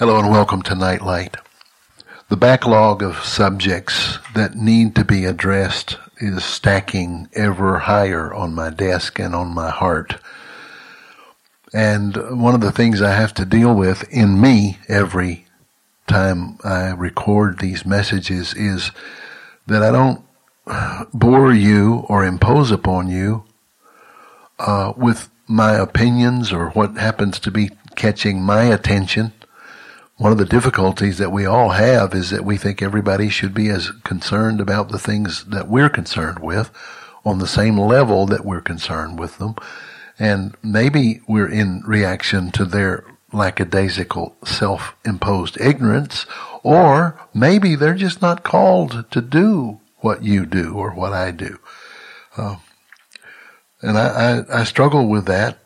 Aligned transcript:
Hello 0.00 0.18
and 0.18 0.30
welcome 0.30 0.62
to 0.62 0.74
Nightlight. 0.74 1.36
The 2.30 2.36
backlog 2.38 3.02
of 3.02 3.22
subjects 3.22 4.18
that 4.34 4.54
need 4.54 4.94
to 4.94 5.04
be 5.04 5.26
addressed 5.26 5.98
is 6.16 6.42
stacking 6.42 7.28
ever 7.34 7.80
higher 7.80 8.32
on 8.32 8.54
my 8.54 8.70
desk 8.70 9.18
and 9.18 9.34
on 9.34 9.48
my 9.48 9.68
heart. 9.68 10.16
And 11.74 12.16
one 12.40 12.54
of 12.54 12.62
the 12.62 12.72
things 12.72 13.02
I 13.02 13.10
have 13.12 13.34
to 13.34 13.44
deal 13.44 13.74
with 13.74 14.10
in 14.10 14.40
me 14.40 14.78
every 14.88 15.44
time 16.06 16.56
I 16.64 16.92
record 16.92 17.58
these 17.58 17.84
messages 17.84 18.54
is 18.54 18.92
that 19.66 19.82
I 19.82 19.92
don't 19.92 20.24
bore 21.12 21.52
you 21.52 22.06
or 22.08 22.24
impose 22.24 22.70
upon 22.70 23.10
you 23.10 23.44
uh, 24.58 24.94
with 24.96 25.28
my 25.46 25.74
opinions 25.74 26.54
or 26.54 26.70
what 26.70 26.96
happens 26.96 27.38
to 27.40 27.50
be 27.50 27.72
catching 27.96 28.40
my 28.40 28.62
attention 28.62 29.34
one 30.20 30.32
of 30.32 30.36
the 30.36 30.44
difficulties 30.44 31.16
that 31.16 31.32
we 31.32 31.46
all 31.46 31.70
have 31.70 32.12
is 32.12 32.28
that 32.28 32.44
we 32.44 32.58
think 32.58 32.82
everybody 32.82 33.30
should 33.30 33.54
be 33.54 33.70
as 33.70 33.90
concerned 34.04 34.60
about 34.60 34.90
the 34.90 34.98
things 34.98 35.44
that 35.44 35.66
we're 35.66 35.88
concerned 35.88 36.40
with 36.40 36.70
on 37.24 37.38
the 37.38 37.46
same 37.46 37.78
level 37.78 38.26
that 38.26 38.44
we're 38.44 38.60
concerned 38.60 39.18
with 39.18 39.38
them. 39.38 39.54
And 40.18 40.54
maybe 40.62 41.22
we're 41.26 41.48
in 41.48 41.82
reaction 41.86 42.50
to 42.50 42.66
their 42.66 43.02
lackadaisical 43.32 44.36
self-imposed 44.44 45.58
ignorance, 45.58 46.26
or 46.62 47.18
maybe 47.32 47.74
they're 47.74 47.94
just 47.94 48.20
not 48.20 48.42
called 48.42 49.10
to 49.10 49.22
do 49.22 49.80
what 50.00 50.22
you 50.22 50.44
do 50.44 50.74
or 50.74 50.90
what 50.90 51.14
I 51.14 51.30
do. 51.30 51.58
Uh, 52.36 52.56
and 53.80 53.96
I, 53.96 54.42
I, 54.50 54.60
I 54.60 54.64
struggle 54.64 55.08
with 55.08 55.24
that 55.28 55.60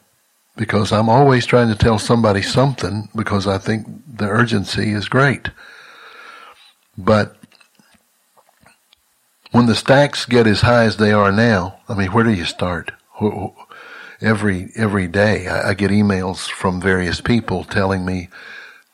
because 0.57 0.93
I'm 0.93 1.09
always 1.09 1.47
trying 1.47 1.69
to 1.69 1.75
tell 1.75 1.99
somebody 1.99 2.43
something 2.43 3.09
because 3.15 3.47
I 3.47 3.59
think 3.59 3.87
the 4.07 4.29
urgency 4.29 4.93
is 4.93 5.09
great. 5.09 5.51
But 6.97 7.37
when 9.51 9.67
the 9.67 9.75
stacks 9.75 10.27
get 10.27 10.47
as 10.47 10.61
high 10.61 10.85
as 10.85 10.97
they 10.97 11.13
are 11.13 11.33
now, 11.33 11.81
I 11.89 11.95
mean, 11.95 12.13
where 12.13 12.25
do 12.25 12.33
you 12.33 12.45
start? 12.45 12.93
Every 14.21 14.71
every 14.77 15.07
day, 15.07 15.49
I, 15.49 15.75
get 15.75 15.91
emails 15.91 16.49
from 16.51 16.81
various 16.81 17.21
people 17.21 17.65
telling 17.65 18.05
me, 18.07 18.29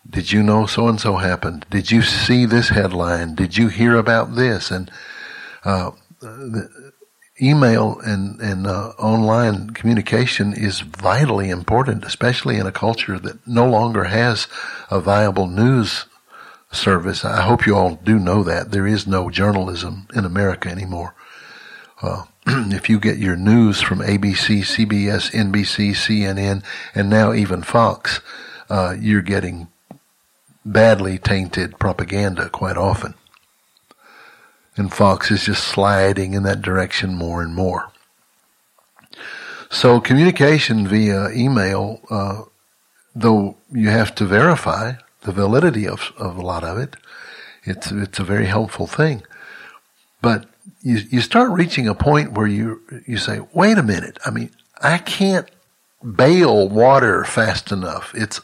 "Did 0.08 0.32
you 0.32 0.42
know 0.42 0.66
so 0.66 0.88
and 0.88 1.00
so 1.00 1.16
happened? 1.16 1.66
Did 1.70 1.90
you 1.90 2.02
see 2.02 2.46
this 2.46 2.70
headline? 2.70 3.34
Did 3.34 3.56
you 3.56 3.68
hear 3.68 3.96
about 3.96 4.34
this?" 4.34 4.70
And 4.70 4.90
uh, 5.64 5.92
email 7.42 7.98
and, 8.00 8.40
and 8.40 8.66
uh, 8.66 8.90
online 8.98 9.70
communication 9.70 10.52
is 10.52 10.80
vitally 10.80 11.50
important, 11.50 12.04
especially 12.04 12.56
in 12.56 12.66
a 12.66 12.72
culture 12.72 13.18
that 13.18 13.46
no 13.46 13.68
longer 13.68 14.04
has 14.04 14.48
a 14.90 15.00
viable 15.00 15.46
news 15.46 16.06
service. 16.72 17.24
I 17.24 17.42
hope 17.42 17.66
you 17.66 17.76
all 17.76 17.96
do 17.96 18.18
know 18.18 18.42
that. 18.44 18.70
There 18.70 18.86
is 18.86 19.06
no 19.06 19.30
journalism 19.30 20.06
in 20.14 20.24
America 20.24 20.68
anymore. 20.68 21.14
Uh, 22.02 22.24
if 22.46 22.88
you 22.88 23.00
get 23.00 23.18
your 23.18 23.36
news 23.36 23.80
from 23.80 23.98
ABC, 23.98 24.60
CBS, 24.60 25.32
NBC, 25.32 25.90
CNN, 25.90 26.62
and 26.94 27.10
now 27.10 27.32
even 27.32 27.62
Fox, 27.62 28.20
uh, 28.68 28.94
you're 28.98 29.22
getting 29.22 29.68
badly 30.64 31.18
tainted 31.18 31.78
propaganda 31.78 32.48
quite 32.48 32.76
often 32.76 33.14
and 34.80 34.92
Fox 34.92 35.30
is 35.30 35.44
just 35.44 35.62
sliding 35.62 36.34
in 36.34 36.42
that 36.42 36.62
direction 36.62 37.14
more 37.14 37.42
and 37.42 37.54
more. 37.54 37.92
So 39.70 40.00
communication 40.00 40.88
via 40.88 41.30
email, 41.30 42.00
uh, 42.10 42.42
though 43.14 43.56
you 43.70 43.90
have 43.90 44.14
to 44.16 44.24
verify 44.24 44.94
the 45.20 45.32
validity 45.32 45.86
of, 45.86 46.12
of 46.16 46.36
a 46.36 46.42
lot 46.42 46.64
of 46.64 46.78
it, 46.78 46.96
it's 47.62 47.92
it's 47.92 48.18
a 48.18 48.24
very 48.24 48.46
helpful 48.46 48.86
thing. 48.86 49.22
But 50.22 50.46
you 50.82 51.00
you 51.10 51.20
start 51.20 51.50
reaching 51.50 51.86
a 51.86 51.94
point 51.94 52.32
where 52.32 52.46
you 52.46 52.80
you 53.06 53.18
say, 53.18 53.40
wait 53.52 53.78
a 53.78 53.82
minute, 53.82 54.18
I 54.24 54.30
mean, 54.30 54.50
I 54.82 54.98
can't 54.98 55.48
bail 56.16 56.68
water 56.68 57.24
fast 57.24 57.70
enough. 57.70 58.12
It's 58.14 58.40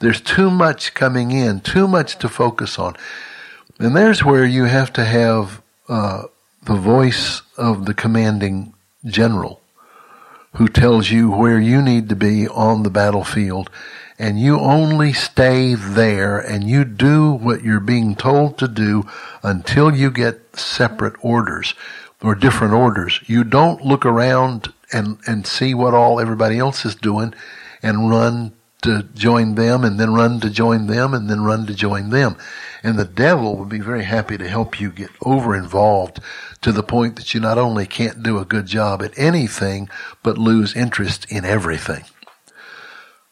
there's 0.00 0.20
too 0.20 0.50
much 0.50 0.92
coming 0.94 1.30
in, 1.30 1.60
too 1.60 1.86
much 1.86 2.18
to 2.18 2.28
focus 2.28 2.78
on. 2.78 2.96
And 3.78 3.96
there's 3.96 4.24
where 4.24 4.44
you 4.44 4.64
have 4.64 4.92
to 4.94 5.04
have 5.04 5.62
uh, 5.88 6.24
the 6.64 6.74
voice 6.74 7.42
of 7.56 7.86
the 7.86 7.94
commanding 7.94 8.74
general 9.04 9.60
who 10.54 10.68
tells 10.68 11.10
you 11.10 11.30
where 11.30 11.60
you 11.60 11.80
need 11.80 12.08
to 12.08 12.16
be 12.16 12.48
on 12.48 12.82
the 12.82 12.90
battlefield 12.90 13.70
and 14.18 14.40
you 14.40 14.58
only 14.58 15.12
stay 15.12 15.74
there 15.74 16.38
and 16.38 16.64
you 16.64 16.84
do 16.84 17.30
what 17.30 17.62
you're 17.62 17.78
being 17.80 18.16
told 18.16 18.58
to 18.58 18.66
do 18.66 19.04
until 19.42 19.94
you 19.94 20.10
get 20.10 20.56
separate 20.56 21.14
orders 21.20 21.74
or 22.20 22.34
different 22.34 22.74
orders. 22.74 23.20
You 23.26 23.44
don't 23.44 23.84
look 23.84 24.04
around 24.04 24.72
and, 24.92 25.18
and 25.26 25.46
see 25.46 25.72
what 25.72 25.94
all 25.94 26.18
everybody 26.18 26.58
else 26.58 26.84
is 26.84 26.96
doing 26.96 27.32
and 27.80 28.10
run 28.10 28.52
to 28.82 29.02
join 29.14 29.54
them 29.56 29.84
and 29.84 29.98
then 29.98 30.14
run 30.14 30.40
to 30.40 30.50
join 30.50 30.86
them 30.86 31.12
and 31.12 31.28
then 31.28 31.42
run 31.42 31.66
to 31.66 31.74
join 31.74 32.10
them. 32.10 32.36
And 32.82 32.96
the 32.96 33.04
devil 33.04 33.56
would 33.56 33.68
be 33.68 33.80
very 33.80 34.04
happy 34.04 34.38
to 34.38 34.48
help 34.48 34.80
you 34.80 34.90
get 34.90 35.10
over 35.22 35.56
involved 35.56 36.20
to 36.62 36.70
the 36.70 36.82
point 36.82 37.16
that 37.16 37.34
you 37.34 37.40
not 37.40 37.58
only 37.58 37.86
can't 37.86 38.22
do 38.22 38.38
a 38.38 38.44
good 38.44 38.66
job 38.66 39.02
at 39.02 39.18
anything, 39.18 39.88
but 40.22 40.38
lose 40.38 40.76
interest 40.76 41.26
in 41.30 41.44
everything. 41.44 42.04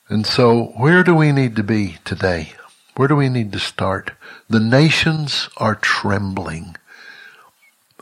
And 0.08 0.26
so 0.26 0.72
where 0.76 1.02
do 1.02 1.14
we 1.14 1.32
need 1.32 1.56
to 1.56 1.62
be 1.62 1.98
today? 2.04 2.52
Where 2.96 3.08
do 3.08 3.16
we 3.16 3.28
need 3.28 3.52
to 3.52 3.58
start? 3.58 4.12
The 4.48 4.60
nations 4.60 5.48
are 5.58 5.74
trembling. 5.74 6.76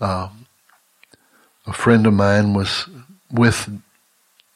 Uh, 0.01 0.29
a 1.67 1.73
friend 1.73 2.07
of 2.07 2.13
mine 2.13 2.55
was 2.55 2.89
with 3.31 3.81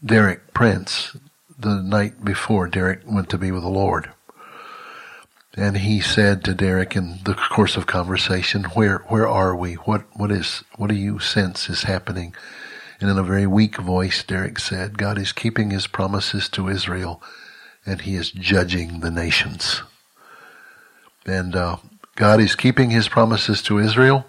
Derek 0.05 0.55
Prince 0.55 1.17
the 1.59 1.83
night 1.83 2.25
before 2.25 2.69
Derek 2.69 3.01
went 3.07 3.29
to 3.31 3.39
be 3.39 3.51
with 3.51 3.63
the 3.63 3.69
Lord. 3.69 4.11
And 5.57 5.79
he 5.79 6.01
said 6.01 6.45
to 6.45 6.55
Derek 6.55 6.95
in 6.95 7.19
the 7.25 7.35
course 7.35 7.77
of 7.77 7.87
conversation, 7.87 8.65
where, 8.75 8.99
where 9.09 9.27
are 9.27 9.57
we? 9.57 9.75
What, 9.75 10.05
what 10.17 10.31
is, 10.31 10.63
what 10.77 10.89
do 10.89 10.95
you 10.95 11.19
sense 11.19 11.69
is 11.69 11.83
happening? 11.83 12.35
And 13.01 13.11
in 13.11 13.19
a 13.19 13.25
very 13.25 13.47
weak 13.47 13.77
voice, 13.77 14.23
Derek 14.23 14.59
said, 14.59 14.99
God 14.99 15.19
is 15.19 15.33
keeping 15.33 15.71
his 15.71 15.87
promises 15.87 16.49
to 16.51 16.69
Israel 16.69 17.21
and 17.85 18.03
he 18.03 18.15
is 18.15 18.31
judging 18.31 19.01
the 19.01 19.11
nations. 19.11 19.83
And, 21.27 21.57
uh, 21.57 21.79
God 22.15 22.41
is 22.41 22.57
keeping 22.57 22.91
his 22.91 23.09
promises 23.09 23.63
to 23.63 23.79
Israel 23.79 24.27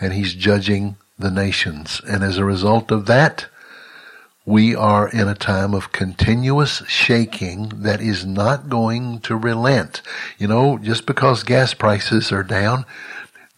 and 0.00 0.12
he's 0.12 0.34
judging 0.34 0.96
the 1.18 1.30
nations. 1.30 2.00
And 2.08 2.22
as 2.22 2.38
a 2.38 2.44
result 2.44 2.90
of 2.90 3.06
that, 3.06 3.46
we 4.50 4.74
are 4.74 5.08
in 5.08 5.28
a 5.28 5.34
time 5.34 5.72
of 5.74 5.92
continuous 5.92 6.82
shaking 6.88 7.68
that 7.68 8.00
is 8.00 8.26
not 8.26 8.68
going 8.68 9.20
to 9.20 9.36
relent. 9.36 10.02
You 10.38 10.48
know, 10.48 10.76
just 10.76 11.06
because 11.06 11.44
gas 11.44 11.72
prices 11.72 12.32
are 12.32 12.42
down, 12.42 12.84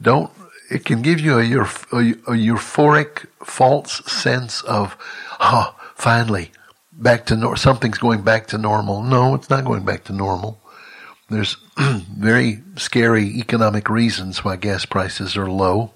don't, 0.03 0.31
it 0.71 0.85
can 0.85 1.01
give 1.01 1.19
you 1.19 1.39
a, 1.39 1.61
a, 1.97 2.11
a 2.11 2.37
euphoric 2.37 3.27
false 3.43 4.05
sense 4.05 4.61
of, 4.65 4.95
oh, 5.41 5.75
finally, 5.95 6.53
back 6.93 7.25
to 7.27 7.57
something's 7.57 7.99
going 7.99 8.21
back 8.21 8.47
to 8.49 8.59
normal. 8.59 9.03
No, 9.03 9.35
it's 9.35 9.49
not 9.49 9.65
going 9.65 9.87
back 9.87 10.05
to 10.05 10.13
normal. 10.13 10.61
There's 11.31 11.57
very 11.79 12.63
scary 12.77 13.39
economic 13.39 13.89
reasons 13.89 14.45
why 14.45 14.57
gas 14.57 14.85
prices 14.85 15.39
are 15.39 15.51
low. 15.51 15.93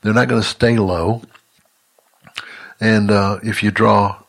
They're 0.00 0.14
not 0.14 0.28
going 0.28 0.40
to 0.40 0.48
stay 0.48 0.78
low. 0.78 1.22
And 2.80 3.10
uh, 3.10 3.40
if 3.42 3.62
you 3.62 3.70
draw 3.70 4.22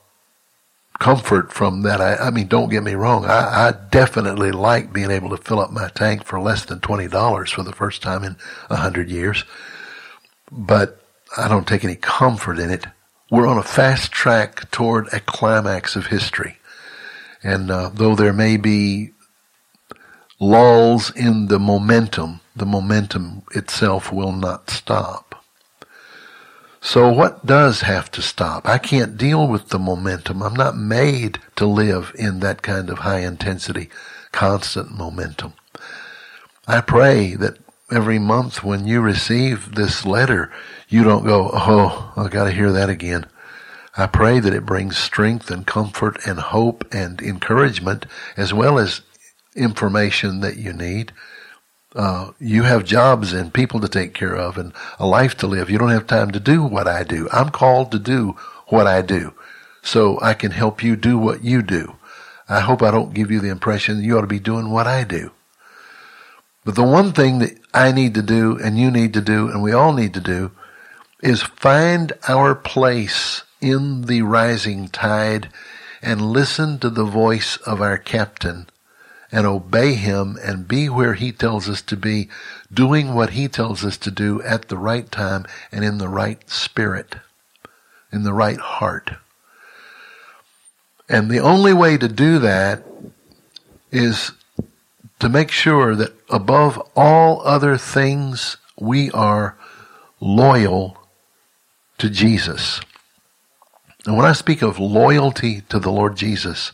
comfort 1.00 1.52
from 1.52 1.82
that, 1.84 2.02
I, 2.02 2.16
I 2.16 2.30
mean, 2.30 2.48
don't 2.48 2.70
get 2.70 2.84
me 2.84 2.94
wrong. 2.94 3.26
I, 3.26 3.70
I, 3.70 3.74
definitely 3.90 4.52
like 4.52 4.94
being 4.94 5.10
able 5.10 5.30
to 5.30 5.38
fill 5.38 5.60
up 5.60 5.72
my 5.72 5.90
tank 5.90 6.26
for 6.26 6.40
less 6.40 6.66
than 6.66 6.80
twenty 6.80 7.08
dollars 7.08 7.50
for 7.50 7.64
the 7.64 7.72
first 7.72 8.02
time 8.04 8.24
in 8.24 8.36
a 8.70 8.76
hundred 8.76 9.10
years. 9.10 9.44
But 10.52 11.02
I 11.36 11.48
don't 11.48 11.68
take 11.68 11.84
any 11.84 11.96
comfort 11.96 12.60
in 12.60 12.70
it. 12.70 12.86
We're 13.32 13.48
on 13.48 13.58
a 13.58 13.64
fast 13.64 14.12
track 14.12 14.70
toward 14.72 15.08
a 15.14 15.22
climax 15.22 15.96
of 15.96 16.08
history, 16.08 16.58
and 17.42 17.72
uh, 17.72 17.90
though 17.94 18.16
there 18.16 18.34
may 18.34 18.58
be 18.58 19.12
lulls 20.40 21.16
in 21.16 21.48
the 21.48 21.60
momentum, 21.60 22.42
the 22.56 22.66
momentum 22.66 23.44
itself 23.56 24.12
will 24.12 24.34
not 24.34 24.70
stop. 24.70 25.31
So 26.84 27.12
what 27.12 27.46
does 27.46 27.82
have 27.82 28.10
to 28.12 28.24
stop? 28.24 28.68
I 28.68 28.80
can't 28.80 29.16
deal 29.16 29.48
with 29.48 29.70
the 29.70 29.78
momentum. 29.78 30.42
I'm 30.42 30.56
not 30.56 30.76
made 30.76 31.40
to 31.56 31.68
live 31.68 32.12
in 32.18 32.40
that 32.40 32.64
kind 32.64 32.90
of 32.90 33.00
high 33.00 33.20
intensity, 33.20 33.90
constant 34.32 34.92
momentum. 34.92 35.54
I 36.68 36.82
pray 36.82 37.36
that 37.36 37.60
every 37.92 38.18
month 38.18 38.64
when 38.64 38.88
you 38.88 39.00
receive 39.00 39.76
this 39.76 40.06
letter, 40.08 40.52
you 40.90 41.04
don't 41.04 41.24
go, 41.24 41.52
oh, 41.54 42.14
I 42.18 42.28
gotta 42.30 42.52
hear 42.52 42.72
that 42.72 42.90
again. 42.90 43.28
I 43.96 44.08
pray 44.08 44.40
that 44.40 44.54
it 44.54 44.66
brings 44.66 44.98
strength 44.98 45.52
and 45.52 45.68
comfort 45.68 46.18
and 46.26 46.40
hope 46.40 46.84
and 46.92 47.22
encouragement 47.22 48.08
as 48.36 48.56
well 48.56 48.80
as 48.80 49.02
information 49.56 50.40
that 50.40 50.58
you 50.58 50.74
need. 50.74 51.12
Uh, 51.94 52.32
you 52.40 52.64
have 52.64 52.86
jobs 52.86 53.34
and 53.34 53.54
people 53.54 53.82
to 53.82 53.90
take 53.90 54.14
care 54.14 54.36
of 54.36 54.58
and 54.58 54.72
a 54.98 55.06
life 55.06 55.36
to 55.36 55.48
live. 55.48 55.70
You 55.70 55.78
don't 55.78 55.90
have 55.90 56.08
time 56.08 56.32
to 56.32 56.40
do 56.40 56.64
what 56.64 56.88
I 56.88 57.04
do. 57.04 57.28
I'm 57.34 57.50
called 57.50 57.92
to 57.92 58.00
do 58.00 58.36
what 58.68 58.88
I 58.88 59.02
do 59.02 59.34
so 59.82 60.20
I 60.22 60.34
can 60.34 60.52
help 60.52 60.84
you 60.84 60.96
do 60.96 61.18
what 61.18 61.44
you 61.44 61.62
do. 61.62 61.96
I 62.48 62.62
hope 62.62 62.82
I 62.82 62.92
don't 62.92 63.14
give 63.14 63.32
you 63.32 63.40
the 63.40 63.50
impression 63.50 64.04
you 64.04 64.18
ought 64.18 64.22
to 64.22 64.28
be 64.28 64.40
doing 64.40 64.70
what 64.70 64.88
I 64.88 65.04
do. 65.04 65.32
But 66.64 66.76
the 66.76 66.84
one 66.84 67.12
thing 67.12 67.40
that 67.40 67.58
I 67.74 67.92
need 67.92 68.14
to 68.14 68.22
do 68.22 68.58
and 68.58 68.78
you 68.78 68.92
need 68.92 69.14
to 69.16 69.22
do 69.22 69.50
and 69.50 69.64
we 69.64 69.74
all 69.74 69.94
need 69.94 70.14
to 70.14 70.22
do 70.22 70.52
is 71.22 71.42
find 71.42 72.14
our 72.28 72.56
place 72.56 73.44
in 73.60 74.04
the 74.04 74.22
rising 74.22 74.88
tide 74.88 75.50
and 76.02 76.22
listen 76.22 76.80
to 76.80 76.90
the 76.90 77.06
voice 77.06 77.58
of 77.58 77.82
our 77.82 77.98
captain 77.98 78.68
and 79.32 79.46
obey 79.46 79.94
him 79.94 80.38
and 80.44 80.68
be 80.68 80.90
where 80.90 81.14
he 81.14 81.32
tells 81.32 81.70
us 81.70 81.82
to 81.84 81.96
be, 81.96 82.28
doing 82.74 83.14
what 83.14 83.32
he 83.32 83.48
tells 83.48 83.86
us 83.86 83.98
to 83.98 84.12
do 84.12 84.42
at 84.44 84.68
the 84.68 84.78
right 84.78 85.10
time 85.12 85.46
and 85.72 85.86
in 85.86 85.98
the 85.98 86.10
right 86.10 86.50
spirit, 86.50 87.16
in 88.12 88.24
the 88.24 88.34
right 88.34 88.60
heart. 88.60 89.12
And 91.08 91.30
the 91.30 91.40
only 91.40 91.74
way 91.74 91.98
to 91.98 92.08
do 92.08 92.40
that 92.40 92.84
is 93.92 94.32
to 95.20 95.30
make 95.30 95.52
sure 95.52 95.96
that 95.96 96.14
above 96.30 96.82
all 96.96 97.42
other 97.42 97.78
things, 97.78 98.58
we 98.80 99.12
are 99.12 99.58
loyal 100.20 100.98
to 101.98 102.10
Jesus. 102.10 102.82
And 104.06 104.18
when 104.18 104.26
I 104.26 104.34
speak 104.34 104.62
of 104.62 104.80
loyalty 104.80 105.62
to 105.70 105.80
the 105.80 105.92
Lord 105.92 106.16
Jesus, 106.16 106.72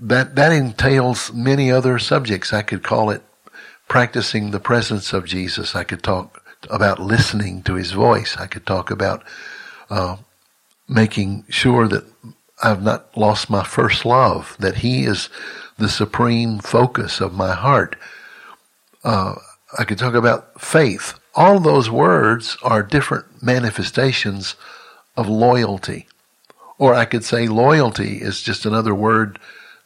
that, 0.00 0.34
that 0.34 0.52
entails 0.52 1.32
many 1.32 1.70
other 1.70 1.98
subjects. 1.98 2.52
I 2.52 2.62
could 2.62 2.82
call 2.82 3.10
it 3.10 3.22
practicing 3.88 4.50
the 4.50 4.60
presence 4.60 5.12
of 5.12 5.26
Jesus. 5.26 5.76
I 5.76 5.84
could 5.84 6.02
talk 6.02 6.42
about 6.70 6.98
listening 6.98 7.62
to 7.64 7.74
his 7.74 7.92
voice. 7.92 8.36
I 8.36 8.46
could 8.46 8.66
talk 8.66 8.90
about 8.90 9.22
uh, 9.90 10.16
making 10.88 11.44
sure 11.48 11.86
that 11.88 12.04
I've 12.62 12.82
not 12.82 13.16
lost 13.16 13.50
my 13.50 13.64
first 13.64 14.04
love, 14.04 14.56
that 14.58 14.76
he 14.76 15.04
is 15.04 15.28
the 15.78 15.88
supreme 15.88 16.58
focus 16.58 17.20
of 17.20 17.34
my 17.34 17.54
heart. 17.54 17.96
Uh, 19.02 19.36
I 19.78 19.84
could 19.84 19.98
talk 19.98 20.14
about 20.14 20.60
faith. 20.60 21.18
All 21.34 21.60
those 21.60 21.90
words 21.90 22.56
are 22.62 22.82
different 22.82 23.42
manifestations 23.42 24.56
of 25.16 25.28
loyalty. 25.28 26.06
Or 26.78 26.94
I 26.94 27.04
could 27.04 27.24
say 27.24 27.46
loyalty 27.46 28.20
is 28.20 28.42
just 28.42 28.66
another 28.66 28.94
word 28.94 29.38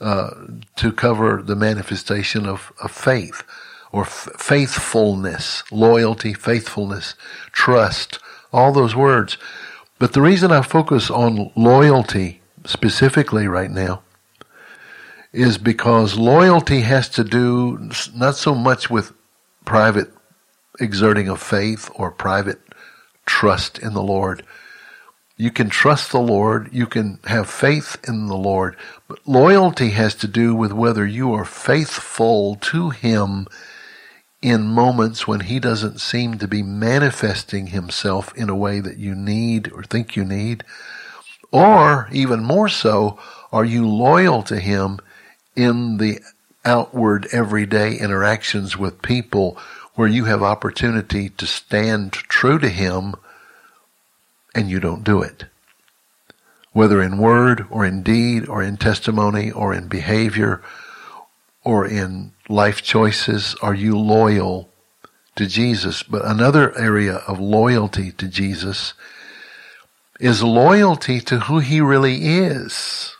uh, 0.04 0.30
to 0.76 0.92
cover 0.92 1.42
the 1.42 1.56
manifestation 1.56 2.46
of, 2.46 2.72
of 2.82 2.92
faith 2.92 3.42
or 3.92 4.02
f- 4.02 4.28
faithfulness, 4.38 5.64
loyalty, 5.72 6.34
faithfulness, 6.34 7.14
trust, 7.52 8.18
all 8.52 8.72
those 8.72 8.94
words. 8.94 9.38
But 9.98 10.12
the 10.12 10.22
reason 10.22 10.52
I 10.52 10.62
focus 10.62 11.10
on 11.10 11.50
loyalty 11.56 12.42
specifically 12.66 13.48
right 13.48 13.70
now 13.70 14.02
is 15.32 15.58
because 15.58 16.18
loyalty 16.18 16.82
has 16.82 17.08
to 17.10 17.24
do 17.24 17.90
not 18.14 18.36
so 18.36 18.54
much 18.54 18.90
with 18.90 19.14
private 19.64 20.10
exerting 20.80 21.28
of 21.28 21.42
faith 21.42 21.90
or 21.94 22.10
private 22.10 22.60
trust 23.26 23.78
in 23.78 23.94
the 23.94 24.02
Lord. 24.02 24.44
You 25.36 25.50
can 25.50 25.68
trust 25.68 26.12
the 26.12 26.20
Lord, 26.20 26.68
you 26.72 26.86
can 26.86 27.18
have 27.24 27.50
faith 27.50 27.96
in 28.06 28.26
the 28.28 28.36
Lord, 28.36 28.76
but 29.08 29.26
loyalty 29.26 29.90
has 29.90 30.14
to 30.16 30.28
do 30.28 30.54
with 30.54 30.72
whether 30.72 31.04
you 31.04 31.32
are 31.34 31.44
faithful 31.44 32.54
to 32.56 32.90
Him 32.90 33.48
in 34.40 34.68
moments 34.68 35.26
when 35.26 35.40
He 35.40 35.58
doesn't 35.58 36.00
seem 36.00 36.38
to 36.38 36.46
be 36.46 36.62
manifesting 36.62 37.68
Himself 37.68 38.32
in 38.36 38.48
a 38.48 38.54
way 38.54 38.78
that 38.78 38.98
you 38.98 39.16
need 39.16 39.72
or 39.72 39.82
think 39.82 40.14
you 40.14 40.24
need. 40.24 40.62
Or, 41.50 42.08
even 42.12 42.44
more 42.44 42.68
so, 42.68 43.18
are 43.50 43.64
you 43.64 43.88
loyal 43.88 44.44
to 44.44 44.60
Him 44.60 45.00
in 45.56 45.96
the 45.96 46.20
outward 46.64 47.26
everyday 47.32 47.96
interactions 47.96 48.76
with 48.76 49.02
people 49.02 49.58
where 49.94 50.08
you 50.08 50.26
have 50.26 50.44
opportunity 50.44 51.28
to 51.30 51.46
stand 51.46 52.12
true 52.12 52.60
to 52.60 52.68
Him 52.68 53.16
and 54.54 54.70
you 54.70 54.80
don't 54.80 55.04
do 55.04 55.22
it. 55.22 55.44
Whether 56.72 57.02
in 57.02 57.18
word 57.18 57.66
or 57.70 57.84
in 57.84 58.02
deed 58.02 58.48
or 58.48 58.62
in 58.62 58.76
testimony 58.76 59.50
or 59.50 59.72
in 59.72 59.88
behavior 59.88 60.62
or 61.62 61.86
in 61.86 62.32
life 62.48 62.82
choices, 62.82 63.54
are 63.62 63.74
you 63.74 63.96
loyal 63.96 64.68
to 65.36 65.46
Jesus? 65.46 66.02
But 66.02 66.24
another 66.24 66.76
area 66.76 67.16
of 67.28 67.38
loyalty 67.38 68.12
to 68.12 68.28
Jesus 68.28 68.94
is 70.20 70.42
loyalty 70.42 71.20
to 71.20 71.40
who 71.40 71.60
He 71.60 71.80
really 71.80 72.26
is. 72.38 73.16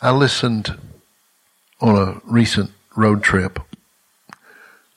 I 0.00 0.10
listened 0.10 0.78
on 1.80 1.96
a 1.96 2.20
recent 2.24 2.70
road 2.96 3.22
trip 3.22 3.58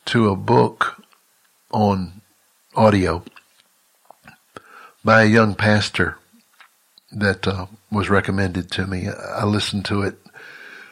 to 0.06 0.30
a 0.30 0.36
book 0.36 1.02
on 1.72 2.22
audio 2.76 3.24
by 5.06 5.22
a 5.22 5.28
young 5.28 5.54
pastor 5.54 6.18
that 7.12 7.48
uh, 7.48 7.68
was 7.92 8.10
recommended 8.10 8.72
to 8.72 8.88
me. 8.88 9.08
I 9.08 9.46
listened 9.46 9.86
to 9.86 10.02
it 10.02 10.18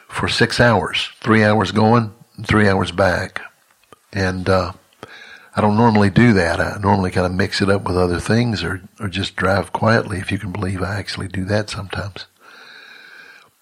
for 0.08 0.28
six 0.28 0.60
hours, 0.60 1.10
three 1.20 1.42
hours 1.42 1.72
going, 1.72 2.14
three 2.44 2.68
hours 2.68 2.92
back. 2.92 3.42
And 4.12 4.48
uh, 4.48 4.72
I 5.56 5.60
don't 5.60 5.76
normally 5.76 6.10
do 6.10 6.32
that. 6.34 6.60
I 6.60 6.78
normally 6.80 7.10
kind 7.10 7.26
of 7.26 7.34
mix 7.34 7.60
it 7.60 7.68
up 7.68 7.82
with 7.82 7.96
other 7.96 8.20
things 8.20 8.62
or, 8.62 8.82
or 9.00 9.08
just 9.08 9.34
drive 9.34 9.72
quietly, 9.72 10.18
if 10.18 10.30
you 10.30 10.38
can 10.38 10.52
believe 10.52 10.80
I 10.80 10.96
actually 10.96 11.26
do 11.26 11.44
that 11.46 11.68
sometimes. 11.68 12.26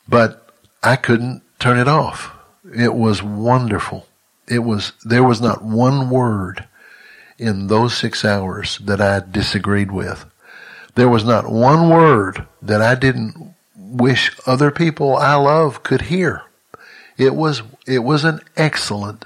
But 0.07 0.51
I 0.83 0.97
couldn't 0.97 1.43
turn 1.59 1.79
it 1.79 1.89
off. 1.89 2.31
It 2.77 2.95
was 2.95 3.23
wonderful. 3.23 4.07
It 4.47 4.59
was, 4.59 4.93
there 5.03 5.25
was 5.25 5.41
not 5.41 5.65
one 5.65 6.11
word 6.11 6.69
in 7.39 7.69
those 7.69 7.97
six 7.97 8.23
hours 8.23 8.77
that 8.79 9.01
I 9.01 9.21
disagreed 9.21 9.91
with. 9.91 10.27
There 10.95 11.09
was 11.09 11.25
not 11.25 11.51
one 11.51 11.89
word 11.89 12.47
that 12.61 12.83
I 12.83 12.95
didn't 12.95 13.55
wish 13.77 14.31
other 14.47 14.71
people 14.71 15.17
I 15.17 15.35
love 15.35 15.83
could 15.83 16.03
hear. 16.03 16.43
It 17.17 17.35
was, 17.35 17.63
it 17.87 18.01
was 18.01 18.25
an 18.25 18.41
excellent 18.57 19.25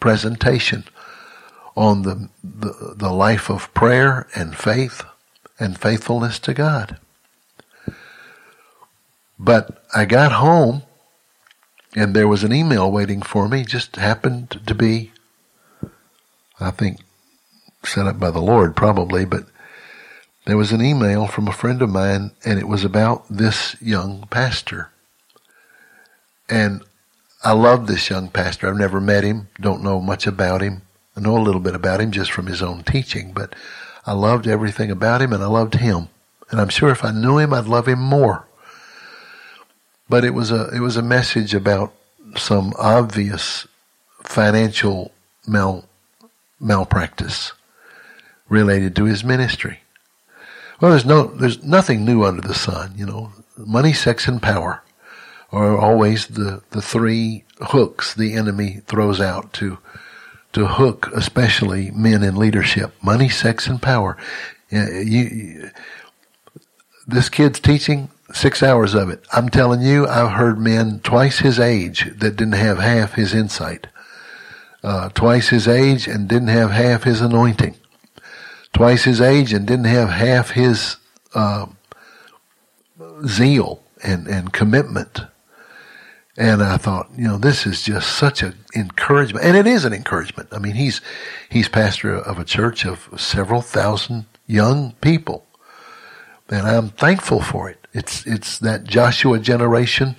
presentation 0.00 0.84
on 1.76 2.02
the, 2.02 2.28
the, 2.42 2.94
the 2.96 3.12
life 3.12 3.48
of 3.50 3.72
prayer 3.74 4.26
and 4.34 4.56
faith 4.56 5.04
and 5.58 5.78
faithfulness 5.78 6.38
to 6.40 6.54
God. 6.54 6.98
But 9.38 9.82
I 9.94 10.04
got 10.04 10.32
home 10.32 10.82
and 11.94 12.14
there 12.14 12.28
was 12.28 12.44
an 12.44 12.52
email 12.52 12.90
waiting 12.90 13.22
for 13.22 13.48
me. 13.48 13.64
Just 13.64 13.96
happened 13.96 14.60
to 14.66 14.74
be, 14.74 15.12
I 16.60 16.70
think, 16.70 17.00
set 17.84 18.06
up 18.06 18.18
by 18.18 18.30
the 18.30 18.40
Lord 18.40 18.76
probably, 18.76 19.24
but 19.24 19.44
there 20.44 20.56
was 20.56 20.72
an 20.72 20.82
email 20.82 21.26
from 21.26 21.46
a 21.46 21.52
friend 21.52 21.80
of 21.82 21.90
mine, 21.90 22.32
and 22.44 22.58
it 22.58 22.66
was 22.68 22.84
about 22.84 23.24
this 23.30 23.76
young 23.80 24.26
pastor. 24.28 24.90
And 26.48 26.82
I 27.44 27.52
love 27.52 27.86
this 27.86 28.10
young 28.10 28.28
pastor. 28.28 28.68
I've 28.68 28.76
never 28.76 29.00
met 29.00 29.24
him, 29.24 29.48
don't 29.60 29.82
know 29.82 30.00
much 30.00 30.26
about 30.26 30.60
him. 30.60 30.82
I 31.16 31.20
know 31.20 31.36
a 31.36 31.42
little 31.42 31.60
bit 31.60 31.74
about 31.74 32.00
him 32.00 32.10
just 32.10 32.32
from 32.32 32.46
his 32.46 32.62
own 32.62 32.82
teaching, 32.82 33.32
but 33.32 33.54
I 34.06 34.12
loved 34.12 34.46
everything 34.48 34.90
about 34.90 35.22
him 35.22 35.32
and 35.32 35.42
I 35.42 35.46
loved 35.46 35.74
him. 35.74 36.08
And 36.50 36.60
I'm 36.60 36.68
sure 36.68 36.90
if 36.90 37.04
I 37.04 37.12
knew 37.12 37.38
him, 37.38 37.52
I'd 37.52 37.66
love 37.66 37.86
him 37.86 38.00
more. 38.00 38.46
But 40.08 40.24
it 40.24 40.34
was 40.34 40.50
a 40.50 40.68
it 40.74 40.80
was 40.80 40.96
a 40.96 41.02
message 41.02 41.54
about 41.54 41.94
some 42.36 42.74
obvious 42.78 43.66
financial 44.22 45.12
mal 45.46 45.84
malpractice 46.60 47.52
related 48.48 48.94
to 48.96 49.04
his 49.04 49.24
ministry. 49.24 49.81
Well, 50.82 50.90
there's 50.90 51.06
no 51.06 51.28
there's 51.28 51.62
nothing 51.62 52.04
new 52.04 52.24
under 52.24 52.42
the 52.42 52.54
sun, 52.54 52.94
you 52.96 53.06
know. 53.06 53.30
Money, 53.56 53.92
sex, 53.92 54.26
and 54.26 54.42
power 54.42 54.82
are 55.52 55.78
always 55.78 56.26
the 56.26 56.60
the 56.70 56.82
three 56.82 57.44
hooks 57.60 58.12
the 58.12 58.34
enemy 58.34 58.80
throws 58.86 59.20
out 59.20 59.52
to 59.54 59.78
to 60.54 60.66
hook, 60.66 61.08
especially 61.14 61.92
men 61.92 62.24
in 62.24 62.34
leadership. 62.34 62.94
Money, 63.00 63.28
sex, 63.28 63.68
and 63.68 63.80
power. 63.80 64.16
You, 64.70 64.82
you, 64.82 65.70
this 67.06 67.28
kid's 67.28 67.60
teaching 67.60 68.10
six 68.32 68.60
hours 68.60 68.94
of 68.94 69.08
it. 69.08 69.24
I'm 69.32 69.50
telling 69.50 69.82
you, 69.82 70.08
I've 70.08 70.32
heard 70.32 70.58
men 70.58 70.98
twice 71.04 71.38
his 71.38 71.60
age 71.60 72.10
that 72.16 72.34
didn't 72.34 72.54
have 72.54 72.78
half 72.78 73.12
his 73.12 73.34
insight. 73.34 73.86
Uh, 74.82 75.10
twice 75.10 75.50
his 75.50 75.68
age 75.68 76.08
and 76.08 76.26
didn't 76.26 76.48
have 76.48 76.72
half 76.72 77.04
his 77.04 77.20
anointing. 77.20 77.76
Twice 78.72 79.04
his 79.04 79.20
age 79.20 79.52
and 79.52 79.66
didn't 79.66 79.84
have 79.84 80.10
half 80.10 80.50
his 80.50 80.96
uh, 81.34 81.66
zeal 83.26 83.82
and, 84.02 84.26
and 84.26 84.52
commitment. 84.52 85.20
And 86.36 86.62
I 86.62 86.78
thought, 86.78 87.10
you 87.16 87.24
know, 87.24 87.36
this 87.36 87.66
is 87.66 87.82
just 87.82 88.16
such 88.16 88.42
an 88.42 88.54
encouragement. 88.74 89.44
And 89.44 89.56
it 89.56 89.66
is 89.66 89.84
an 89.84 89.92
encouragement. 89.92 90.48
I 90.52 90.58
mean, 90.58 90.74
he's, 90.74 91.02
he's 91.50 91.68
pastor 91.68 92.14
of 92.14 92.38
a 92.38 92.44
church 92.44 92.86
of 92.86 93.08
several 93.20 93.60
thousand 93.60 94.24
young 94.46 94.92
people. 95.00 95.46
And 96.48 96.66
I'm 96.66 96.88
thankful 96.88 97.42
for 97.42 97.68
it. 97.68 97.86
It's, 97.92 98.26
it's 98.26 98.58
that 98.58 98.84
Joshua 98.84 99.38
generation 99.38 100.16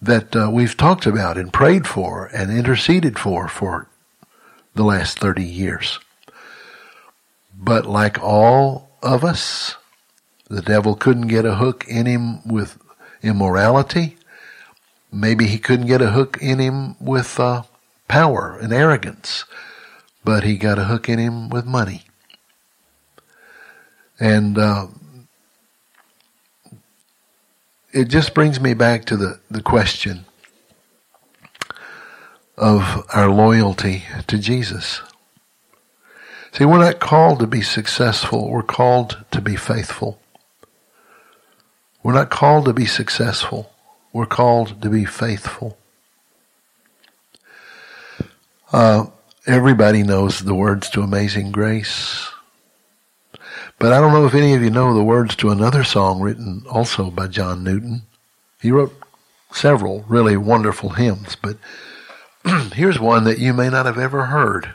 that 0.00 0.34
uh, 0.34 0.50
we've 0.52 0.76
talked 0.76 1.06
about 1.06 1.36
and 1.36 1.52
prayed 1.52 1.86
for 1.86 2.26
and 2.26 2.50
interceded 2.50 3.18
for 3.18 3.48
for 3.48 3.88
the 4.74 4.82
last 4.82 5.18
30 5.18 5.44
years. 5.44 5.98
But 7.64 7.86
like 7.86 8.22
all 8.22 8.90
of 9.02 9.24
us, 9.24 9.76
the 10.50 10.60
devil 10.60 10.94
couldn't 10.94 11.28
get 11.28 11.46
a 11.46 11.54
hook 11.54 11.86
in 11.88 12.04
him 12.04 12.46
with 12.46 12.78
immorality. 13.22 14.18
Maybe 15.10 15.46
he 15.46 15.58
couldn't 15.58 15.86
get 15.86 16.02
a 16.02 16.10
hook 16.10 16.36
in 16.42 16.58
him 16.58 16.96
with 17.00 17.40
uh, 17.40 17.62
power 18.06 18.58
and 18.60 18.70
arrogance, 18.70 19.44
but 20.24 20.42
he 20.42 20.58
got 20.58 20.78
a 20.78 20.84
hook 20.84 21.08
in 21.08 21.18
him 21.18 21.48
with 21.48 21.64
money. 21.64 22.02
And 24.20 24.58
uh, 24.58 24.88
it 27.92 28.08
just 28.08 28.34
brings 28.34 28.60
me 28.60 28.74
back 28.74 29.06
to 29.06 29.16
the, 29.16 29.40
the 29.50 29.62
question 29.62 30.26
of 32.58 33.06
our 33.14 33.30
loyalty 33.30 34.04
to 34.26 34.38
Jesus. 34.38 35.00
See, 36.54 36.64
we're 36.64 36.78
not 36.78 37.00
called 37.00 37.40
to 37.40 37.48
be 37.48 37.62
successful, 37.62 38.48
we're 38.48 38.62
called 38.62 39.24
to 39.32 39.40
be 39.40 39.56
faithful. 39.56 40.20
We're 42.04 42.12
not 42.12 42.30
called 42.30 42.66
to 42.66 42.72
be 42.72 42.86
successful, 42.86 43.72
we're 44.12 44.26
called 44.26 44.80
to 44.82 44.88
be 44.88 45.04
faithful. 45.04 45.76
Uh, 48.72 49.06
everybody 49.48 50.04
knows 50.04 50.38
the 50.38 50.54
words 50.54 50.88
to 50.90 51.02
Amazing 51.02 51.50
Grace. 51.50 52.30
But 53.80 53.92
I 53.92 54.00
don't 54.00 54.12
know 54.12 54.24
if 54.24 54.34
any 54.34 54.54
of 54.54 54.62
you 54.62 54.70
know 54.70 54.94
the 54.94 55.02
words 55.02 55.34
to 55.36 55.50
another 55.50 55.82
song 55.82 56.20
written 56.20 56.62
also 56.70 57.10
by 57.10 57.26
John 57.26 57.64
Newton. 57.64 58.02
He 58.62 58.70
wrote 58.70 58.94
several 59.52 60.04
really 60.06 60.36
wonderful 60.36 60.90
hymns, 60.90 61.34
but 61.34 61.56
here's 62.74 63.00
one 63.00 63.24
that 63.24 63.40
you 63.40 63.52
may 63.52 63.70
not 63.70 63.86
have 63.86 63.98
ever 63.98 64.26
heard. 64.26 64.74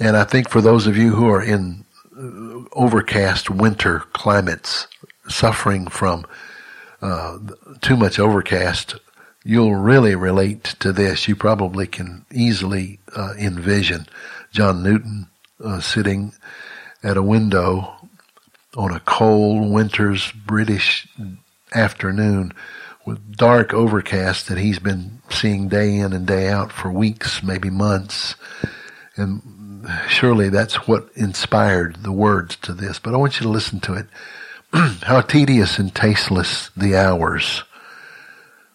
And 0.00 0.16
I 0.16 0.24
think 0.24 0.48
for 0.48 0.60
those 0.60 0.86
of 0.86 0.96
you 0.96 1.14
who 1.14 1.28
are 1.28 1.42
in 1.42 1.84
uh, 2.16 2.68
overcast 2.72 3.50
winter 3.50 4.00
climates, 4.12 4.86
suffering 5.28 5.88
from 5.88 6.24
uh, 7.02 7.38
too 7.80 7.96
much 7.96 8.18
overcast, 8.18 8.96
you'll 9.44 9.74
really 9.74 10.14
relate 10.14 10.64
to 10.80 10.92
this. 10.92 11.28
You 11.28 11.36
probably 11.36 11.86
can 11.86 12.24
easily 12.32 12.98
uh, 13.16 13.34
envision 13.38 14.06
John 14.52 14.82
Newton 14.82 15.28
uh, 15.62 15.80
sitting 15.80 16.32
at 17.02 17.16
a 17.16 17.22
window 17.22 17.94
on 18.76 18.92
a 18.92 19.00
cold 19.00 19.70
winter's 19.70 20.30
British 20.32 21.08
afternoon 21.74 22.52
with 23.04 23.36
dark 23.36 23.72
overcast 23.72 24.48
that 24.48 24.58
he's 24.58 24.78
been 24.78 25.22
seeing 25.30 25.68
day 25.68 25.96
in 25.96 26.12
and 26.12 26.26
day 26.26 26.48
out 26.48 26.72
for 26.72 26.90
weeks, 26.92 27.42
maybe 27.42 27.70
months. 27.70 28.34
And 29.16 29.42
surely 30.08 30.48
that's 30.48 30.86
what 30.88 31.10
inspired 31.14 32.02
the 32.02 32.12
words 32.12 32.56
to 32.56 32.72
this. 32.72 32.98
But 32.98 33.14
I 33.14 33.16
want 33.16 33.40
you 33.40 33.44
to 33.44 33.52
listen 33.52 33.80
to 33.80 33.94
it. 33.94 34.06
How 35.02 35.20
tedious 35.20 35.78
and 35.78 35.94
tasteless 35.94 36.70
the 36.76 36.96
hours 36.96 37.62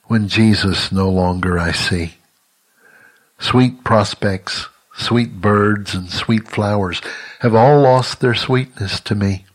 when 0.06 0.28
Jesus 0.28 0.92
no 0.92 1.10
longer 1.10 1.58
I 1.58 1.72
see. 1.72 2.16
Sweet 3.40 3.84
prospects, 3.84 4.68
sweet 4.96 5.42
birds, 5.42 5.94
and 5.94 6.10
sweet 6.10 6.48
flowers 6.48 7.02
have 7.40 7.56
all 7.56 7.82
lost 7.82 8.20
their 8.20 8.36
sweetness 8.36 9.00
to 9.02 9.16
me. 9.16 9.46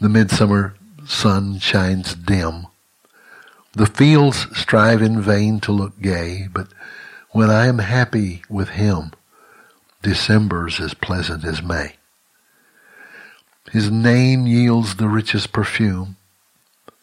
The 0.00 0.08
midsummer 0.08 0.74
sun 1.06 1.58
shines 1.58 2.14
dim. 2.14 2.66
The 3.72 3.86
fields 3.86 4.46
strive 4.56 5.02
in 5.02 5.20
vain 5.20 5.60
to 5.60 5.72
look 5.72 6.00
gay, 6.00 6.48
but 6.52 6.68
when 7.30 7.50
I 7.50 7.66
am 7.66 7.78
happy 7.78 8.42
with 8.48 8.70
him, 8.70 9.12
December's 10.04 10.80
as 10.80 10.92
pleasant 10.92 11.44
as 11.46 11.62
May. 11.62 11.94
His 13.72 13.90
name 13.90 14.46
yields 14.46 14.96
the 14.96 15.08
richest 15.08 15.50
perfume, 15.50 16.16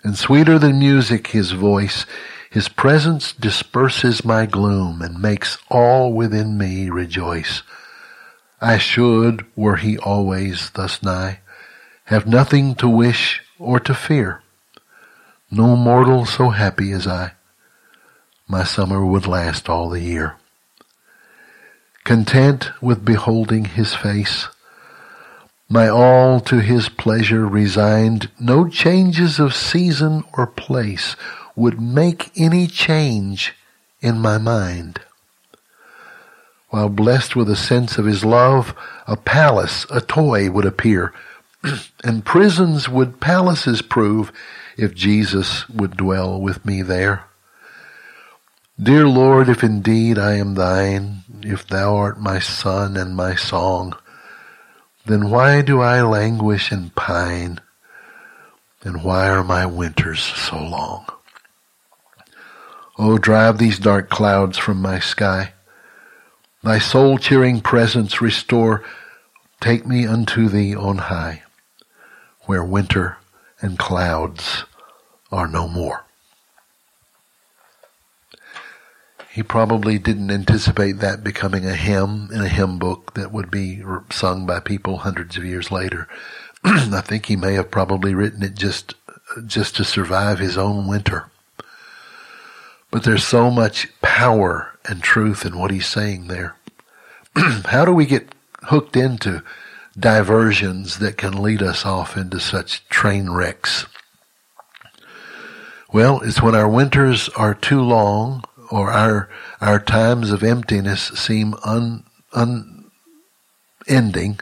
and 0.04 0.16
sweeter 0.16 0.60
than 0.60 0.78
music 0.78 1.28
his 1.28 1.52
voice, 1.52 2.06
his 2.52 2.70
presence 2.70 3.34
disperses 3.34 4.24
my 4.24 4.46
gloom 4.46 5.02
and 5.02 5.20
makes 5.20 5.58
all 5.68 6.14
within 6.14 6.60
me 6.60 6.92
rejoice. 6.92 7.64
I 8.62 8.78
should, 8.78 9.48
were 9.56 9.78
he 9.78 9.98
always 9.98 10.70
thus 10.70 11.02
nigh, 11.02 11.40
have 12.06 12.28
nothing 12.28 12.76
to 12.76 12.88
wish 12.88 13.42
or 13.58 13.80
to 13.80 13.96
fear. 13.96 14.44
No 15.50 15.76
mortal 15.76 16.28
so 16.28 16.50
happy 16.50 16.92
as 16.92 17.08
I. 17.08 17.32
My 18.48 18.64
summer 18.64 19.04
would 19.04 19.26
last 19.26 19.70
all 19.70 19.90
the 19.90 20.02
year 20.02 20.36
content 22.04 22.72
with 22.82 23.06
beholding 23.06 23.66
his 23.66 23.94
face. 23.94 24.48
My 25.70 25.88
all 25.88 26.40
to 26.42 26.60
his 26.60 26.90
pleasure 26.90 27.48
resigned, 27.48 28.30
no 28.40 28.68
changes 28.68 29.40
of 29.40 29.56
season 29.56 30.24
or 30.38 30.46
place 30.46 31.16
would 31.56 31.80
make 31.80 32.32
any 32.36 32.68
change 32.68 33.54
in 34.02 34.20
my 34.20 34.38
mind. 34.38 35.00
While 36.70 36.90
blessed 36.90 37.36
with 37.36 37.50
a 37.50 37.56
sense 37.56 37.98
of 37.98 38.06
his 38.06 38.26
love, 38.26 38.74
a 39.08 39.18
palace, 39.18 39.86
a 39.90 40.02
toy 40.02 40.50
would 40.50 40.66
appear, 40.66 41.14
and 42.04 42.26
prisons 42.26 42.90
would 42.90 43.20
palaces 43.20 43.82
prove 43.82 44.32
if 44.78 44.96
Jesus 44.96 45.68
would 45.70 45.98
dwell 45.98 46.40
with 46.40 46.66
me 46.66 46.82
there. 46.82 47.26
Dear 48.80 49.08
Lord, 49.08 49.50
if 49.50 49.64
indeed 49.64 50.18
I 50.18 50.36
am 50.36 50.56
thine, 50.56 51.24
if 51.44 51.68
thou 51.68 51.98
art 51.98 52.20
my 52.20 52.40
sun 52.40 52.98
and 52.98 53.16
my 53.16 53.36
song, 53.36 53.96
then 55.06 55.30
why 55.30 55.62
do 55.62 55.82
I 55.82 56.02
languish 56.02 56.72
and 56.72 56.96
pine? 56.96 57.60
And 58.84 59.04
why 59.04 59.30
are 59.30 59.44
my 59.44 59.66
winters 59.66 60.22
so 60.22 60.58
long? 60.58 61.06
Oh, 62.98 63.18
drive 63.18 63.58
these 63.58 63.78
dark 63.78 64.10
clouds 64.10 64.58
from 64.58 64.82
my 64.82 65.00
sky. 65.00 65.54
Thy 66.64 66.80
soul 66.80 67.18
cheering 67.18 67.62
presence 67.62 68.22
restore. 68.22 68.84
Take 69.60 69.86
me 69.86 70.08
unto 70.08 70.48
thee 70.48 70.76
on 70.76 70.98
high, 70.98 71.44
where 72.46 72.64
winter 72.64 73.18
and 73.62 73.78
clouds 73.78 74.64
are 75.32 75.48
no 75.48 75.68
more. 75.68 76.06
He 79.32 79.44
probably 79.44 79.98
didn't 79.98 80.30
anticipate 80.30 81.00
that 81.00 81.24
becoming 81.24 81.66
a 81.66 81.74
hymn 81.74 82.30
in 82.34 82.42
a 82.42 82.50
hymn 82.50 82.78
book 82.78 83.14
that 83.14 83.32
would 83.32 83.50
be 83.50 83.82
sung 84.10 84.46
by 84.46 84.60
people 84.60 84.98
hundreds 84.98 85.38
of 85.38 85.46
years 85.46 85.72
later. 85.72 86.10
I 86.66 87.00
think 87.00 87.28
he 87.28 87.38
may 87.38 87.54
have 87.54 87.72
probably 87.72 88.14
written 88.14 88.44
it 88.44 88.56
just 88.56 88.94
just 89.48 89.78
to 89.78 89.86
survive 89.86 90.40
his 90.40 90.58
own 90.58 90.86
winter. 90.86 91.28
But 92.92 93.04
there's 93.04 93.26
so 93.26 93.50
much 93.50 93.88
power 94.02 94.78
and 94.84 95.02
truth 95.02 95.46
in 95.46 95.58
what 95.58 95.72
he's 95.72 95.88
saying 95.88 96.28
there. 96.28 96.58
How 97.66 97.86
do 97.86 97.94
we 97.94 98.06
get 98.06 98.36
hooked 98.64 98.98
into 98.98 99.44
diversions 99.98 101.00
that 101.00 101.18
can 101.18 101.42
lead 101.42 101.62
us 101.62 101.86
off 101.86 102.18
into 102.18 102.42
such 102.42 102.86
train 102.90 103.30
wrecks? 103.30 103.86
Well, 105.94 106.20
it's 106.22 106.42
when 106.42 106.56
our 106.56 106.70
winters 106.70 107.30
are 107.30 107.54
too 107.54 107.82
long 107.82 108.44
or 108.72 108.90
our 108.90 109.30
our 109.60 109.80
times 109.80 110.32
of 110.32 110.44
emptiness 110.44 111.10
seem 111.10 111.54
un, 111.64 112.04
unending, 113.88 114.40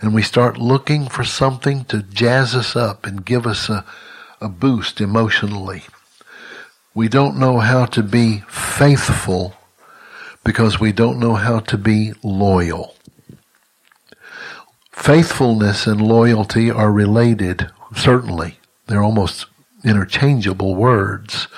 and 0.00 0.14
we 0.14 0.22
start 0.22 0.58
looking 0.58 1.08
for 1.08 1.24
something 1.24 1.84
to 1.86 2.02
jazz 2.02 2.54
us 2.54 2.76
up 2.76 3.06
and 3.06 3.24
give 3.24 3.46
us 3.46 3.68
a, 3.68 3.84
a 4.40 4.48
boost 4.48 5.00
emotionally. 5.00 5.82
We 6.94 7.08
don't 7.08 7.38
know 7.38 7.58
how 7.58 7.86
to 7.86 8.02
be 8.02 8.44
faithful 8.48 9.54
because 10.44 10.78
we 10.78 10.92
don't 10.92 11.18
know 11.18 11.34
how 11.34 11.60
to 11.60 11.78
be 11.78 12.12
loyal. 12.22 12.94
Faithfulness 14.92 15.86
and 15.86 16.00
loyalty 16.00 16.70
are 16.70 16.92
related, 16.92 17.70
certainly. 17.96 18.58
They're 18.86 19.02
almost 19.02 19.46
interchangeable 19.84 20.74
words. 20.74 21.48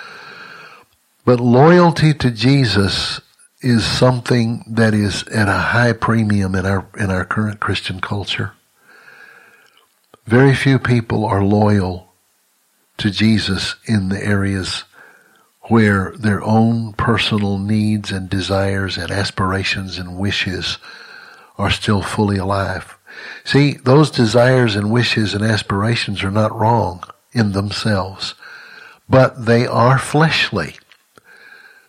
But 1.26 1.40
loyalty 1.40 2.14
to 2.14 2.30
Jesus 2.30 3.21
is 3.61 3.85
something 3.85 4.62
that 4.68 4.95
is 4.95 5.25
at 5.25 5.49
a 5.49 5.52
high 5.52 5.92
premium 5.92 6.54
in 6.54 6.64
our, 6.64 6.87
in 6.97 7.11
our 7.11 7.25
current 7.25 7.59
Christian 7.59 8.00
culture. 8.00 8.52
Very 10.25 10.54
few 10.54 10.78
people 10.78 11.25
are 11.25 11.42
loyal 11.42 12.12
to 12.99 13.11
Jesus 13.11 13.75
in 13.87 14.09
the 14.09 14.25
areas 14.25 14.85
where 15.62 16.14
their 16.16 16.45
own 16.45 16.92
personal 16.92 17.59
needs 17.59 18.12
and 18.12 18.30
desires 18.30 18.97
and 18.97 19.11
aspirations 19.11 19.99
and 19.99 20.16
wishes 20.16 20.78
are 21.59 21.71
still 21.71 22.02
fully 22.02 22.37
alive. 22.37 22.97
See, 23.42 23.73
those 23.73 24.12
desires 24.12 24.76
and 24.76 24.92
wishes 24.92 25.35
and 25.35 25.42
aspirations 25.42 26.23
are 26.23 26.30
not 26.30 26.56
wrong 26.56 27.02
in 27.33 27.50
themselves, 27.50 28.35
but 29.09 29.47
they 29.47 29.66
are 29.66 29.99
fleshly. 29.99 30.76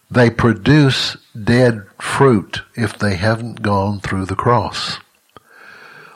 They 0.09 0.29
produce 0.29 1.17
dead 1.41 1.83
fruit 1.99 2.61
if 2.75 2.97
they 2.97 3.15
haven't 3.15 3.61
gone 3.61 3.99
through 3.99 4.25
the 4.25 4.35
cross. 4.35 4.97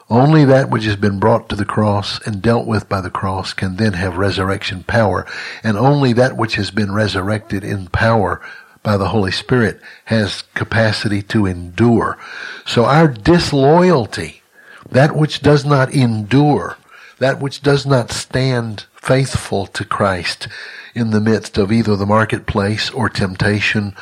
Only 0.08 0.44
that 0.44 0.70
which 0.70 0.84
has 0.84 0.96
been 0.96 1.18
brought 1.18 1.48
to 1.48 1.56
the 1.56 1.64
cross 1.64 2.20
and 2.26 2.42
dealt 2.42 2.66
with 2.66 2.88
by 2.88 3.00
the 3.00 3.10
cross 3.10 3.54
can 3.54 3.76
then 3.76 3.94
have 3.94 4.18
resurrection 4.18 4.82
power. 4.82 5.26
And 5.62 5.76
only 5.76 6.12
that 6.14 6.36
which 6.36 6.56
has 6.56 6.70
been 6.70 6.92
resurrected 6.92 7.64
in 7.64 7.86
power 7.86 8.40
by 8.82 8.96
the 8.96 9.08
Holy 9.08 9.30
Spirit 9.30 9.80
has 10.06 10.42
capacity 10.54 11.22
to 11.22 11.46
endure. 11.46 12.18
So 12.66 12.84
our 12.84 13.08
disloyalty, 13.08 14.42
that 14.90 15.16
which 15.16 15.40
does 15.40 15.64
not 15.64 15.94
endure, 15.94 16.76
that 17.18 17.40
which 17.40 17.62
does 17.62 17.86
not 17.86 18.10
stand 18.10 18.86
faithful 19.02 19.66
to 19.66 19.84
Christ 19.84 20.46
in 20.94 21.10
the 21.10 21.20
midst 21.20 21.58
of 21.58 21.72
either 21.72 21.96
the 21.96 22.06
marketplace 22.06 22.88
or 22.90 23.08
temptation 23.08 23.96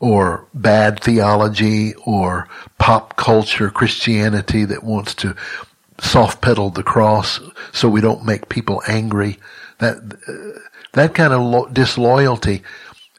or 0.00 0.46
bad 0.52 1.00
theology 1.00 1.94
or 2.04 2.48
pop 2.78 3.16
culture 3.16 3.70
Christianity 3.70 4.64
that 4.64 4.82
wants 4.82 5.14
to 5.16 5.36
soft 6.00 6.40
pedal 6.40 6.70
the 6.70 6.82
cross 6.82 7.38
so 7.72 7.88
we 7.88 8.00
don't 8.00 8.24
make 8.24 8.48
people 8.48 8.82
angry. 8.88 9.38
That 9.78 9.96
uh, 10.26 10.58
that 10.94 11.14
kind 11.14 11.32
of 11.32 11.42
lo- 11.42 11.68
disloyalty 11.68 12.62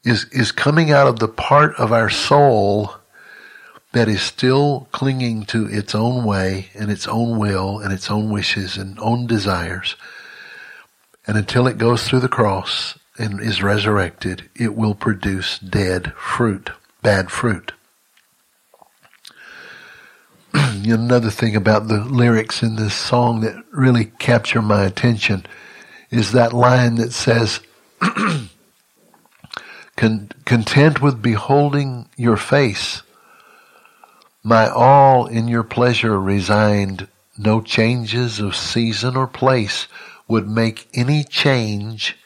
is 0.03 0.25
is 0.31 0.51
coming 0.51 0.91
out 0.91 1.07
of 1.07 1.19
the 1.19 1.29
part 1.29 1.73
of 1.75 1.93
our 1.93 2.09
soul 2.09 2.95
that 3.93 4.09
is 4.09 4.21
still 4.21 4.87
clinging 4.91 5.45
to 5.45 5.65
its 5.67 5.95
own 5.95 6.25
way 6.25 6.69
and 6.73 6.91
its 6.91 7.07
own 7.07 7.37
will 7.37 7.79
and 7.79 7.93
its 7.93 8.11
own 8.11 8.29
wishes 8.29 8.75
and 8.75 8.99
own 8.99 9.27
desires. 9.27 9.95
And 11.31 11.37
until 11.37 11.65
it 11.65 11.77
goes 11.77 12.03
through 12.03 12.19
the 12.19 12.27
cross 12.27 12.99
and 13.17 13.39
is 13.39 13.63
resurrected, 13.63 14.49
it 14.53 14.75
will 14.75 14.93
produce 14.93 15.57
dead 15.59 16.11
fruit, 16.17 16.71
bad 17.01 17.31
fruit. 17.31 17.71
Another 20.53 21.29
thing 21.29 21.55
about 21.55 21.87
the 21.87 22.03
lyrics 22.03 22.61
in 22.61 22.75
this 22.75 22.93
song 22.93 23.39
that 23.39 23.63
really 23.71 24.11
capture 24.19 24.61
my 24.61 24.83
attention 24.83 25.45
is 26.09 26.33
that 26.33 26.51
line 26.51 26.95
that 26.95 27.13
says, 27.13 27.61
content 29.95 31.01
with 31.01 31.21
beholding 31.21 32.09
your 32.17 32.35
face, 32.35 33.03
my 34.43 34.67
all 34.67 35.27
in 35.27 35.47
your 35.47 35.63
pleasure 35.63 36.19
resigned, 36.19 37.07
no 37.37 37.61
changes 37.61 38.41
of 38.41 38.53
season 38.53 39.15
or 39.15 39.27
place 39.27 39.87
would 40.31 40.47
make 40.47 40.87
any 40.93 41.25
change 41.25 42.17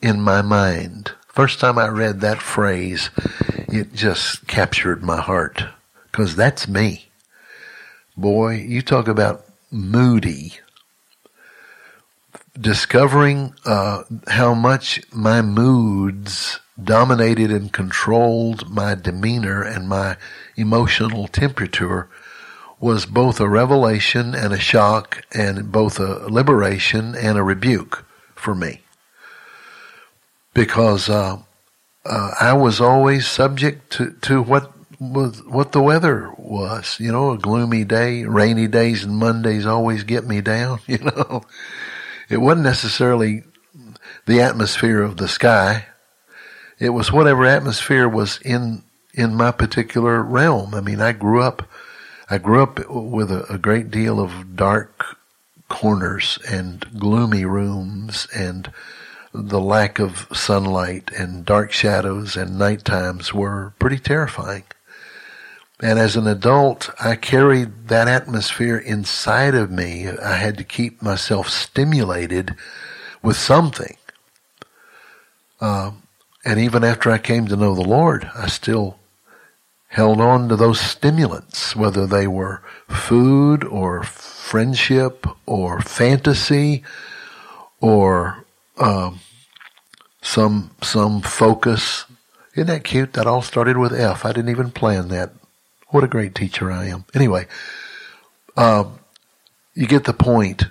in 0.00 0.18
my 0.18 0.40
mind. 0.40 1.12
First 1.28 1.60
time 1.60 1.76
I 1.78 1.88
read 1.88 2.20
that 2.20 2.40
phrase, 2.40 3.10
it 3.68 3.92
just 3.92 4.46
captured 4.46 5.02
my 5.02 5.20
heart 5.20 5.64
because 6.10 6.34
that's 6.34 6.66
me. 6.66 7.10
Boy, 8.16 8.54
you 8.54 8.80
talk 8.80 9.08
about 9.08 9.44
moody. 9.70 10.54
Discovering 12.58 13.54
uh, 13.66 14.04
how 14.28 14.54
much 14.54 15.02
my 15.12 15.42
moods 15.42 16.60
dominated 16.82 17.50
and 17.50 17.70
controlled 17.70 18.70
my 18.70 18.94
demeanor 18.94 19.62
and 19.62 19.86
my 19.86 20.16
emotional 20.56 21.28
temperature 21.28 22.08
was 22.80 23.04
both 23.06 23.40
a 23.40 23.48
revelation 23.48 24.34
and 24.34 24.52
a 24.52 24.58
shock 24.58 25.22
and 25.32 25.70
both 25.70 26.00
a 26.00 26.26
liberation 26.30 27.14
and 27.14 27.36
a 27.36 27.42
rebuke 27.42 28.04
for 28.34 28.54
me 28.54 28.80
because 30.54 31.08
uh, 31.08 31.38
uh, 32.04 32.30
I 32.40 32.54
was 32.54 32.80
always 32.80 33.26
subject 33.26 33.92
to, 33.92 34.12
to 34.22 34.42
what 34.42 34.72
was 34.98 35.42
what 35.44 35.72
the 35.72 35.82
weather 35.82 36.30
was. 36.36 36.98
You 37.00 37.12
know, 37.12 37.30
a 37.32 37.38
gloomy 37.38 37.84
day, 37.84 38.24
rainy 38.24 38.66
days, 38.66 39.04
and 39.04 39.16
Mondays 39.16 39.66
always 39.66 40.04
get 40.04 40.26
me 40.26 40.40
down. 40.40 40.80
You 40.86 40.98
know, 40.98 41.42
it 42.28 42.38
wasn't 42.38 42.64
necessarily 42.64 43.44
the 44.26 44.40
atmosphere 44.40 45.02
of 45.02 45.16
the 45.16 45.28
sky. 45.28 45.86
It 46.78 46.90
was 46.90 47.12
whatever 47.12 47.44
atmosphere 47.44 48.08
was 48.08 48.38
in 48.42 48.82
in 49.14 49.34
my 49.34 49.50
particular 49.50 50.22
realm. 50.22 50.74
I 50.74 50.80
mean, 50.80 51.00
I 51.00 51.12
grew 51.12 51.42
up. 51.42 51.68
I 52.32 52.38
grew 52.38 52.62
up 52.62 52.88
with 52.88 53.32
a, 53.32 53.52
a 53.52 53.58
great 53.58 53.90
deal 53.90 54.20
of 54.20 54.54
dark 54.54 55.16
corners 55.68 56.38
and 56.48 56.86
gloomy 56.96 57.44
rooms 57.44 58.28
and 58.32 58.72
the 59.34 59.60
lack 59.60 59.98
of 59.98 60.28
sunlight 60.32 61.10
and 61.16 61.44
dark 61.44 61.72
shadows 61.72 62.36
and 62.36 62.56
night 62.56 62.84
times 62.84 63.34
were 63.34 63.72
pretty 63.80 63.98
terrifying. 63.98 64.62
And 65.80 65.98
as 65.98 66.14
an 66.14 66.28
adult, 66.28 66.90
I 67.00 67.16
carried 67.16 67.88
that 67.88 68.06
atmosphere 68.06 68.76
inside 68.76 69.56
of 69.56 69.72
me. 69.72 70.08
I 70.08 70.34
had 70.34 70.56
to 70.58 70.64
keep 70.64 71.02
myself 71.02 71.48
stimulated 71.48 72.54
with 73.22 73.36
something. 73.36 73.96
Uh, 75.60 75.92
and 76.44 76.60
even 76.60 76.84
after 76.84 77.10
I 77.10 77.18
came 77.18 77.48
to 77.48 77.56
know 77.56 77.74
the 77.74 77.82
Lord, 77.82 78.30
I 78.36 78.46
still 78.46 78.99
held 79.90 80.20
on 80.20 80.48
to 80.48 80.54
those 80.54 80.80
stimulants, 80.80 81.74
whether 81.74 82.06
they 82.06 82.26
were 82.26 82.62
food 82.88 83.64
or 83.64 84.04
friendship 84.04 85.26
or 85.46 85.80
fantasy 85.80 86.84
or 87.80 88.44
um, 88.78 89.18
some 90.22 90.70
some 90.80 91.20
focus. 91.20 92.04
Isn't 92.54 92.68
that 92.68 92.84
cute? 92.84 93.14
That 93.14 93.26
all 93.26 93.42
started 93.42 93.76
with 93.76 93.92
F. 93.92 94.24
I 94.24 94.32
didn't 94.32 94.50
even 94.50 94.70
plan 94.70 95.08
that. 95.08 95.32
What 95.88 96.04
a 96.04 96.08
great 96.08 96.36
teacher 96.36 96.70
I 96.70 96.86
am. 96.86 97.04
Anyway, 97.12 97.46
um, 98.56 99.00
you 99.74 99.88
get 99.88 100.04
the 100.04 100.12
point. 100.12 100.64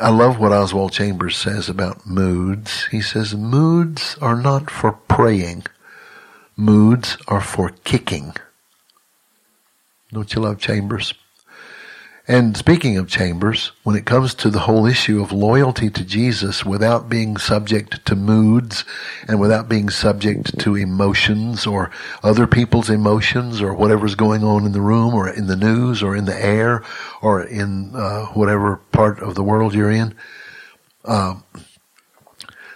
I 0.00 0.10
love 0.10 0.38
what 0.38 0.52
Oswald 0.52 0.92
Chambers 0.92 1.36
says 1.36 1.68
about 1.68 2.06
moods. 2.06 2.86
He 2.86 3.00
says 3.00 3.34
moods 3.34 4.16
are 4.20 4.36
not 4.36 4.70
for 4.70 4.92
praying. 4.92 5.64
Moods 6.62 7.16
are 7.26 7.40
for 7.40 7.70
kicking. 7.82 8.36
Don't 10.12 10.32
you 10.32 10.40
love 10.42 10.60
Chambers? 10.60 11.12
And 12.28 12.56
speaking 12.56 12.96
of 12.98 13.08
chambers, 13.08 13.72
when 13.82 13.96
it 13.96 14.06
comes 14.06 14.32
to 14.34 14.48
the 14.48 14.60
whole 14.60 14.86
issue 14.86 15.20
of 15.20 15.32
loyalty 15.32 15.90
to 15.90 16.04
Jesus 16.04 16.64
without 16.64 17.08
being 17.08 17.36
subject 17.36 18.06
to 18.06 18.14
moods 18.14 18.84
and 19.26 19.40
without 19.40 19.68
being 19.68 19.90
subject 19.90 20.56
to 20.60 20.76
emotions 20.76 21.66
or 21.66 21.90
other 22.22 22.46
people's 22.46 22.90
emotions 22.90 23.60
or 23.60 23.74
whatever's 23.74 24.14
going 24.14 24.44
on 24.44 24.64
in 24.64 24.70
the 24.70 24.80
room 24.80 25.14
or 25.14 25.28
in 25.28 25.48
the 25.48 25.56
news 25.56 26.00
or 26.00 26.14
in 26.14 26.26
the 26.26 26.44
air 26.44 26.84
or 27.22 27.42
in 27.42 27.90
uh, 27.96 28.26
whatever 28.26 28.76
part 28.92 29.18
of 29.18 29.34
the 29.34 29.42
world 29.42 29.74
you're 29.74 29.90
in, 29.90 30.14
uh, 31.04 31.34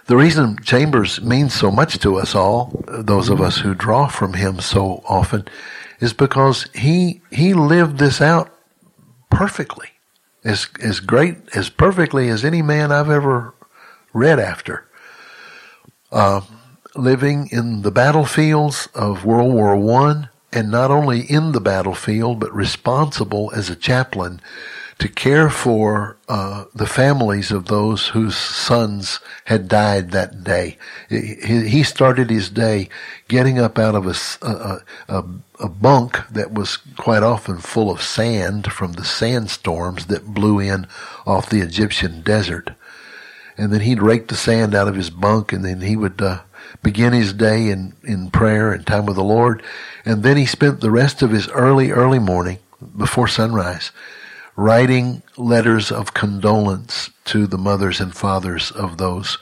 the 0.07 0.17
reason 0.17 0.57
Chambers 0.63 1.21
means 1.21 1.53
so 1.53 1.69
much 1.69 1.99
to 1.99 2.15
us 2.15 2.33
all, 2.33 2.83
those 2.87 3.29
of 3.29 3.41
us 3.41 3.57
who 3.57 3.75
draw 3.75 4.07
from 4.07 4.33
him 4.33 4.59
so 4.59 5.03
often, 5.07 5.45
is 5.99 6.13
because 6.13 6.67
he 6.73 7.21
he 7.31 7.53
lived 7.53 7.97
this 7.97 8.21
out 8.21 8.53
perfectly, 9.29 9.89
as 10.43 10.67
as 10.81 11.01
great 11.01 11.37
as 11.55 11.69
perfectly 11.69 12.29
as 12.29 12.45
any 12.45 12.61
man 12.61 12.91
I've 12.91 13.09
ever 13.09 13.53
read 14.13 14.39
after. 14.39 14.85
Uh, 16.11 16.41
living 16.95 17.49
in 17.51 17.81
the 17.81 17.91
battlefields 17.91 18.87
of 18.95 19.25
World 19.25 19.53
War 19.53 19.75
One, 19.75 20.29
and 20.53 20.71
not 20.71 20.89
only 20.89 21.21
in 21.21 21.51
the 21.51 21.61
battlefield, 21.61 22.39
but 22.39 22.53
responsible 22.55 23.51
as 23.53 23.69
a 23.69 23.75
chaplain 23.75 24.39
to 24.99 25.07
care 25.07 25.49
for 25.49 26.17
uh, 26.27 26.65
the 26.73 26.87
families 26.87 27.51
of 27.51 27.65
those 27.65 28.07
whose 28.09 28.35
sons 28.35 29.19
had 29.45 29.67
died 29.67 30.11
that 30.11 30.43
day. 30.43 30.77
He 31.09 31.83
started 31.83 32.29
his 32.29 32.49
day 32.49 32.89
getting 33.27 33.59
up 33.59 33.77
out 33.77 33.93
of 33.93 34.07
a, 34.07 34.15
a, 34.45 34.81
a, 35.07 35.23
a 35.59 35.69
bunk 35.69 36.19
that 36.31 36.51
was 36.51 36.77
quite 36.97 37.21
often 37.21 37.59
full 37.59 37.91
of 37.91 38.01
sand 38.01 38.71
from 38.71 38.93
the 38.93 39.05
sandstorms 39.05 40.07
that 40.07 40.33
blew 40.33 40.59
in 40.59 40.87
off 41.27 41.49
the 41.49 41.61
Egyptian 41.61 42.21
desert. 42.21 42.71
And 43.55 43.71
then 43.71 43.81
he'd 43.81 44.01
rake 44.01 44.27
the 44.27 44.35
sand 44.35 44.73
out 44.73 44.87
of 44.87 44.95
his 44.95 45.11
bunk 45.11 45.53
and 45.53 45.63
then 45.63 45.81
he 45.81 45.95
would 45.95 46.21
uh, 46.21 46.41
begin 46.81 47.13
his 47.13 47.33
day 47.33 47.69
in, 47.69 47.93
in 48.03 48.31
prayer 48.31 48.71
and 48.71 48.85
time 48.85 49.05
with 49.05 49.15
the 49.15 49.23
Lord. 49.23 49.61
And 50.05 50.23
then 50.23 50.37
he 50.37 50.45
spent 50.47 50.81
the 50.81 50.91
rest 50.91 51.21
of 51.21 51.29
his 51.29 51.47
early, 51.49 51.91
early 51.91 52.19
morning 52.19 52.57
before 52.97 53.27
sunrise 53.27 53.91
writing 54.57 55.21
letters 55.37 55.91
of 55.91 56.13
condolence 56.13 57.11
to 57.23 57.47
the 57.47 57.57
mothers 57.57 58.01
and 58.01 58.13
fathers 58.13 58.71
of 58.71 58.97
those 58.97 59.37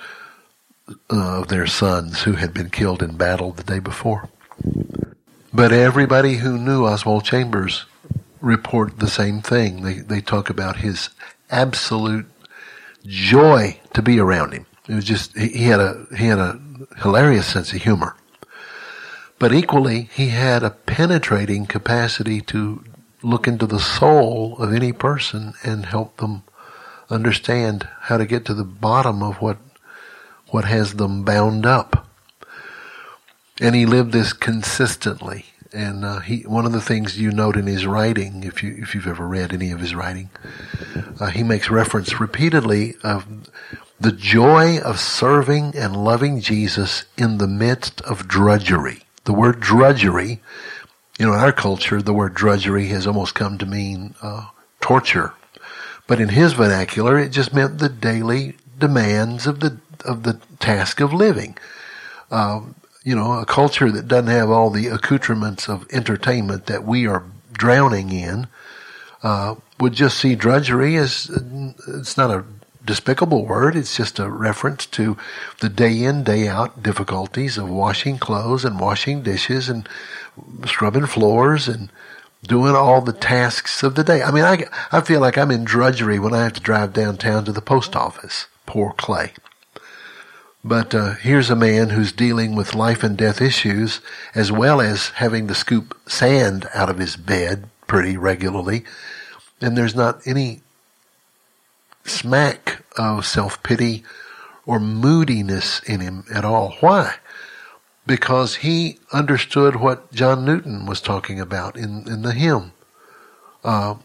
uh, 1.12 1.40
of 1.40 1.48
their 1.48 1.66
sons 1.66 2.24
who 2.24 2.34
had 2.34 2.54
been 2.54 2.70
killed 2.70 3.02
in 3.02 3.18
battle 3.18 3.52
the 3.52 3.64
day 3.64 3.80
before. 3.80 4.30
But 5.52 5.72
everybody 5.72 6.36
who 6.36 6.60
knew 6.60 6.86
Oswald 6.86 7.24
Chambers 7.24 7.86
report 8.42 9.00
the 9.00 9.08
same 9.08 9.42
thing. 9.42 9.82
They 9.82 9.96
they 9.96 10.22
talk 10.22 10.50
about 10.50 10.78
his 10.78 11.10
absolute 11.50 12.28
joy 13.06 13.80
to 13.94 14.02
be 14.02 14.20
around 14.20 14.52
him. 14.52 14.66
It 14.88 14.94
was 14.94 15.06
just 15.06 15.36
he, 15.36 15.48
he 15.48 15.64
had 15.64 15.80
a 15.80 16.06
he 16.16 16.26
had 16.26 16.40
a 16.40 16.60
hilarious 16.98 17.48
sense 17.48 17.74
of 17.74 17.82
humor. 17.82 18.16
But 19.40 19.54
equally, 19.54 20.10
he 20.14 20.30
had 20.30 20.64
a 20.64 20.70
penetrating 20.70 21.66
capacity 21.66 22.42
to 22.42 22.84
look 23.26 23.48
into 23.48 23.66
the 23.66 23.80
soul 23.80 24.56
of 24.60 24.74
any 24.74 24.94
person 24.94 25.54
and 25.64 25.86
help 25.86 26.18
them 26.18 26.44
understand 27.10 27.88
how 28.02 28.18
to 28.18 28.26
get 28.26 28.46
to 28.46 28.54
the 28.54 28.64
bottom 28.64 29.22
of 29.24 29.42
what 29.42 29.58
what 30.50 30.66
has 30.66 30.94
them 30.94 31.24
bound 31.24 31.66
up. 31.66 32.08
And 33.60 33.74
he 33.76 33.86
lived 33.86 34.12
this 34.12 34.32
consistently. 34.32 35.46
And 35.74 36.06
uh, 36.06 36.20
he, 36.20 36.42
one 36.44 36.66
of 36.66 36.72
the 36.72 36.80
things 36.82 37.20
you 37.20 37.32
note 37.32 37.58
in 37.58 37.66
his 37.66 37.86
writing, 37.86 38.44
if 38.44 38.64
you 38.64 38.76
if 38.78 38.94
you've 38.94 39.08
ever 39.08 39.28
read 39.28 39.52
any 39.52 39.72
of 39.72 39.80
his 39.80 39.96
writing, 39.96 40.30
uh, 41.20 41.28
he 41.28 41.44
makes 41.44 41.70
reference 41.70 42.20
repeatedly 42.20 42.96
of 43.04 43.26
the 44.00 44.12
joy 44.12 44.80
of 44.80 45.00
serving 45.00 45.76
and 45.76 46.04
loving 46.04 46.40
Jesus 46.40 47.06
in 47.18 47.40
the 47.40 47.48
midst 47.48 48.02
of 48.02 48.28
drudgery. 48.28 49.04
The 49.26 49.34
word 49.34 49.60
drudgery, 49.60 50.42
you 51.20 51.26
know, 51.26 51.34
in 51.34 51.40
our 51.40 51.52
culture, 51.52 52.02
the 52.02 52.14
word 52.14 52.34
drudgery 52.34 52.88
has 52.88 53.08
almost 53.08 53.36
come 53.36 53.58
to 53.58 53.66
mean 53.66 54.16
uh, 54.22 54.48
torture. 54.82 55.34
But 56.08 56.20
in 56.20 56.30
his 56.30 56.54
vernacular, 56.54 57.18
it 57.18 57.30
just 57.30 57.54
meant 57.54 57.80
the 57.80 57.90
daily 57.90 58.58
demands 58.78 59.48
of 59.48 59.60
the 59.60 59.80
of 60.04 60.24
the 60.24 60.40
task 60.60 61.00
of 61.00 61.14
living. 61.14 61.58
Uh, 62.30 62.62
you 63.04 63.16
know, 63.16 63.40
a 63.40 63.46
culture 63.46 63.92
that 63.92 64.08
doesn't 64.08 64.32
have 64.32 64.50
all 64.50 64.70
the 64.70 64.88
accoutrements 64.88 65.70
of 65.70 65.88
entertainment 65.92 66.68
that 66.68 66.84
we 66.84 67.08
are 67.08 67.24
drowning 67.54 68.12
in 68.12 68.48
uh, 69.24 69.56
would 69.80 69.94
just 69.94 70.18
see 70.20 70.36
drudgery 70.36 70.96
as 70.98 71.30
it's 71.88 72.18
not 72.18 72.32
a 72.32 72.44
despicable 72.86 73.46
word. 73.46 73.76
It's 73.76 73.98
just 73.98 74.20
a 74.20 74.30
reference 74.30 74.86
to 74.88 75.18
the 75.60 75.70
day 75.70 76.04
in, 76.04 76.24
day 76.24 76.48
out 76.48 76.84
difficulties 76.84 77.58
of 77.58 77.70
washing 77.70 78.18
clothes 78.18 78.66
and 78.66 78.80
washing 78.80 79.24
dishes 79.24 79.70
and 79.70 79.88
scrubbing 80.66 81.06
floors 81.06 81.68
and 81.68 81.90
doing 82.44 82.76
all 82.76 83.02
the 83.02 83.14
tasks 83.14 83.84
of 83.84 83.96
the 83.96 84.04
day. 84.04 84.22
I 84.22 84.32
mean, 84.32 84.44
I, 84.44 84.66
I 84.92 85.02
feel 85.02 85.20
like 85.20 85.38
I'm 85.38 85.52
in 85.52 85.64
drudgery 85.64 86.20
when 86.20 86.34
I 86.34 86.44
have 86.44 86.54
to 86.54 86.62
drive 86.62 86.94
downtown 86.94 87.46
to 87.46 87.52
the 87.52 87.62
post 87.62 87.96
office. 87.96 88.48
Poor 88.66 88.94
Clay. 88.98 89.34
But 90.64 90.96
uh, 90.96 91.14
here's 91.14 91.52
a 91.52 91.56
man 91.56 91.90
who's 91.90 92.12
dealing 92.12 92.56
with 92.56 92.74
life 92.74 93.04
and 93.04 93.16
death 93.16 93.40
issues, 93.40 94.02
as 94.34 94.52
well 94.52 94.82
as 94.82 95.10
having 95.10 95.48
to 95.48 95.54
scoop 95.54 95.96
sand 96.08 96.68
out 96.74 96.90
of 96.90 96.98
his 96.98 97.16
bed 97.16 97.70
pretty 97.86 98.18
regularly. 98.18 98.84
And 99.62 99.78
there's 99.78 99.96
not 99.96 100.26
any 100.26 100.62
smack 102.06 102.84
of 102.98 103.26
self 103.26 103.62
pity 103.64 104.04
or 104.66 104.80
moodiness 104.80 105.82
in 105.82 106.00
him 106.00 106.26
at 106.34 106.46
all. 106.46 106.76
Why? 106.80 107.16
Because 108.08 108.56
he 108.58 109.00
understood 109.12 109.76
what 109.78 110.12
John 110.12 110.46
Newton 110.46 110.86
was 110.86 111.02
talking 111.02 111.40
about 111.40 111.76
in, 111.76 112.08
in 112.08 112.22
the 112.22 112.34
hymn. 112.34 112.72
Uh, 113.64 113.96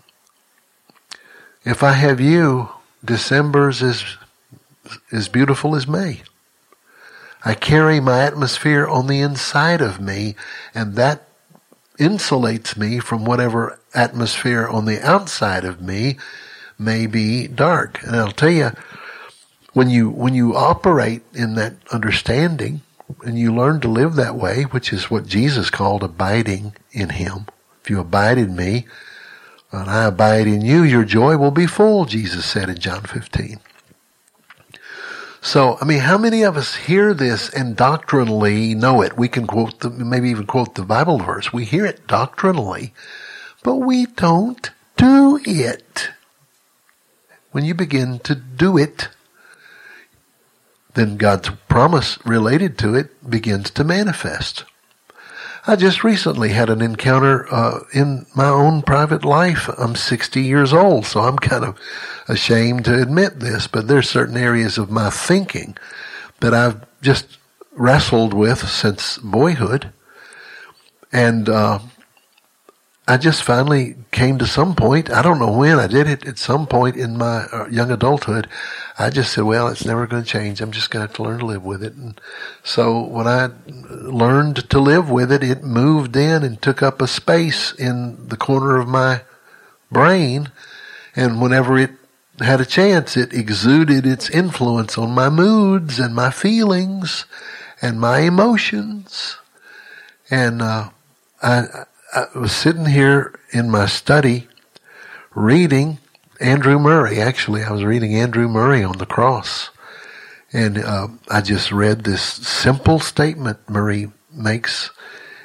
if 1.64 1.82
I 1.82 1.92
have 1.92 2.20
you, 2.20 2.70
December's 3.04 3.82
as, 3.82 4.04
as 5.12 5.28
beautiful 5.28 5.76
as 5.76 5.86
May. 5.86 6.22
I 7.44 7.54
carry 7.54 8.00
my 8.00 8.20
atmosphere 8.22 8.86
on 8.86 9.06
the 9.06 9.20
inside 9.20 9.80
of 9.80 10.00
me, 10.00 10.36
and 10.74 10.94
that 10.96 11.28
insulates 11.98 12.76
me 12.76 12.98
from 12.98 13.24
whatever 13.24 13.78
atmosphere 13.94 14.66
on 14.66 14.84
the 14.86 15.00
outside 15.06 15.64
of 15.64 15.80
me 15.80 16.18
may 16.80 17.06
be 17.06 17.46
dark. 17.46 18.02
And 18.02 18.16
I'll 18.16 18.32
tell 18.32 18.50
you, 18.50 18.70
when 19.72 19.90
you 19.90 20.10
when 20.10 20.34
you 20.34 20.56
operate 20.56 21.22
in 21.32 21.54
that 21.54 21.74
understanding 21.92 22.80
and 23.22 23.38
you 23.38 23.54
learn 23.54 23.80
to 23.80 23.88
live 23.88 24.14
that 24.14 24.36
way, 24.36 24.62
which 24.62 24.92
is 24.92 25.10
what 25.10 25.26
Jesus 25.26 25.70
called 25.70 26.02
abiding 26.02 26.74
in 26.92 27.10
Him. 27.10 27.46
If 27.82 27.90
you 27.90 28.00
abide 28.00 28.38
in 28.38 28.56
me, 28.56 28.86
and 29.72 29.88
I 29.88 30.04
abide 30.04 30.46
in 30.46 30.62
you, 30.62 30.82
your 30.82 31.04
joy 31.04 31.36
will 31.36 31.50
be 31.50 31.66
full, 31.66 32.04
Jesus 32.04 32.44
said 32.44 32.68
in 32.68 32.78
John 32.78 33.02
15. 33.02 33.60
So, 35.42 35.78
I 35.80 35.86
mean, 35.86 36.00
how 36.00 36.18
many 36.18 36.42
of 36.42 36.56
us 36.56 36.74
hear 36.74 37.14
this 37.14 37.48
and 37.48 37.74
doctrinally 37.74 38.74
know 38.74 39.00
it? 39.00 39.16
We 39.16 39.28
can 39.28 39.46
quote 39.46 39.80
the, 39.80 39.88
maybe 39.88 40.28
even 40.28 40.46
quote 40.46 40.74
the 40.74 40.82
Bible 40.82 41.18
verse. 41.18 41.52
We 41.52 41.64
hear 41.64 41.86
it 41.86 42.06
doctrinally, 42.06 42.92
but 43.62 43.76
we 43.76 44.06
don't 44.06 44.70
do 44.96 45.40
it. 45.46 46.10
When 47.52 47.64
you 47.64 47.74
begin 47.74 48.20
to 48.20 48.34
do 48.34 48.78
it, 48.78 49.08
then 50.94 51.16
God's 51.16 51.50
promise 51.68 52.18
related 52.24 52.78
to 52.78 52.94
it 52.94 53.28
begins 53.28 53.70
to 53.72 53.84
manifest. 53.84 54.64
I 55.66 55.76
just 55.76 56.02
recently 56.02 56.50
had 56.50 56.70
an 56.70 56.80
encounter 56.80 57.52
uh, 57.52 57.80
in 57.92 58.26
my 58.34 58.48
own 58.48 58.82
private 58.82 59.24
life. 59.24 59.68
I'm 59.78 59.94
60 59.94 60.40
years 60.40 60.72
old, 60.72 61.04
so 61.06 61.20
I'm 61.20 61.38
kind 61.38 61.64
of 61.64 61.78
ashamed 62.28 62.86
to 62.86 63.00
admit 63.00 63.40
this, 63.40 63.66
but 63.66 63.86
there's 63.86 64.08
certain 64.08 64.36
areas 64.36 64.78
of 64.78 64.90
my 64.90 65.10
thinking 65.10 65.76
that 66.40 66.54
I've 66.54 66.86
just 67.02 67.38
wrestled 67.72 68.32
with 68.32 68.68
since 68.68 69.18
boyhood. 69.18 69.92
And 71.12 71.48
uh, 71.48 71.80
I 73.10 73.16
just 73.16 73.42
finally 73.42 73.96
came 74.12 74.38
to 74.38 74.46
some 74.46 74.76
point. 74.76 75.10
I 75.10 75.20
don't 75.20 75.40
know 75.40 75.50
when 75.50 75.80
I 75.80 75.88
did 75.88 76.06
it. 76.06 76.24
At 76.28 76.38
some 76.38 76.68
point 76.68 76.94
in 76.94 77.18
my 77.18 77.46
uh, 77.52 77.66
young 77.68 77.90
adulthood, 77.90 78.46
I 79.00 79.10
just 79.10 79.32
said, 79.32 79.42
"Well, 79.42 79.66
it's 79.66 79.84
never 79.84 80.06
going 80.06 80.22
to 80.22 80.28
change. 80.28 80.60
I'm 80.60 80.70
just 80.70 80.92
going 80.92 81.02
to 81.02 81.08
have 81.08 81.16
to 81.16 81.24
learn 81.24 81.40
to 81.40 81.46
live 81.46 81.64
with 81.64 81.82
it." 81.82 81.94
And 81.94 82.20
so 82.62 83.02
when 83.02 83.26
I 83.26 83.50
learned 83.66 84.70
to 84.70 84.78
live 84.78 85.10
with 85.10 85.32
it, 85.32 85.42
it 85.42 85.64
moved 85.64 86.14
in 86.14 86.44
and 86.44 86.62
took 86.62 86.84
up 86.84 87.02
a 87.02 87.08
space 87.08 87.72
in 87.72 88.28
the 88.28 88.36
corner 88.36 88.78
of 88.78 88.86
my 88.86 89.22
brain. 89.90 90.52
And 91.16 91.42
whenever 91.42 91.76
it 91.78 91.90
had 92.38 92.60
a 92.60 92.64
chance, 92.64 93.16
it 93.16 93.32
exuded 93.34 94.06
its 94.06 94.30
influence 94.30 94.96
on 94.96 95.10
my 95.10 95.28
moods 95.28 95.98
and 95.98 96.14
my 96.14 96.30
feelings 96.30 97.24
and 97.82 98.00
my 98.00 98.20
emotions. 98.20 99.36
And 100.30 100.62
uh, 100.62 100.90
I 101.42 101.86
I 102.12 102.26
was 102.34 102.50
sitting 102.50 102.86
here 102.86 103.38
in 103.50 103.70
my 103.70 103.86
study 103.86 104.48
reading 105.32 105.98
Andrew 106.40 106.76
Murray. 106.76 107.20
Actually, 107.20 107.62
I 107.62 107.70
was 107.70 107.84
reading 107.84 108.16
Andrew 108.16 108.48
Murray 108.48 108.82
on 108.82 108.98
the 108.98 109.06
cross. 109.06 109.70
And 110.52 110.78
uh, 110.78 111.06
I 111.30 111.40
just 111.40 111.70
read 111.70 112.02
this 112.02 112.22
simple 112.22 112.98
statement 112.98 113.58
Murray 113.68 114.10
makes 114.32 114.90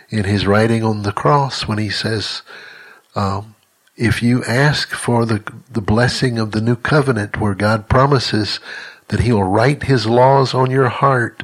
in 0.09 0.23
his 0.23 0.47
writing 0.47 0.83
on 0.83 1.03
the 1.03 1.11
cross 1.11 1.67
when 1.67 1.77
he 1.77 1.89
says, 1.91 2.41
um, 3.15 3.53
if 3.95 4.23
you 4.23 4.43
ask 4.45 4.89
for 4.89 5.23
the, 5.25 5.43
the 5.69 5.81
blessing 5.81 6.39
of 6.39 6.51
the 6.51 6.61
new 6.61 6.75
covenant 6.75 7.39
where 7.39 7.53
God 7.53 7.87
promises 7.87 8.59
that 9.09 9.19
he 9.19 9.31
will 9.31 9.43
write 9.43 9.83
his 9.83 10.07
laws 10.07 10.55
on 10.55 10.71
your 10.71 10.89
heart 10.89 11.43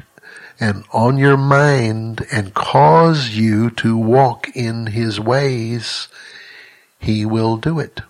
and 0.62 0.84
on 0.92 1.18
your 1.18 1.36
mind 1.36 2.24
and 2.30 2.54
cause 2.54 3.30
you 3.30 3.68
to 3.68 3.96
walk 3.96 4.48
in 4.54 4.86
his 4.86 5.18
ways, 5.18 6.06
he 7.00 7.26
will 7.26 7.56
do 7.56 7.80
it. 7.80 8.00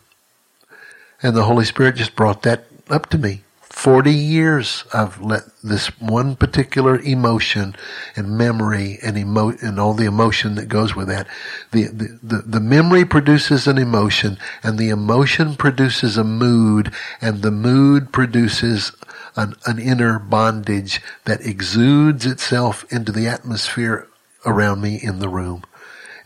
And 1.22 1.34
the 1.34 1.44
Holy 1.44 1.64
Spirit 1.64 1.96
just 1.96 2.14
brought 2.14 2.42
that 2.42 2.66
up 2.90 3.08
to 3.08 3.16
me. 3.16 3.40
40 3.62 4.12
years 4.12 4.84
I've 4.92 5.22
let 5.22 5.44
this 5.64 5.98
one 5.98 6.36
particular 6.36 6.98
emotion 6.98 7.74
and 8.14 8.36
memory 8.36 8.98
and 9.02 9.16
emo- 9.16 9.56
and 9.62 9.80
all 9.80 9.94
the 9.94 10.04
emotion 10.04 10.56
that 10.56 10.68
goes 10.68 10.94
with 10.94 11.08
that. 11.08 11.26
The, 11.70 11.84
the, 11.84 12.18
the, 12.22 12.36
the 12.42 12.60
memory 12.60 13.06
produces 13.06 13.66
an 13.66 13.78
emotion 13.78 14.36
and 14.62 14.76
the 14.76 14.90
emotion 14.90 15.56
produces 15.56 16.18
a 16.18 16.22
mood 16.22 16.92
and 17.22 17.40
the 17.40 17.50
mood 17.50 18.12
produces 18.12 18.92
an, 19.36 19.54
an 19.66 19.78
inner 19.78 20.18
bondage 20.18 21.00
that 21.24 21.44
exudes 21.44 22.26
itself 22.26 22.84
into 22.92 23.12
the 23.12 23.26
atmosphere 23.26 24.08
around 24.44 24.80
me 24.80 24.98
in 25.02 25.18
the 25.18 25.28
room. 25.28 25.64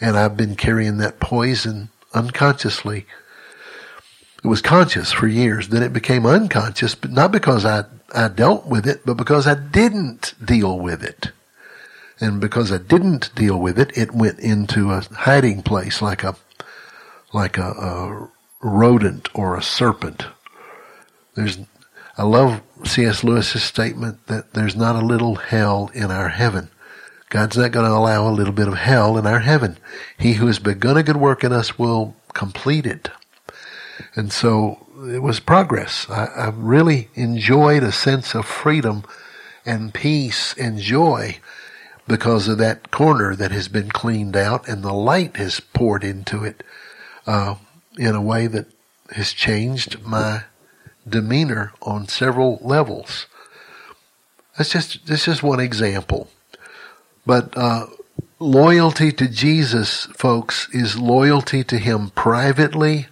And 0.01 0.17
I've 0.17 0.37
been 0.37 0.57
carrying 0.57 0.99
that 0.99 1.21
poison 1.21 1.91
unconsciously. 2.13 3.07
It 4.45 4.49
was 4.49 4.61
conscious 4.61 5.13
for 5.13 5.27
years. 5.27 5.69
Then 5.69 5.83
it 5.83 5.93
became 5.93 6.27
unconscious, 6.27 6.95
but 6.95 7.11
not 7.11 7.33
because 7.33 7.65
I, 7.65 7.85
I 8.15 8.29
dealt 8.29 8.67
with 8.67 8.87
it, 8.87 9.03
but 9.05 9.15
because 9.15 9.47
I 9.47 9.55
didn't 9.55 10.35
deal 10.45 10.79
with 10.79 11.03
it. 11.03 11.31
And 12.19 12.41
because 12.41 12.73
I 12.73 12.79
didn't 12.79 13.35
deal 13.35 13.59
with 13.59 13.79
it, 13.79 13.97
it 13.97 14.13
went 14.13 14.39
into 14.39 14.91
a 14.91 15.03
hiding 15.03 15.63
place 15.63 16.01
like 16.01 16.25
a, 16.25 16.37
like 17.33 17.59
a, 17.59 17.71
a 17.71 18.29
rodent 18.63 19.29
or 19.35 19.57
a 19.57 19.63
serpent. 19.63 20.25
There's 21.35 21.59
I 22.19 22.23
love 22.23 22.63
C.S. 22.85 23.23
Lewis's 23.23 23.63
statement 23.63 24.27
that 24.27 24.55
there's 24.55 24.77
not 24.77 24.97
a 24.97 25.05
little 25.05 25.35
hell 25.35 25.91
in 25.95 26.11
our 26.11 26.29
heaven. 26.31 26.71
God's 27.29 27.57
not 27.57 27.73
going 27.73 27.87
to 27.87 27.97
allow 27.97 28.29
a 28.29 28.33
little 28.33 28.53
bit 28.53 28.69
of 28.69 28.75
hell 28.75 29.19
in 29.19 29.27
our 29.27 29.41
heaven. 29.41 29.77
He 30.17 30.35
who 30.35 30.47
has 30.47 30.59
begun 30.59 30.97
a 30.97 31.03
good 31.03 31.17
work 31.17 31.45
in 31.45 31.53
us 31.53 31.79
will 31.79 32.15
complete 32.33 32.87
it. 32.87 33.11
And 34.15 34.33
so 34.33 34.87
it 35.09 35.23
was 35.23 35.41
progress. 35.41 36.07
I, 36.09 36.27
I 36.27 36.53
really 36.55 37.09
enjoyed 37.15 37.83
a 37.83 37.93
sense 37.93 38.35
of 38.35 38.47
freedom 38.47 39.05
and 39.67 39.93
peace 39.93 40.55
and 40.59 40.79
joy 40.79 41.39
because 42.07 42.49
of 42.49 42.59
that 42.59 42.91
corner 42.91 43.35
that 43.35 43.51
has 43.51 43.69
been 43.69 43.91
cleaned 43.91 44.37
out 44.37 44.69
and 44.69 44.83
the 44.83 44.93
light 44.93 45.37
has 45.37 45.61
poured 45.61 46.05
into 46.05 46.45
it 46.45 46.63
uh, 47.27 47.57
in 47.99 48.15
a 48.15 48.23
way 48.23 48.47
that 48.47 48.67
has 49.11 49.33
changed 49.33 50.03
my 50.03 50.45
demeanor 51.09 51.73
on 51.83 52.09
several 52.09 52.59
levels. 52.63 53.27
That's 54.57 54.71
just 54.71 55.07
this 55.07 55.29
is 55.29 55.43
one 55.43 55.61
example, 55.61 56.29
but 57.27 57.57
uh, 57.57 57.87
loyalty 58.39 59.13
to 59.13 59.29
Jesus, 59.29 60.07
folks, 60.17 60.69
is 60.73 60.99
loyalty 60.99 61.63
to 61.65 61.79
Him 61.79 62.11
privately 62.11 63.07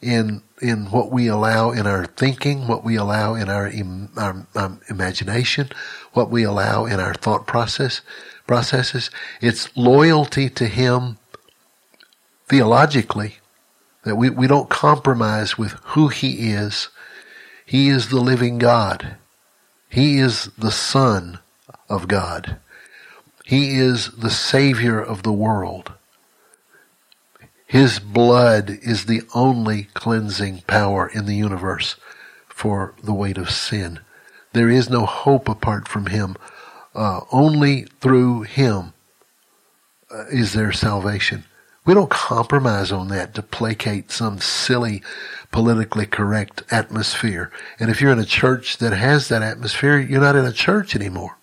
in 0.00 0.42
in 0.62 0.86
what 0.86 1.10
we 1.10 1.26
allow 1.26 1.72
in 1.72 1.86
our 1.86 2.06
thinking, 2.06 2.68
what 2.68 2.84
we 2.84 2.94
allow 2.94 3.34
in 3.34 3.48
our, 3.48 3.66
Im, 3.66 4.08
our 4.16 4.46
um, 4.54 4.80
imagination, 4.88 5.68
what 6.12 6.30
we 6.30 6.44
allow 6.44 6.84
in 6.84 7.00
our 7.00 7.14
thought 7.14 7.48
process 7.48 8.00
processes. 8.46 9.10
It's 9.40 9.76
loyalty 9.76 10.48
to 10.50 10.66
Him 10.66 11.18
theologically 12.48 13.36
that 14.04 14.16
we, 14.16 14.30
we 14.30 14.46
don't 14.46 14.70
compromise 14.70 15.58
with 15.58 15.72
who 15.84 16.08
He 16.08 16.52
is. 16.52 16.88
He 17.72 17.88
is 17.88 18.10
the 18.10 18.20
living 18.20 18.58
God. 18.58 19.16
He 19.88 20.18
is 20.18 20.50
the 20.58 20.70
Son 20.70 21.38
of 21.88 22.06
God. 22.06 22.58
He 23.46 23.78
is 23.78 24.10
the 24.10 24.28
Savior 24.28 25.00
of 25.00 25.22
the 25.22 25.32
world. 25.32 25.90
His 27.64 27.98
blood 27.98 28.68
is 28.82 29.06
the 29.06 29.22
only 29.34 29.84
cleansing 29.94 30.64
power 30.66 31.08
in 31.08 31.24
the 31.24 31.34
universe 31.34 31.96
for 32.46 32.92
the 33.02 33.14
weight 33.14 33.38
of 33.38 33.50
sin. 33.50 34.00
There 34.52 34.68
is 34.68 34.90
no 34.90 35.06
hope 35.06 35.48
apart 35.48 35.88
from 35.88 36.08
Him. 36.08 36.36
Uh, 36.94 37.22
only 37.32 37.84
through 38.02 38.42
Him 38.42 38.92
uh, 40.10 40.26
is 40.26 40.52
there 40.52 40.72
salvation. 40.72 41.44
We 41.84 41.94
don't 41.94 42.10
compromise 42.10 42.92
on 42.92 43.08
that 43.08 43.34
to 43.34 43.42
placate 43.42 44.12
some 44.12 44.38
silly, 44.38 45.02
politically 45.50 46.06
correct 46.06 46.62
atmosphere. 46.70 47.50
And 47.80 47.90
if 47.90 48.00
you're 48.00 48.12
in 48.12 48.20
a 48.20 48.24
church 48.24 48.78
that 48.78 48.92
has 48.92 49.28
that 49.28 49.42
atmosphere, 49.42 49.98
you're 49.98 50.20
not 50.20 50.36
in 50.36 50.44
a 50.44 50.52
church 50.52 50.94
anymore. 50.94 51.38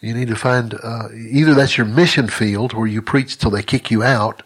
You 0.00 0.14
need 0.14 0.28
to 0.28 0.36
find 0.36 0.74
uh, 0.74 1.08
either 1.12 1.54
that's 1.54 1.76
your 1.76 1.86
mission 1.86 2.28
field 2.28 2.72
where 2.72 2.86
you 2.86 3.02
preach 3.02 3.36
till 3.36 3.50
they 3.50 3.64
kick 3.64 3.90
you 3.90 4.04
out, 4.04 4.44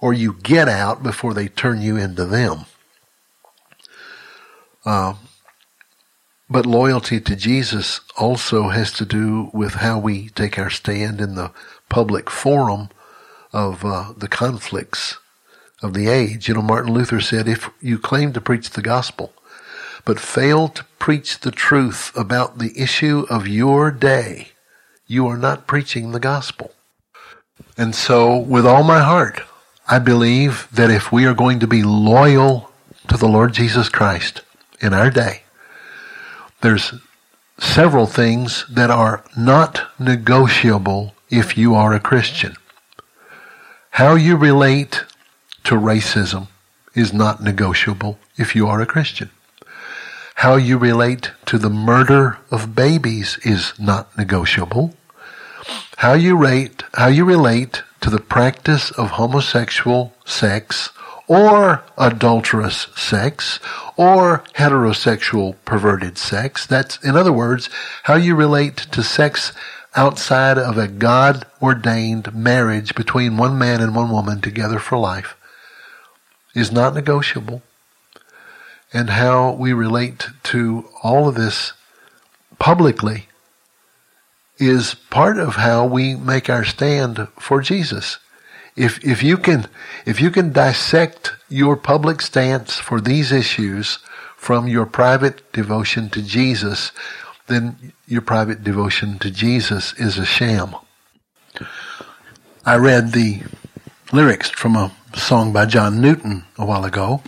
or 0.00 0.14
you 0.14 0.34
get 0.42 0.68
out 0.68 1.02
before 1.02 1.34
they 1.34 1.48
turn 1.48 1.82
you 1.82 1.96
into 1.96 2.24
them. 2.24 2.64
Uh, 4.86 5.14
but 6.48 6.66
loyalty 6.66 7.20
to 7.20 7.36
Jesus 7.36 8.00
also 8.16 8.68
has 8.68 8.92
to 8.92 9.04
do 9.04 9.50
with 9.52 9.74
how 9.74 9.98
we 9.98 10.28
take 10.30 10.58
our 10.58 10.70
stand 10.70 11.20
in 11.20 11.34
the 11.34 11.50
public 11.88 12.30
forum 12.30 12.88
of 13.54 13.84
uh, 13.84 14.12
the 14.16 14.28
conflicts 14.28 15.18
of 15.80 15.94
the 15.94 16.08
age. 16.08 16.48
You 16.48 16.54
know, 16.54 16.62
Martin 16.62 16.92
Luther 16.92 17.20
said, 17.20 17.46
if 17.46 17.70
you 17.80 17.98
claim 17.98 18.32
to 18.32 18.40
preach 18.40 18.70
the 18.70 18.82
gospel, 18.82 19.32
but 20.04 20.18
fail 20.18 20.68
to 20.68 20.84
preach 20.98 21.40
the 21.40 21.52
truth 21.52 22.10
about 22.16 22.58
the 22.58 22.72
issue 22.76 23.26
of 23.30 23.46
your 23.46 23.92
day, 23.92 24.48
you 25.06 25.26
are 25.28 25.38
not 25.38 25.68
preaching 25.68 26.10
the 26.10 26.20
gospel. 26.20 26.72
And 27.78 27.94
so, 27.94 28.36
with 28.36 28.66
all 28.66 28.82
my 28.82 29.00
heart, 29.00 29.40
I 29.86 30.00
believe 30.00 30.66
that 30.72 30.90
if 30.90 31.12
we 31.12 31.24
are 31.24 31.34
going 31.34 31.60
to 31.60 31.66
be 31.68 31.82
loyal 31.84 32.72
to 33.08 33.16
the 33.16 33.28
Lord 33.28 33.52
Jesus 33.52 33.88
Christ 33.88 34.40
in 34.80 34.92
our 34.92 35.10
day, 35.10 35.42
there's 36.60 36.94
several 37.58 38.06
things 38.06 38.64
that 38.68 38.90
are 38.90 39.24
not 39.36 39.82
negotiable 39.98 41.14
if 41.30 41.56
you 41.56 41.74
are 41.74 41.92
a 41.94 42.00
Christian. 42.00 42.56
How 43.94 44.16
you 44.16 44.36
relate 44.36 45.04
to 45.62 45.76
racism 45.76 46.48
is 46.96 47.12
not 47.12 47.40
negotiable 47.40 48.18
if 48.36 48.56
you 48.56 48.66
are 48.66 48.80
a 48.80 48.86
Christian. 48.86 49.30
How 50.34 50.56
you 50.56 50.78
relate 50.78 51.30
to 51.46 51.58
the 51.58 51.70
murder 51.70 52.38
of 52.50 52.74
babies 52.74 53.38
is 53.44 53.72
not 53.78 54.18
negotiable. 54.18 54.94
How 55.98 56.14
you 56.14 56.36
rate, 56.36 56.82
how 56.94 57.06
you 57.06 57.24
relate 57.24 57.84
to 58.00 58.10
the 58.10 58.18
practice 58.18 58.90
of 58.90 59.10
homosexual 59.10 60.12
sex 60.24 60.90
or 61.28 61.84
adulterous 61.96 62.88
sex 62.96 63.60
or 63.96 64.42
heterosexual 64.56 65.54
perverted 65.64 66.18
sex. 66.18 66.66
That's, 66.66 66.98
in 67.04 67.14
other 67.14 67.32
words, 67.32 67.70
how 68.02 68.16
you 68.16 68.34
relate 68.34 68.76
to 68.90 69.04
sex 69.04 69.52
outside 69.96 70.58
of 70.58 70.76
a 70.76 70.88
God 70.88 71.46
ordained 71.62 72.34
marriage 72.34 72.94
between 72.94 73.36
one 73.36 73.58
man 73.58 73.80
and 73.80 73.94
one 73.94 74.10
woman 74.10 74.40
together 74.40 74.78
for 74.78 74.98
life 74.98 75.36
is 76.54 76.72
not 76.72 76.94
negotiable. 76.94 77.62
And 78.92 79.10
how 79.10 79.52
we 79.52 79.72
relate 79.72 80.28
to 80.44 80.88
all 81.02 81.28
of 81.28 81.34
this 81.34 81.72
publicly 82.58 83.26
is 84.58 84.94
part 84.94 85.38
of 85.38 85.56
how 85.56 85.84
we 85.84 86.14
make 86.14 86.48
our 86.48 86.64
stand 86.64 87.26
for 87.38 87.60
Jesus. 87.60 88.18
If, 88.76 89.04
if 89.04 89.22
you 89.22 89.36
can, 89.36 89.66
if 90.06 90.20
you 90.20 90.30
can 90.30 90.52
dissect 90.52 91.32
your 91.48 91.76
public 91.76 92.20
stance 92.20 92.76
for 92.76 93.00
these 93.00 93.32
issues 93.32 93.98
from 94.36 94.68
your 94.68 94.86
private 94.86 95.52
devotion 95.52 96.08
to 96.10 96.22
Jesus, 96.22 96.92
then 97.46 97.92
your 98.06 98.22
private 98.22 98.64
devotion 98.64 99.18
to 99.20 99.30
Jesus 99.30 99.92
is 99.94 100.18
a 100.18 100.24
sham. 100.24 100.76
I 102.64 102.76
read 102.76 103.12
the 103.12 103.42
lyrics 104.12 104.50
from 104.50 104.76
a 104.76 104.92
song 105.14 105.52
by 105.52 105.66
John 105.66 106.00
Newton 106.00 106.44
a 106.58 106.64
while 106.64 106.84
ago, 106.84 107.22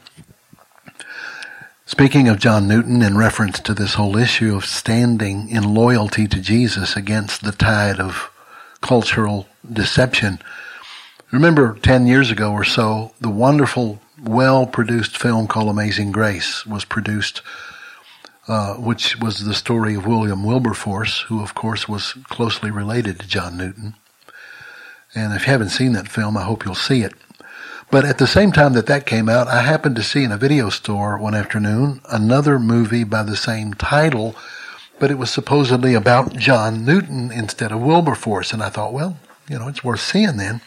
Speaking 1.88 2.26
of 2.26 2.40
John 2.40 2.66
Newton 2.66 3.00
in 3.00 3.16
reference 3.16 3.60
to 3.60 3.72
this 3.72 3.94
whole 3.94 4.16
issue 4.16 4.56
of 4.56 4.64
standing 4.64 5.48
in 5.48 5.72
loyalty 5.72 6.26
to 6.26 6.40
Jesus 6.40 6.96
against 6.96 7.44
the 7.44 7.52
tide 7.52 8.00
of 8.00 8.28
cultural 8.80 9.46
deception, 9.72 10.40
remember 11.30 11.78
10 11.80 12.08
years 12.08 12.28
ago 12.28 12.50
or 12.50 12.64
so, 12.64 13.12
the 13.20 13.30
wonderful, 13.30 14.00
well 14.20 14.66
produced 14.66 15.16
film 15.16 15.46
called 15.46 15.68
Amazing 15.68 16.10
Grace 16.10 16.66
was 16.66 16.84
produced, 16.84 17.40
uh, 18.48 18.74
which 18.74 19.18
was 19.18 19.44
the 19.44 19.54
story 19.54 19.94
of 19.94 20.06
William 20.06 20.44
Wilberforce, 20.44 21.22
who 21.22 21.42
of 21.42 21.54
course 21.54 21.88
was 21.88 22.14
closely 22.24 22.70
related 22.70 23.18
to 23.18 23.28
John 23.28 23.56
Newton. 23.56 23.94
And 25.14 25.32
if 25.32 25.46
you 25.46 25.52
haven't 25.52 25.70
seen 25.70 25.92
that 25.94 26.08
film, 26.08 26.36
I 26.36 26.44
hope 26.44 26.64
you'll 26.64 26.74
see 26.74 27.02
it. 27.02 27.14
But 27.90 28.04
at 28.04 28.18
the 28.18 28.26
same 28.26 28.52
time 28.52 28.72
that 28.74 28.86
that 28.86 29.06
came 29.06 29.28
out, 29.28 29.46
I 29.48 29.62
happened 29.62 29.96
to 29.96 30.02
see 30.02 30.24
in 30.24 30.32
a 30.32 30.36
video 30.36 30.70
store 30.70 31.18
one 31.18 31.34
afternoon 31.34 32.00
another 32.10 32.58
movie 32.58 33.04
by 33.04 33.22
the 33.22 33.36
same 33.36 33.74
title, 33.74 34.34
but 34.98 35.10
it 35.10 35.18
was 35.18 35.30
supposedly 35.30 35.94
about 35.94 36.36
John 36.36 36.84
Newton 36.84 37.30
instead 37.30 37.70
of 37.70 37.80
Wilberforce. 37.80 38.52
And 38.52 38.62
I 38.62 38.70
thought, 38.70 38.92
well, 38.92 39.16
you 39.48 39.58
know, 39.58 39.68
it's 39.68 39.84
worth 39.84 40.00
seeing 40.00 40.36
then. 40.36 40.60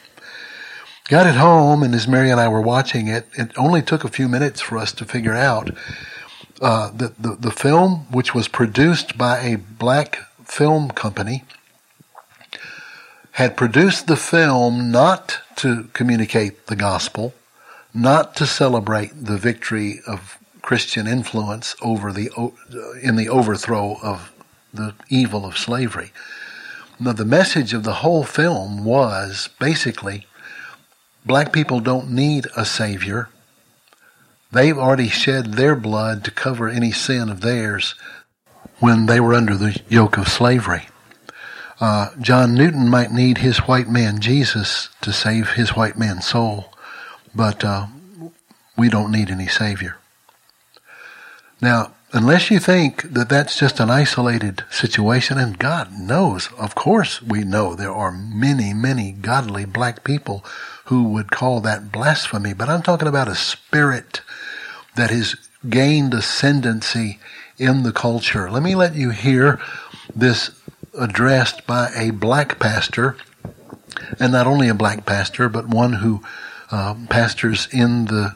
Got 1.10 1.28
it 1.28 1.36
home, 1.36 1.82
and 1.84 1.94
as 1.96 2.08
Mary 2.08 2.30
and 2.30 2.40
I 2.40 2.48
were 2.48 2.62
watching 2.62 3.08
it, 3.08 3.28
it 3.34 3.52
only 3.58 3.82
took 3.82 4.04
a 4.04 4.10
few 4.10 4.30
minutes 4.30 4.62
for 4.62 4.78
us 4.78 4.92
to 4.94 5.06
figure 5.06 5.34
out 5.34 5.72
uh, 6.62 6.92
that 6.92 7.22
the, 7.22 7.36
the 7.36 7.52
film, 7.52 8.06
which 8.12 8.34
was 8.34 8.48
produced 8.48 9.18
by 9.18 9.40
a 9.40 9.58
black 9.58 10.20
film 10.46 10.92
company, 10.92 11.44
had 13.32 13.56
produced 13.56 14.08
the 14.08 14.18
film 14.18 14.92
not 14.92 15.40
to 15.56 15.86
communicate 15.94 16.68
the 16.68 16.76
gospel, 16.76 17.34
not 17.94 18.36
to 18.36 18.46
celebrate 18.46 19.12
the 19.16 19.38
victory 19.38 20.02
of 20.06 20.38
Christian 20.62 21.08
influence 21.08 21.76
over 21.82 22.12
the 22.12 22.30
in 23.02 23.16
the 23.16 23.30
overthrow 23.30 23.98
of 24.04 24.32
the 24.74 24.94
evil 25.10 25.46
of 25.46 25.58
slavery. 25.58 26.12
Now, 27.00 27.14
the 27.14 27.26
message 27.26 27.74
of 27.74 27.84
the 27.84 27.96
whole 27.96 28.24
film 28.24 28.84
was 28.84 29.50
basically 29.58 30.28
black 31.26 31.54
people 31.54 31.80
don't 31.80 32.12
need 32.12 32.48
a 32.58 32.66
savior. 32.66 33.30
They've 34.52 34.78
already 34.78 35.10
shed 35.10 35.54
their 35.54 35.76
blood 35.76 36.24
to 36.24 36.32
cover 36.32 36.70
any 36.70 36.92
sin 36.92 37.30
of 37.30 37.42
theirs 37.42 37.96
when 38.80 39.06
they 39.06 39.20
were 39.20 39.34
under 39.34 39.56
the 39.56 39.80
yoke 39.90 40.18
of 40.18 40.28
slavery. 40.28 40.88
Uh, 41.80 42.10
John 42.20 42.56
Newton 42.56 42.90
might 42.90 43.12
need 43.12 43.38
his 43.38 43.60
white 43.60 43.88
man 43.88 44.20
Jesus 44.20 44.90
to 45.02 45.14
save 45.14 45.52
his 45.52 45.76
white 45.76 45.98
man's 45.98 46.26
soul, 46.26 46.74
but 47.34 47.64
uh, 47.64 47.88
we 48.78 48.90
don't 48.90 49.12
need 49.12 49.30
any 49.30 49.48
Savior. 49.48 49.98
Now, 51.62 51.94
unless 52.12 52.50
you 52.50 52.60
think 52.60 53.04
that 53.14 53.30
that's 53.30 53.58
just 53.58 53.80
an 53.80 53.90
isolated 53.90 54.64
situation, 54.70 55.38
and 55.38 55.60
God 55.60 55.92
knows, 55.94 56.50
of 56.58 56.76
course, 56.76 57.22
we 57.22 57.44
know 57.44 57.76
there 57.76 57.94
are 57.94 58.12
many, 58.12 58.74
many 58.74 59.12
godly 59.12 59.66
black 59.66 60.04
people 60.04 60.44
who 60.90 61.04
would 61.04 61.30
call 61.30 61.60
that 61.60 61.92
blasphemy, 61.92 62.52
but 62.52 62.68
I'm 62.68 62.82
talking 62.82 63.08
about 63.08 63.28
a 63.28 63.36
spirit 63.36 64.22
that 64.96 65.12
has 65.12 65.36
gained 65.70 66.16
ascendancy 66.16 67.20
in 67.60 67.84
the 67.84 67.92
culture. 67.92 68.50
Let 68.50 68.64
me 68.64 68.74
let 68.74 68.96
you 68.96 69.12
hear 69.12 69.60
this 70.16 70.50
addressed 70.98 71.68
by 71.68 71.92
a 71.96 72.10
black 72.10 72.58
pastor, 72.58 73.16
and 74.20 74.32
not 74.32 74.48
only 74.48 74.68
a 74.68 74.74
black 74.74 75.06
pastor, 75.06 75.48
but 75.48 75.68
one 75.68 75.94
who 75.94 76.24
uh, 76.72 76.96
pastors 77.08 77.68
in 77.72 78.06
the 78.06 78.36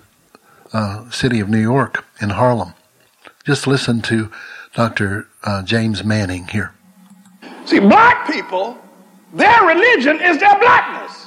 uh, 0.73 1.09
city 1.09 1.39
of 1.39 1.49
New 1.49 1.61
York 1.61 2.05
in 2.21 2.29
Harlem. 2.29 2.75
Just 3.45 3.65
listen 3.65 3.99
to 4.03 4.31
Dr. 4.75 5.27
Uh, 5.43 5.63
James 5.63 6.03
Manning 6.03 6.47
here. 6.49 6.71
See, 7.65 7.79
black 7.79 8.31
people, 8.31 8.77
their 9.33 9.63
religion 9.63 10.21
is 10.21 10.37
their 10.37 10.59
blackness. 10.59 11.22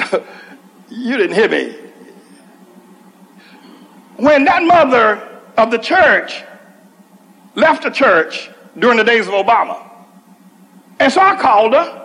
you 0.90 1.16
didn't 1.16 1.34
hear 1.34 1.48
me. 1.48 1.76
When 4.16 4.44
that 4.44 4.62
mother 4.62 5.40
of 5.56 5.70
the 5.70 5.78
church 5.78 6.42
left 7.54 7.82
the 7.82 7.90
church 7.90 8.50
during 8.78 8.98
the 8.98 9.04
days 9.04 9.26
of 9.26 9.34
Obama, 9.34 9.82
and 10.98 11.12
so 11.12 11.20
I 11.20 11.36
called 11.36 11.72
her 11.72 12.00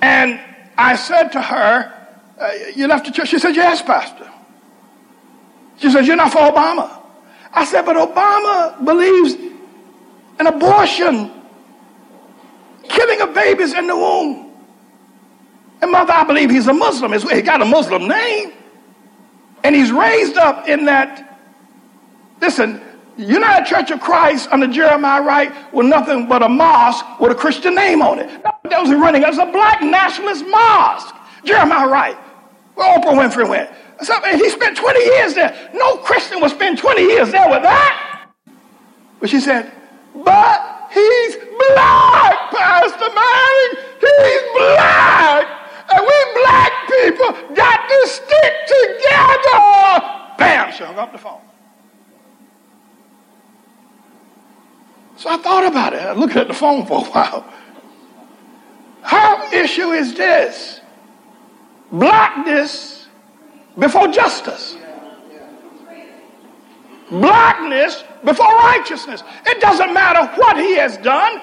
and 0.00 0.40
I 0.76 0.96
said 0.96 1.28
to 1.30 1.40
her, 1.40 1.92
uh, 2.38 2.50
You 2.74 2.86
left 2.88 3.06
the 3.06 3.12
church? 3.12 3.28
She 3.28 3.38
said, 3.38 3.54
Yes, 3.54 3.82
Pastor. 3.82 4.30
She 5.78 5.90
says, 5.90 6.06
You're 6.06 6.16
not 6.16 6.32
for 6.32 6.38
Obama. 6.38 7.00
I 7.52 7.64
said, 7.64 7.84
But 7.84 7.96
Obama 7.96 8.84
believes 8.84 9.34
in 10.40 10.46
abortion, 10.46 11.30
killing 12.84 13.20
of 13.20 13.34
babies 13.34 13.72
in 13.74 13.86
the 13.86 13.96
womb. 13.96 14.51
And 15.82 15.90
mother, 15.90 16.12
I 16.12 16.24
believe 16.24 16.48
he's 16.48 16.68
a 16.68 16.72
Muslim. 16.72 17.12
He 17.12 17.42
got 17.42 17.60
a 17.60 17.64
Muslim 17.64 18.06
name. 18.08 18.52
And 19.64 19.74
he's 19.74 19.92
raised 19.92 20.36
up 20.36 20.68
in 20.68 20.84
that. 20.86 21.40
Listen, 22.40 22.80
United 23.16 23.66
Church 23.66 23.90
of 23.90 24.00
Christ 24.00 24.48
under 24.50 24.66
Jeremiah 24.68 25.22
Wright 25.22 25.52
was 25.72 25.86
nothing 25.86 26.28
but 26.28 26.42
a 26.42 26.48
mosque 26.48 27.04
with 27.20 27.32
a 27.32 27.34
Christian 27.34 27.74
name 27.74 28.00
on 28.00 28.18
it. 28.18 28.28
That 28.42 28.80
was 28.80 28.90
running 28.90 29.24
as 29.24 29.38
a 29.38 29.46
black 29.46 29.82
nationalist 29.82 30.46
mosque. 30.46 31.14
Jeremiah 31.44 31.88
Wright. 31.88 32.16
Where 32.74 32.98
Oprah 32.98 33.14
Winfrey 33.14 33.48
went. 33.48 33.70
So, 34.02 34.20
he 34.22 34.48
spent 34.50 34.76
20 34.76 35.00
years 35.00 35.34
there. 35.34 35.70
No 35.74 35.98
Christian 35.98 36.40
would 36.40 36.50
spend 36.50 36.78
20 36.78 37.02
years 37.02 37.30
there 37.30 37.48
with 37.50 37.62
that. 37.62 38.26
But 39.20 39.30
she 39.30 39.40
said, 39.40 39.70
but 40.14 40.88
he's 40.92 41.36
black, 41.36 42.50
Pastor 42.50 43.10
Manning. 43.14 43.84
He's 44.00 44.42
black. 44.56 45.61
And 45.92 46.06
we 46.06 46.40
black 46.40 46.72
people 46.88 47.54
got 47.54 47.88
to 47.88 48.08
stick 48.08 48.54
together. 48.66 49.60
Bam, 50.38 50.72
she 50.72 50.84
hung 50.84 50.98
up 50.98 51.12
the 51.12 51.18
phone. 51.18 51.40
So 55.16 55.30
I 55.30 55.36
thought 55.36 55.66
about 55.66 55.92
it. 55.92 56.00
I 56.00 56.12
looked 56.12 56.36
at 56.36 56.48
the 56.48 56.54
phone 56.54 56.86
for 56.86 56.98
a 56.98 57.10
while. 57.10 57.44
Her 59.02 59.54
issue 59.54 59.90
is 59.90 60.14
this 60.14 60.80
blackness 61.90 63.06
before 63.78 64.08
justice. 64.08 64.76
Blackness 67.10 68.04
before 68.24 68.46
righteousness. 68.56 69.22
It 69.44 69.60
doesn't 69.60 69.92
matter 69.92 70.26
what 70.40 70.56
he 70.56 70.76
has 70.76 70.96
done. 70.98 71.40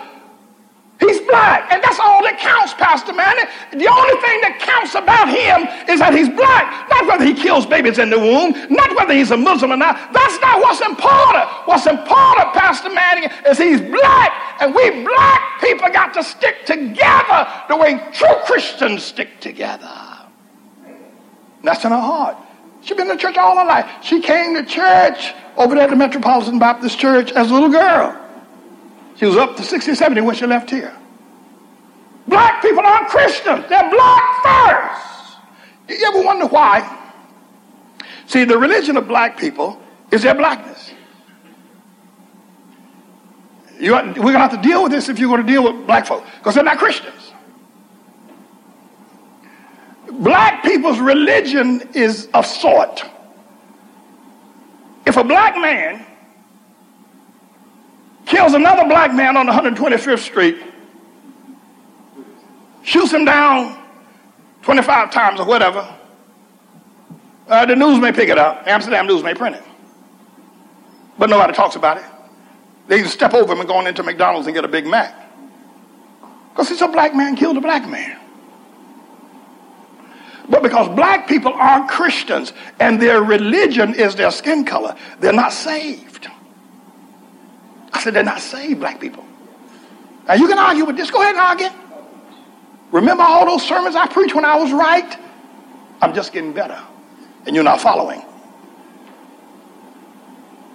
He's 0.99 1.21
black, 1.21 1.71
and 1.71 1.81
that's 1.81 1.99
all 1.99 2.21
that 2.23 2.37
counts, 2.39 2.73
Pastor 2.73 3.13
Manny. 3.13 3.47
The 3.71 3.87
only 3.87 4.17
thing 4.19 4.37
that 4.43 4.59
counts 4.59 4.99
about 4.99 5.31
him 5.31 5.63
is 5.87 6.03
that 6.03 6.11
he's 6.11 6.27
black, 6.27 6.67
not 6.91 7.07
whether 7.07 7.23
he 7.23 7.33
kills 7.33 7.65
babies 7.65 7.99
in 7.99 8.09
the 8.09 8.19
womb, 8.19 8.51
not 8.67 8.91
whether 8.99 9.13
he's 9.13 9.31
a 9.31 9.37
Muslim 9.37 9.71
or 9.71 9.77
not. 9.77 9.95
That's 10.11 10.35
not 10.43 10.59
what's 10.59 10.83
important. 10.83 11.47
What's 11.71 11.87
important, 11.87 12.51
Pastor 12.51 12.91
Manning, 12.91 13.31
is 13.47 13.57
he's 13.57 13.79
black, 13.79 14.59
and 14.59 14.75
we 14.75 14.91
black 15.07 15.61
people 15.63 15.87
got 15.87 16.13
to 16.15 16.23
stick 16.23 16.65
together 16.65 17.47
the 17.69 17.77
way 17.77 17.95
true 18.11 18.35
Christians 18.43 19.03
stick 19.03 19.39
together. 19.39 19.87
That's 21.63 21.83
in 21.85 21.91
her 21.91 21.99
heart. 21.99 22.35
She's 22.81 22.95
been 22.97 23.07
to 23.07 23.15
church 23.15 23.37
all 23.37 23.55
her 23.57 23.65
life. 23.65 23.87
She 24.03 24.19
came 24.19 24.53
to 24.55 24.65
church 24.65 25.33
over 25.55 25.75
there 25.75 25.85
at 25.85 25.89
the 25.89 25.95
Metropolitan 25.95 26.59
Baptist 26.59 26.99
Church 26.99 27.31
as 27.31 27.51
a 27.51 27.53
little 27.53 27.69
girl. 27.69 28.17
She 29.19 29.25
was 29.25 29.35
up 29.35 29.57
to 29.57 29.63
60, 29.63 29.95
70 29.95 30.21
when 30.21 30.33
she 30.33 30.45
left 30.45 30.69
here. 30.69 30.95
Black 32.27 32.61
people 32.61 32.79
aren't 32.79 33.09
Christians. 33.09 33.65
They're 33.67 33.89
black 33.89 34.43
first. 34.43 35.37
You 35.89 36.07
ever 36.07 36.23
wonder 36.23 36.45
why? 36.45 36.97
See, 38.27 38.45
the 38.45 38.57
religion 38.57 38.95
of 38.95 39.09
black 39.09 39.37
people 39.37 39.81
is 40.11 40.21
their 40.21 40.35
blackness. 40.35 40.91
You, 43.77 43.93
we're 43.93 44.03
going 44.13 44.33
to 44.33 44.39
have 44.39 44.51
to 44.51 44.61
deal 44.61 44.83
with 44.83 44.91
this 44.93 45.09
if 45.09 45.19
you're 45.19 45.29
going 45.29 45.45
to 45.45 45.51
deal 45.51 45.63
with 45.63 45.85
black 45.85 46.05
folk 46.05 46.23
because 46.37 46.55
they're 46.55 46.63
not 46.63 46.77
Christians. 46.77 47.33
Black 50.11 50.63
people's 50.63 50.99
religion 50.99 51.81
is 51.93 52.29
of 52.33 52.45
sort. 52.45 53.03
If 55.05 55.17
a 55.17 55.23
black 55.23 55.55
man 55.55 56.05
kills 58.29 58.53
another 58.53 58.85
black 58.85 59.13
man 59.13 59.35
on 59.35 59.47
125th 59.47 60.19
Street, 60.19 60.57
shoots 62.83 63.11
him 63.11 63.25
down 63.25 63.75
25 64.61 65.11
times 65.11 65.39
or 65.39 65.45
whatever, 65.47 65.87
uh, 67.47 67.65
the 67.65 67.75
news 67.75 67.99
may 67.99 68.11
pick 68.11 68.29
it 68.29 68.37
up. 68.37 68.67
Amsterdam 68.67 69.07
News 69.07 69.23
may 69.23 69.33
print 69.33 69.55
it. 69.55 69.63
But 71.17 71.29
nobody 71.31 71.53
talks 71.53 71.75
about 71.75 71.97
it. 71.97 72.03
They 72.87 73.03
step 73.05 73.33
over 73.33 73.51
him 73.51 73.59
and 73.59 73.67
go 73.67 73.85
into 73.85 74.03
McDonald's 74.03 74.47
and 74.47 74.53
get 74.53 74.63
a 74.63 74.67
Big 74.67 74.85
Mac. 74.85 75.15
Because 76.51 76.69
it's 76.69 76.81
a 76.81 76.87
black 76.87 77.15
man 77.15 77.35
killed 77.35 77.57
a 77.57 77.61
black 77.61 77.89
man. 77.89 78.19
But 80.47 80.61
because 80.63 80.87
black 80.95 81.27
people 81.27 81.53
aren't 81.53 81.89
Christians 81.89 82.53
and 82.79 83.01
their 83.01 83.23
religion 83.23 83.95
is 83.95 84.15
their 84.15 84.31
skin 84.31 84.65
color, 84.65 84.95
they're 85.19 85.33
not 85.33 85.53
saved. 85.53 86.27
I 87.93 88.01
said, 88.01 88.13
they're 88.13 88.23
not 88.23 88.39
saved, 88.39 88.79
black 88.79 88.99
people. 88.99 89.25
Now 90.27 90.35
you 90.35 90.47
can 90.47 90.57
argue 90.57 90.85
with 90.85 90.95
this. 90.95 91.09
Go 91.11 91.21
ahead 91.21 91.35
and 91.35 91.41
argue. 91.41 91.69
Remember 92.91 93.23
all 93.23 93.45
those 93.45 93.67
sermons 93.67 93.95
I 93.95 94.07
preached 94.07 94.35
when 94.35 94.45
I 94.45 94.55
was 94.57 94.71
right? 94.71 95.17
I'm 96.01 96.13
just 96.13 96.33
getting 96.33 96.53
better. 96.53 96.79
And 97.45 97.55
you're 97.55 97.63
not 97.63 97.81
following. 97.81 98.23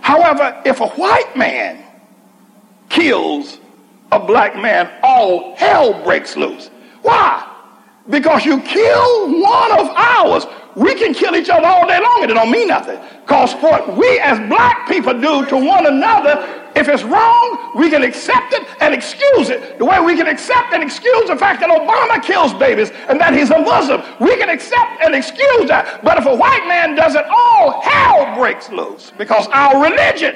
However, 0.00 0.60
if 0.64 0.80
a 0.80 0.88
white 0.88 1.36
man 1.36 1.82
kills 2.88 3.58
a 4.12 4.20
black 4.20 4.56
man, 4.56 4.90
all 5.02 5.56
hell 5.56 6.02
breaks 6.04 6.36
loose. 6.36 6.68
Why? 7.02 7.50
Because 8.08 8.44
you 8.44 8.60
kill 8.60 9.40
one 9.40 9.72
of 9.72 9.88
ours. 9.88 10.46
We 10.76 10.94
can 10.94 11.14
kill 11.14 11.36
each 11.36 11.48
other 11.48 11.66
all 11.66 11.86
day 11.86 12.00
long 12.00 12.22
and 12.22 12.30
it 12.30 12.34
don't 12.34 12.50
mean 12.50 12.68
nothing. 12.68 12.98
Because 13.22 13.54
what 13.54 13.96
we 13.96 14.18
as 14.18 14.38
black 14.48 14.88
people 14.88 15.12
do 15.14 15.46
to 15.46 15.56
one 15.56 15.86
another, 15.86 16.62
if 16.74 16.88
it's 16.88 17.04
wrong, 17.04 17.72
we 17.76 17.88
can 17.88 18.02
accept 18.02 18.52
it 18.52 18.66
and 18.80 18.92
excuse 18.92 19.50
it. 19.50 19.78
The 19.78 19.84
way 19.84 20.00
we 20.00 20.16
can 20.16 20.26
accept 20.26 20.72
and 20.72 20.82
excuse 20.82 21.28
the 21.28 21.36
fact 21.36 21.60
that 21.60 21.70
Obama 21.70 22.22
kills 22.22 22.52
babies 22.54 22.90
and 23.08 23.20
that 23.20 23.32
he's 23.34 23.50
a 23.50 23.58
Muslim. 23.58 24.02
We 24.20 24.36
can 24.36 24.48
accept 24.48 25.02
and 25.02 25.14
excuse 25.14 25.68
that. 25.68 26.02
But 26.02 26.18
if 26.18 26.26
a 26.26 26.34
white 26.34 26.66
man 26.66 26.96
does 26.96 27.14
it, 27.14 27.24
all 27.30 27.80
hell 27.80 28.36
breaks 28.36 28.70
loose 28.70 29.12
because 29.16 29.46
our 29.48 29.82
religion 29.82 30.34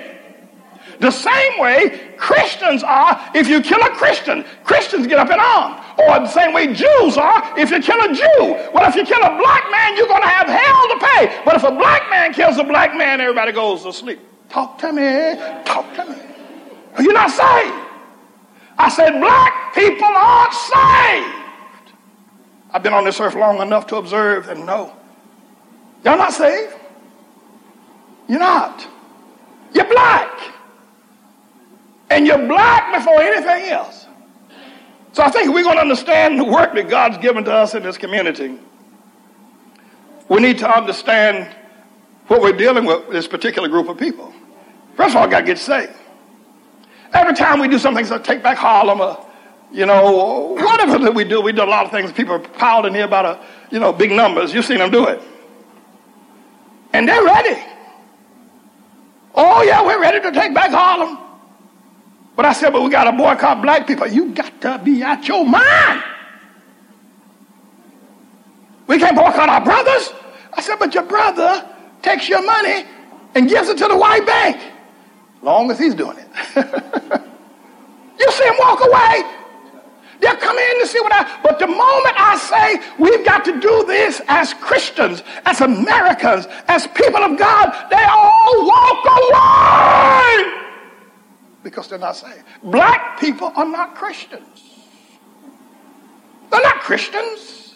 the 1.01 1.11
same 1.11 1.61
way 1.61 2.15
Christians 2.17 2.83
are 2.83 3.31
if 3.35 3.49
you 3.49 3.61
kill 3.63 3.81
a 3.81 3.91
Christian. 3.91 4.45
Christians 4.65 5.07
get 5.07 5.19
up 5.19 5.31
in 5.31 5.39
arms. 5.39 5.85
Or 5.99 6.21
the 6.21 6.29
same 6.29 6.53
way 6.53 6.73
Jews 6.73 7.17
are 7.17 7.59
if 7.59 7.71
you 7.71 7.81
kill 7.81 8.01
a 8.01 8.15
Jew. 8.15 8.71
Well, 8.73 8.89
if 8.89 8.95
you 8.95 9.05
kill 9.05 9.23
a 9.23 9.37
black 9.39 9.71
man, 9.71 9.97
you're 9.97 10.09
going 10.09 10.23
to 10.23 10.29
have 10.29 10.49
hell 10.49 10.89
to 10.89 11.07
pay. 11.07 11.43
But 11.45 11.57
if 11.57 11.65
a 11.65 11.73
black 11.73 12.09
man 12.11 12.33
kills 12.33 12.59
a 12.59 12.65
black 12.65 12.97
man, 12.97 13.21
everybody 13.21 13.53
goes 13.53 13.83
to 13.85 13.93
sleep. 13.93 14.21
Talk 14.49 14.79
to 14.79 14.93
me. 14.93 15.37
Talk 15.65 15.95
to 15.95 16.05
me. 16.05 16.19
You're 17.01 17.13
not 17.13 17.31
saved. 17.31 17.87
I 18.79 18.89
said, 18.89 19.19
black 19.21 19.75
people 19.75 20.05
aren't 20.05 20.55
saved. 20.55 21.95
I've 22.71 22.83
been 22.83 22.93
on 22.93 23.05
this 23.05 23.21
earth 23.21 23.35
long 23.35 23.61
enough 23.61 23.87
to 23.89 23.97
observe 23.97 24.49
and 24.49 24.67
know. 24.67 24.95
Y'all 26.05 26.17
not 26.17 26.33
saved. 26.33 26.75
You're 28.29 28.39
not. 28.39 28.87
You're 29.73 29.89
black. 29.89 30.58
And 32.11 32.27
you're 32.27 32.47
black 32.47 32.95
before 32.95 33.21
anything 33.21 33.71
else. 33.71 34.07
So 35.13 35.23
I 35.23 35.31
think 35.31 35.53
we're 35.53 35.65
going 35.65 35.77
to 35.77 35.83
understand 35.83 36.39
the 36.39 36.45
work 36.45 36.75
that 36.75 36.89
God's 36.89 37.19
given 37.19 37.45
to 37.45 37.53
us 37.53 37.75
in 37.75 37.83
this 37.83 37.99
community. 37.99 38.59
We 40.29 40.41
need 40.41 40.59
to 40.59 40.71
understand 40.71 41.55
what 42.29 42.41
we're 42.41 42.53
dealing 42.53 42.85
with 42.85 43.11
this 43.11 43.27
particular 43.27 43.69
group 43.69 43.89
of 43.89 43.99
people. 43.99 44.33
First 44.97 45.11
of 45.11 45.17
all, 45.17 45.27
I 45.27 45.31
got 45.31 45.41
to 45.41 45.47
get 45.47 45.59
saved. 45.59 45.93
Every 47.13 47.35
time 47.35 47.61
we 47.61 47.69
do 47.69 47.79
something, 47.79 48.05
so 48.05 48.19
take 48.19 48.43
back 48.43 48.59
Harlem, 48.59 49.01
or, 49.01 49.27
you 49.73 49.87
know, 49.87 50.55
whatever 50.55 50.99
that 50.99 51.15
we 51.15 51.25
do, 51.25 51.41
we 51.41 51.53
do 51.53 51.63
a 51.63 51.65
lot 51.65 51.87
of 51.87 51.91
things. 51.91 52.13
People 52.13 52.35
are 52.35 52.39
piled 52.39 52.87
in 52.87 52.95
here 52.95 53.05
about 53.05 53.25
a, 53.25 53.45
you 53.71 53.81
know, 53.81 53.93
big 53.93 54.13
numbers. 54.13 54.53
You've 54.53 54.67
seen 54.67 54.79
them 54.79 54.91
do 54.91 55.07
it. 55.07 55.23
And 56.93 57.09
they're 57.09 57.25
ready. 57.25 57.63
Oh, 59.35 59.63
yeah, 59.63 59.85
we're 59.85 60.01
ready 60.01 60.21
to 60.21 60.33
take 60.33 60.53
back 60.53 60.71
Harlem. 60.71 61.19
But 62.39 62.47
I 62.47 62.53
said, 62.53 62.73
but 62.73 62.83
we 62.83 62.89
got 62.89 63.11
to 63.11 63.13
boycott 63.17 63.63
black 63.63 63.85
people. 63.85 64.07
You 64.07 64.33
got 64.33 64.61
to 64.61 64.81
be 64.85 65.03
out 65.03 65.27
your 65.27 65.45
mind. 65.45 66.05
We 68.87 68.97
can't 68.97 69.17
boycott 69.17 69.49
our 69.49 69.61
brothers. 69.61 70.13
I 70.53 70.61
said, 70.61 70.77
but 70.79 70.95
your 70.95 71.03
brother 71.03 71.69
takes 72.01 72.29
your 72.29 72.47
money 72.47 72.85
and 73.35 73.49
gives 73.49 73.69
it 73.69 73.79
to 73.79 73.89
the 73.89 73.97
white 73.97 74.25
bank. 74.25 74.57
Long 75.43 75.69
as 75.73 75.81
he's 75.81 75.97
doing 75.97 76.17
it. 76.17 76.29
you 78.21 78.31
see 78.31 78.45
him 78.45 78.55
walk 78.61 78.87
away. 78.87 79.25
They'll 80.21 80.37
come 80.37 80.59
in 80.59 80.79
to 80.79 80.87
see 80.87 81.01
what 81.01 81.13
I, 81.13 81.41
but 81.43 81.59
the 81.59 81.67
moment 81.67 82.15
I 82.21 82.37
say 82.39 82.93
we've 83.01 83.27
got 83.27 83.45
to 83.47 83.59
do 83.59 83.85
this 83.85 84.23
as 84.29 84.55
Christians, 84.55 85.25
as 85.45 85.61
Americans, 85.61 86.47
as 86.69 86.87
people 86.87 87.21
of 87.21 87.37
God, 87.37 87.87
they 87.91 88.05
all 88.05 88.65
walk 88.65 89.05
away 89.07 90.59
because 91.69 91.89
they're 91.89 91.99
not 91.99 92.17
saved. 92.17 92.45
Black 92.63 93.21
people 93.21 93.53
are 93.55 93.67
not 93.67 93.95
Christians. 93.95 94.87
They're 96.51 96.63
not 96.63 96.81
Christians. 96.81 97.75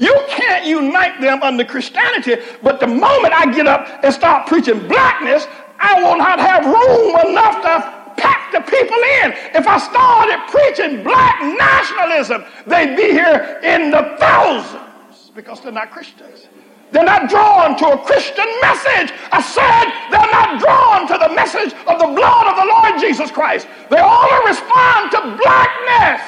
You 0.00 0.14
can't 0.28 0.66
unite 0.66 1.20
them 1.20 1.42
under 1.42 1.64
Christianity, 1.64 2.36
but 2.62 2.80
the 2.80 2.86
moment 2.86 3.32
I 3.32 3.52
get 3.52 3.66
up 3.66 3.86
and 4.02 4.12
start 4.12 4.46
preaching 4.48 4.86
blackness, 4.88 5.46
I 5.78 6.02
will 6.02 6.16
not 6.16 6.38
have 6.40 6.64
room 6.66 7.30
enough 7.30 7.62
to 7.62 8.20
pack 8.20 8.52
the 8.52 8.60
people 8.60 8.96
in. 9.22 9.32
If 9.54 9.66
I 9.66 9.78
started 9.78 10.40
preaching 10.50 11.04
black 11.04 11.40
nationalism, 11.42 12.44
they'd 12.66 12.96
be 12.96 13.10
here 13.10 13.60
in 13.62 13.90
the 13.90 14.16
thousands 14.18 15.30
because 15.34 15.60
they're 15.60 15.72
not 15.72 15.90
Christians. 15.90 16.48
They're 16.90 17.04
not 17.04 17.28
drawn 17.28 17.76
to 17.78 17.86
a 17.92 17.98
Christian 17.98 18.46
message. 18.62 19.12
I 19.30 19.42
said 19.42 19.84
they're 20.10 20.32
not 20.32 20.60
drawn 20.60 21.06
to 21.08 21.28
the 21.28 21.34
message 21.34 21.72
of 21.86 21.98
the 21.98 22.06
blood 22.06 22.46
of 22.46 22.56
the 22.56 22.64
Lord 22.64 23.00
Jesus 23.00 23.30
Christ. 23.30 23.68
They 23.90 24.00
only 24.00 24.46
respond 24.46 25.10
to 25.12 25.20
blackness. 25.42 26.22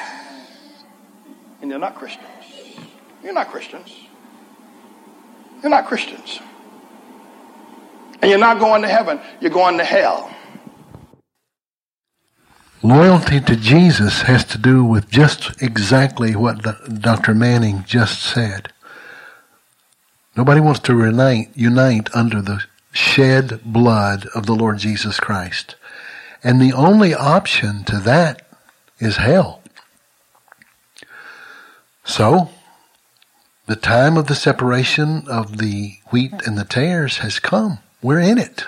And 1.61 1.71
they're 1.71 1.79
not 1.79 1.95
Christians. 1.95 2.27
You're 3.23 3.33
not 3.33 3.49
Christians. 3.49 3.91
You're 5.61 5.69
not 5.69 5.87
Christians. 5.87 6.39
And 8.21 8.29
you're 8.29 8.39
not 8.39 8.59
going 8.59 8.83
to 8.83 8.87
heaven, 8.87 9.19
you're 9.39 9.51
going 9.51 9.77
to 9.79 9.83
hell. 9.83 10.31
Loyalty 12.83 13.39
to 13.41 13.55
Jesus 13.55 14.23
has 14.23 14.43
to 14.45 14.57
do 14.57 14.83
with 14.83 15.09
just 15.09 15.61
exactly 15.61 16.35
what 16.35 16.63
Dr. 16.99 17.35
Manning 17.35 17.83
just 17.85 18.23
said. 18.23 18.73
Nobody 20.35 20.61
wants 20.61 20.79
to 20.81 20.97
unite, 20.97 21.51
unite 21.55 22.09
under 22.15 22.41
the 22.41 22.63
shed 22.93 23.61
blood 23.65 24.27
of 24.33 24.45
the 24.45 24.55
Lord 24.55 24.77
Jesus 24.77 25.19
Christ. 25.19 25.75
And 26.43 26.61
the 26.61 26.73
only 26.73 27.13
option 27.13 27.83
to 27.85 27.99
that 27.99 28.47
is 28.99 29.17
hell. 29.17 29.61
So, 32.03 32.49
the 33.67 33.75
time 33.75 34.17
of 34.17 34.27
the 34.27 34.35
separation 34.35 35.27
of 35.27 35.57
the 35.57 35.93
wheat 36.09 36.33
and 36.45 36.57
the 36.57 36.65
tares 36.65 37.19
has 37.19 37.39
come. 37.39 37.79
We're 38.01 38.19
in 38.19 38.37
it. 38.37 38.65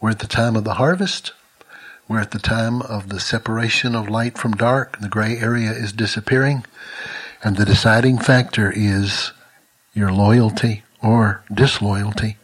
We're 0.00 0.10
at 0.10 0.18
the 0.18 0.26
time 0.26 0.56
of 0.56 0.64
the 0.64 0.74
harvest. 0.74 1.32
We're 2.08 2.20
at 2.20 2.32
the 2.32 2.38
time 2.38 2.82
of 2.82 3.08
the 3.08 3.20
separation 3.20 3.94
of 3.94 4.08
light 4.08 4.36
from 4.36 4.52
dark. 4.52 4.98
The 5.00 5.08
gray 5.08 5.38
area 5.38 5.70
is 5.70 5.92
disappearing. 5.92 6.64
And 7.44 7.56
the 7.56 7.64
deciding 7.64 8.18
factor 8.18 8.72
is 8.74 9.32
your 9.94 10.12
loyalty 10.12 10.82
or 11.02 11.42
disloyalty 11.52 12.36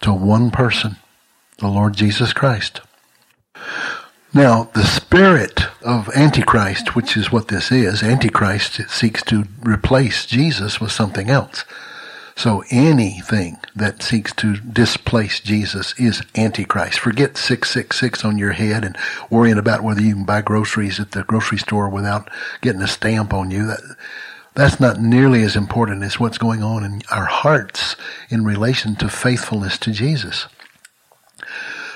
to 0.00 0.12
one 0.12 0.50
person, 0.50 0.96
the 1.58 1.68
Lord 1.68 1.94
Jesus 1.94 2.32
Christ. 2.32 2.80
Now, 4.34 4.70
the 4.74 4.84
spirit 4.84 5.62
of 5.82 6.10
Antichrist, 6.14 6.94
which 6.94 7.16
is 7.16 7.32
what 7.32 7.48
this 7.48 7.72
is, 7.72 8.02
Antichrist 8.02 8.88
seeks 8.90 9.22
to 9.24 9.44
replace 9.62 10.26
Jesus 10.26 10.80
with 10.80 10.92
something 10.92 11.30
else. 11.30 11.64
So 12.36 12.62
anything 12.70 13.56
that 13.74 14.02
seeks 14.02 14.32
to 14.34 14.58
displace 14.58 15.40
Jesus 15.40 15.92
is 15.98 16.22
Antichrist. 16.36 17.00
Forget 17.00 17.36
666 17.36 18.24
on 18.24 18.38
your 18.38 18.52
head 18.52 18.84
and 18.84 18.96
worrying 19.28 19.58
about 19.58 19.82
whether 19.82 20.02
you 20.02 20.14
can 20.14 20.24
buy 20.24 20.42
groceries 20.42 21.00
at 21.00 21.10
the 21.10 21.24
grocery 21.24 21.58
store 21.58 21.88
without 21.88 22.30
getting 22.60 22.82
a 22.82 22.86
stamp 22.86 23.32
on 23.32 23.50
you. 23.50 23.66
That, 23.66 23.80
that's 24.58 24.80
not 24.80 25.00
nearly 25.00 25.42
as 25.42 25.56
important 25.56 26.02
as 26.02 26.18
what's 26.18 26.38
going 26.38 26.62
on 26.62 26.84
in 26.84 27.02
our 27.10 27.26
hearts 27.26 27.96
in 28.28 28.44
relation 28.44 28.96
to 28.96 29.08
faithfulness 29.08 29.78
to 29.78 29.92
Jesus. 29.92 30.46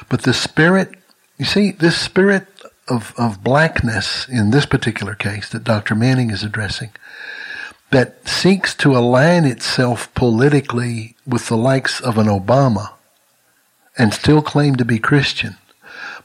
But 0.08 0.22
the 0.22 0.34
spirit 0.34 0.94
you 1.42 1.46
see, 1.46 1.72
this 1.72 1.98
spirit 1.98 2.46
of, 2.86 3.14
of 3.18 3.42
blackness 3.42 4.28
in 4.28 4.52
this 4.52 4.64
particular 4.64 5.16
case 5.16 5.48
that 5.48 5.64
Dr. 5.64 5.96
Manning 5.96 6.30
is 6.30 6.44
addressing, 6.44 6.90
that 7.90 8.28
seeks 8.28 8.76
to 8.76 8.96
align 8.96 9.44
itself 9.44 10.14
politically 10.14 11.16
with 11.26 11.48
the 11.48 11.56
likes 11.56 12.00
of 12.00 12.16
an 12.16 12.28
Obama 12.28 12.92
and 13.98 14.14
still 14.14 14.40
claim 14.40 14.76
to 14.76 14.84
be 14.84 15.00
Christian. 15.00 15.56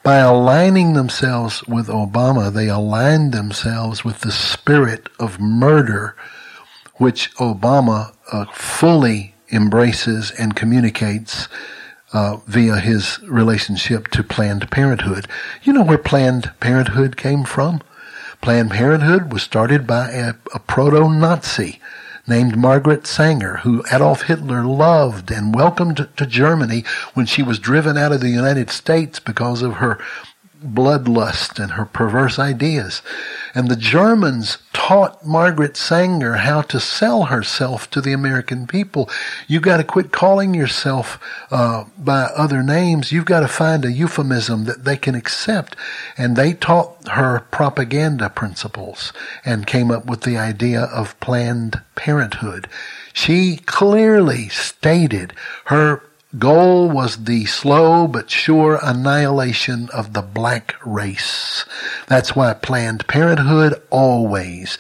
By 0.08 0.20
aligning 0.20 0.94
themselves 0.94 1.68
with 1.68 1.88
Obama, 1.88 2.50
they 2.50 2.70
align 2.70 3.32
themselves 3.32 4.06
with 4.06 4.22
the 4.22 4.32
spirit 4.32 5.10
of 5.20 5.38
murder, 5.38 6.16
which 6.94 7.36
Obama 7.36 8.14
uh, 8.32 8.46
fully 8.54 9.36
embraces 9.52 10.32
and 10.32 10.56
communicates 10.56 11.50
uh, 12.14 12.38
via 12.48 12.78
his 12.78 13.20
relationship 13.24 14.08
to 14.12 14.24
Planned 14.24 14.72
Parenthood. 14.72 15.28
You 15.64 15.74
know 15.74 15.84
where 15.84 15.98
Planned 15.98 16.54
Parenthood 16.62 17.18
came 17.18 17.44
from? 17.44 17.82
Planned 18.40 18.72
Parenthood 18.72 19.34
was 19.34 19.44
started 19.44 19.86
by 19.86 20.12
a, 20.12 20.36
a 20.54 20.60
proto-Nazi 20.60 21.82
named 22.28 22.58
Margaret 22.58 23.08
Sanger, 23.08 23.58
who 23.58 23.84
Adolf 23.92 24.24
Hitler 24.24 24.64
loved 24.64 25.32
and 25.32 25.56
welcomed 25.56 26.08
to 26.18 26.26
Germany 26.26 26.84
when 27.14 27.26
she 27.26 27.42
was 27.42 27.60
driven 27.60 27.98
out 27.98 28.12
of 28.12 28.22
the 28.22 28.30
United 28.30 28.70
States 28.70 29.20
because 29.20 29.62
of 29.62 29.76
her 29.76 29.98
bloodlust 30.64 31.62
and 31.62 31.74
her 31.74 31.86
perverse 31.86 32.40
ideas. 32.40 33.02
And 33.54 33.70
the 33.70 33.76
Germans 33.76 34.58
taught 34.74 35.26
Margaret 35.26 35.76
Sanger 35.76 36.34
how 36.34 36.62
to 36.64 36.80
sell 36.80 37.24
herself 37.24 37.90
to 37.92 38.02
the 38.02 38.14
American 38.14 38.68
people. 38.68 39.10
You've 39.48 39.64
got 39.64 39.78
to 39.78 39.84
quit 39.84 40.12
calling 40.12 40.54
yourself 40.54 41.20
uh, 41.52 41.86
by 41.98 42.24
other 42.36 42.64
names. 42.64 43.12
You've 43.12 43.26
got 43.26 43.42
to 43.42 43.48
find 43.48 43.84
a 43.84 43.92
euphemism 43.92 44.66
that 44.66 44.86
they 44.86 44.98
can 44.98 45.16
accept. 45.16 45.76
And 46.18 46.36
they 46.36 46.54
taught 46.54 47.08
her 47.10 47.42
propaganda 47.52 48.30
principles 48.30 49.14
and 49.46 49.68
came 49.68 49.92
up 49.92 50.06
with 50.06 50.22
the 50.22 50.38
idea 50.38 50.84
of 50.84 51.20
Planned 51.20 51.82
Parenthood. 51.96 52.68
She 53.14 53.58
clearly 53.58 54.50
stated 54.50 55.34
her 55.66 56.04
goal 56.38 56.90
was 56.90 57.24
the 57.24 57.46
slow 57.46 58.08
but 58.08 58.30
sure 58.30 58.80
annihilation 58.84 59.90
of 59.94 60.14
the 60.14 60.22
black 60.22 60.76
race. 60.86 61.66
That's 62.08 62.36
why 62.36 62.54
Planned 62.54 63.08
Parenthood 63.08 63.82
always 63.90 64.78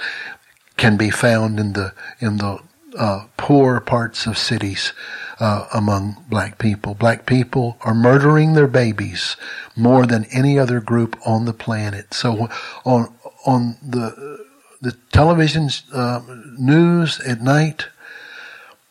can 0.75 0.97
be 0.97 1.09
found 1.09 1.59
in 1.59 1.73
the 1.73 1.93
in 2.19 2.37
the 2.37 2.59
uh, 2.97 3.25
poor 3.37 3.79
parts 3.79 4.25
of 4.25 4.37
cities 4.37 4.93
uh, 5.39 5.67
among 5.73 6.23
black 6.29 6.57
people. 6.57 6.95
Black 6.95 7.25
people 7.25 7.77
are 7.81 7.93
murdering 7.93 8.53
their 8.53 8.67
babies 8.67 9.37
more 9.75 10.05
than 10.05 10.25
any 10.25 10.57
other 10.57 10.79
group 10.79 11.15
on 11.25 11.45
the 11.45 11.53
planet. 11.53 12.13
So 12.13 12.49
on 12.85 13.13
on 13.45 13.77
the 13.81 14.45
the 14.81 14.91
television 15.11 15.69
uh, 15.93 16.21
news 16.57 17.19
at 17.21 17.41
night, 17.41 17.87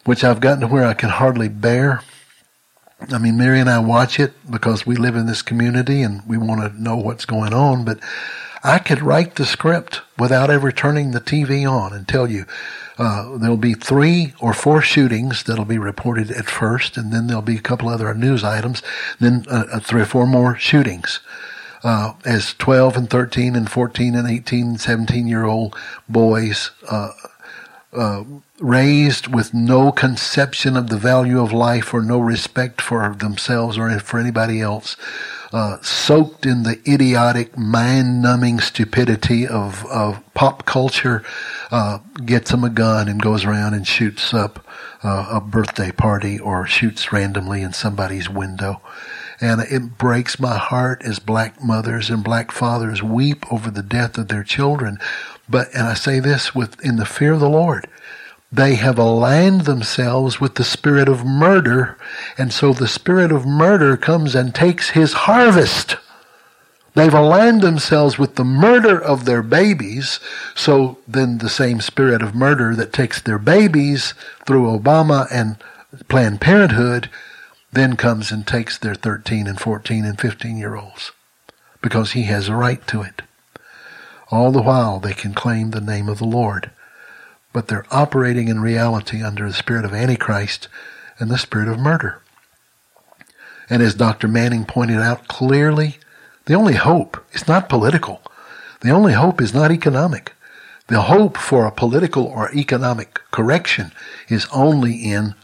which 0.04 0.24
I've 0.24 0.40
gotten 0.40 0.60
to 0.60 0.66
where 0.66 0.86
I 0.86 0.94
can 0.94 1.10
hardly 1.10 1.48
bear 1.48 2.02
I 3.00 3.18
mean, 3.18 3.36
Mary 3.36 3.60
and 3.60 3.68
I 3.68 3.78
watch 3.78 4.18
it 4.18 4.32
because 4.50 4.86
we 4.86 4.96
live 4.96 5.16
in 5.16 5.26
this 5.26 5.42
community 5.42 6.02
and 6.02 6.22
we 6.26 6.38
want 6.38 6.60
to 6.60 6.82
know 6.82 6.96
what's 6.96 7.26
going 7.26 7.52
on, 7.52 7.84
but 7.84 8.00
I 8.64 8.78
could 8.78 9.02
write 9.02 9.36
the 9.36 9.44
script 9.44 10.00
without 10.18 10.50
ever 10.50 10.72
turning 10.72 11.10
the 11.10 11.20
TV 11.20 11.70
on 11.70 11.92
and 11.92 12.08
tell 12.08 12.28
you, 12.28 12.46
uh, 12.98 13.36
there'll 13.36 13.58
be 13.58 13.74
three 13.74 14.32
or 14.40 14.54
four 14.54 14.80
shootings 14.80 15.42
that'll 15.42 15.66
be 15.66 15.78
reported 15.78 16.30
at 16.30 16.46
first, 16.46 16.96
and 16.96 17.12
then 17.12 17.26
there'll 17.26 17.42
be 17.42 17.56
a 17.56 17.60
couple 17.60 17.88
other 17.88 18.12
news 18.14 18.42
items, 18.42 18.82
then 19.20 19.44
uh, 19.50 19.64
uh 19.70 19.80
three 19.80 20.00
or 20.00 20.06
four 20.06 20.26
more 20.26 20.56
shootings. 20.56 21.20
Uh, 21.84 22.14
as 22.24 22.54
12 22.54 22.96
and 22.96 23.10
13 23.10 23.54
and 23.54 23.70
14 23.70 24.14
and 24.16 24.28
18 24.28 24.66
and 24.66 24.80
17 24.80 25.28
year 25.28 25.44
old 25.44 25.76
boys 26.08 26.70
uh, 27.92 28.24
raised 28.60 29.32
with 29.32 29.54
no 29.54 29.92
conception 29.92 30.76
of 30.76 30.88
the 30.88 30.98
value 30.98 31.40
of 31.40 31.52
life 31.52 31.94
or 31.94 32.02
no 32.02 32.18
respect 32.18 32.80
for 32.80 33.14
themselves 33.18 33.78
or 33.78 33.98
for 34.00 34.18
anybody 34.18 34.60
else, 34.60 34.96
uh, 35.52 35.80
soaked 35.80 36.44
in 36.44 36.64
the 36.64 36.78
idiotic, 36.86 37.56
mind-numbing 37.56 38.60
stupidity 38.60 39.46
of, 39.46 39.86
of 39.86 40.22
pop 40.34 40.66
culture, 40.66 41.22
uh, 41.70 41.98
gets 42.24 42.50
him 42.50 42.64
a 42.64 42.70
gun 42.70 43.08
and 43.08 43.22
goes 43.22 43.44
around 43.44 43.74
and 43.74 43.86
shoots 43.86 44.34
up 44.34 44.66
uh, 45.02 45.28
a 45.30 45.40
birthday 45.40 45.92
party 45.92 46.38
or 46.38 46.66
shoots 46.66 47.12
randomly 47.12 47.62
in 47.62 47.72
somebody's 47.72 48.28
window. 48.28 48.80
And 49.40 49.60
it 49.60 49.98
breaks 49.98 50.40
my 50.40 50.56
heart 50.56 51.02
as 51.04 51.18
black 51.18 51.62
mothers 51.62 52.08
and 52.08 52.24
black 52.24 52.50
fathers 52.50 53.02
weep 53.02 53.50
over 53.52 53.70
the 53.70 53.82
death 53.82 54.16
of 54.16 54.28
their 54.28 54.42
children. 54.42 54.98
But, 55.48 55.72
and 55.74 55.86
I 55.86 55.94
say 55.94 56.20
this 56.20 56.54
with, 56.54 56.80
in 56.84 56.96
the 56.96 57.06
fear 57.06 57.32
of 57.32 57.40
the 57.40 57.48
Lord, 57.48 57.88
they 58.50 58.76
have 58.76 58.98
aligned 58.98 59.62
themselves 59.62 60.40
with 60.40 60.54
the 60.54 60.64
spirit 60.64 61.08
of 61.08 61.24
murder, 61.24 61.96
and 62.38 62.52
so 62.52 62.72
the 62.72 62.88
spirit 62.88 63.32
of 63.32 63.46
murder 63.46 63.96
comes 63.96 64.34
and 64.34 64.54
takes 64.54 64.90
his 64.90 65.12
harvest. 65.12 65.96
They've 66.94 67.12
aligned 67.12 67.60
themselves 67.60 68.18
with 68.18 68.36
the 68.36 68.44
murder 68.44 68.98
of 68.98 69.24
their 69.24 69.42
babies, 69.42 70.18
so 70.54 70.98
then 71.06 71.38
the 71.38 71.50
same 71.50 71.80
spirit 71.80 72.22
of 72.22 72.34
murder 72.34 72.74
that 72.74 72.92
takes 72.92 73.20
their 73.20 73.38
babies 73.38 74.14
through 74.46 74.78
Obama 74.78 75.26
and 75.30 75.56
Planned 76.08 76.40
Parenthood 76.40 77.10
then 77.72 77.96
comes 77.96 78.32
and 78.32 78.46
takes 78.46 78.78
their 78.78 78.94
13 78.94 79.46
and 79.46 79.60
14 79.60 80.04
and 80.04 80.18
15 80.18 80.56
year 80.56 80.76
olds 80.76 81.12
because 81.82 82.12
he 82.12 82.22
has 82.24 82.48
a 82.48 82.56
right 82.56 82.84
to 82.86 83.02
it. 83.02 83.22
All 84.30 84.52
the 84.52 84.62
while 84.62 85.00
they 85.00 85.14
can 85.14 85.34
claim 85.34 85.70
the 85.70 85.80
name 85.80 86.08
of 86.08 86.18
the 86.18 86.24
Lord 86.24 86.70
but 87.56 87.68
they're 87.68 87.86
operating 87.90 88.48
in 88.48 88.60
reality 88.60 89.22
under 89.22 89.48
the 89.48 89.54
spirit 89.54 89.86
of 89.86 89.94
Antichrist 89.94 90.68
and 91.18 91.30
the 91.30 91.38
spirit 91.38 91.68
of 91.68 91.78
murder. 91.78 92.20
And 93.70 93.82
as 93.82 93.94
Dr. 93.94 94.28
Manning 94.28 94.66
pointed 94.66 94.98
out 94.98 95.26
clearly, 95.26 95.96
the 96.44 96.52
only 96.52 96.74
hope 96.74 97.16
is 97.32 97.48
not 97.48 97.70
political. 97.70 98.20
The 98.82 98.90
only 98.90 99.14
hope 99.14 99.40
is 99.40 99.54
not 99.54 99.72
economic. 99.72 100.34
The 100.88 101.00
hope 101.00 101.38
for 101.38 101.64
a 101.64 101.72
political 101.72 102.26
or 102.26 102.54
economic 102.54 103.22
correction 103.30 103.90
is 104.28 104.46
only 104.52 104.96
in 104.96 105.34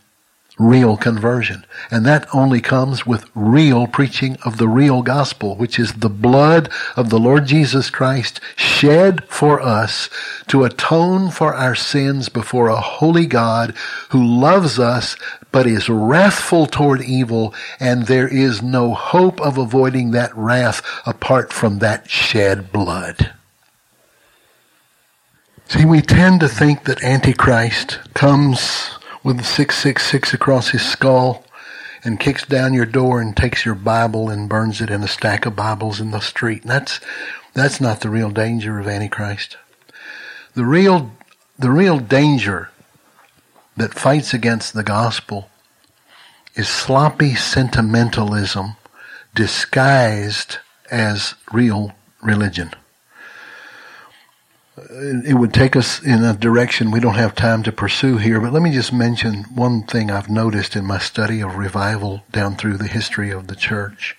real 0.58 0.96
conversion. 0.96 1.64
And 1.90 2.04
that 2.06 2.26
only 2.34 2.60
comes 2.60 3.06
with 3.06 3.30
real 3.34 3.86
preaching 3.86 4.36
of 4.44 4.58
the 4.58 4.68
real 4.68 5.02
gospel, 5.02 5.56
which 5.56 5.78
is 5.78 5.94
the 5.94 6.10
blood 6.10 6.70
of 6.96 7.10
the 7.10 7.18
Lord 7.18 7.46
Jesus 7.46 7.90
Christ 7.90 8.40
shed 8.56 9.24
for 9.28 9.60
us 9.60 10.08
to 10.48 10.64
atone 10.64 11.30
for 11.30 11.54
our 11.54 11.74
sins 11.74 12.28
before 12.28 12.68
a 12.68 12.80
holy 12.80 13.26
God 13.26 13.74
who 14.10 14.24
loves 14.24 14.78
us 14.78 15.16
but 15.50 15.66
is 15.66 15.88
wrathful 15.88 16.66
toward 16.66 17.02
evil, 17.02 17.54
and 17.78 18.06
there 18.06 18.26
is 18.26 18.62
no 18.62 18.94
hope 18.94 19.38
of 19.40 19.58
avoiding 19.58 20.12
that 20.12 20.34
wrath 20.34 20.82
apart 21.06 21.52
from 21.52 21.78
that 21.78 22.08
shed 22.08 22.72
blood. 22.72 23.34
See, 25.68 25.84
we 25.84 26.00
tend 26.00 26.40
to 26.40 26.48
think 26.48 26.84
that 26.84 27.02
Antichrist 27.04 27.98
comes 28.14 28.90
with 29.22 29.38
the 29.38 29.44
666 29.44 30.34
across 30.34 30.70
his 30.70 30.84
skull 30.84 31.44
and 32.04 32.18
kicks 32.18 32.44
down 32.44 32.74
your 32.74 32.86
door 32.86 33.20
and 33.20 33.36
takes 33.36 33.64
your 33.64 33.74
Bible 33.74 34.28
and 34.28 34.48
burns 34.48 34.80
it 34.80 34.90
in 34.90 35.02
a 35.02 35.08
stack 35.08 35.46
of 35.46 35.54
Bibles 35.54 36.00
in 36.00 36.10
the 36.10 36.20
street. 36.20 36.62
And 36.62 36.70
that's, 36.70 37.00
that's 37.54 37.80
not 37.80 38.00
the 38.00 38.10
real 38.10 38.30
danger 38.30 38.78
of 38.78 38.88
Antichrist. 38.88 39.56
The 40.54 40.64
real, 40.64 41.12
the 41.58 41.70
real 41.70 41.98
danger 41.98 42.70
that 43.76 43.94
fights 43.94 44.34
against 44.34 44.74
the 44.74 44.82
gospel 44.82 45.48
is 46.54 46.68
sloppy 46.68 47.34
sentimentalism 47.34 48.76
disguised 49.34 50.58
as 50.90 51.34
real 51.52 51.92
religion 52.20 52.74
Uh, 54.90 55.20
it 55.24 55.34
would 55.34 55.52
take 55.52 55.76
us 55.76 56.02
in 56.02 56.24
a 56.24 56.34
direction 56.34 56.90
we 56.90 57.00
don't 57.00 57.14
have 57.14 57.34
time 57.34 57.62
to 57.62 57.70
pursue 57.70 58.16
here, 58.16 58.40
but 58.40 58.52
let 58.52 58.62
me 58.62 58.72
just 58.72 58.92
mention 58.92 59.44
one 59.54 59.82
thing 59.82 60.10
I've 60.10 60.30
noticed 60.30 60.74
in 60.74 60.84
my 60.84 60.98
study 60.98 61.40
of 61.40 61.56
revival 61.56 62.22
down 62.32 62.56
through 62.56 62.78
the 62.78 62.88
history 62.88 63.30
of 63.30 63.46
the 63.46 63.54
church. 63.56 64.16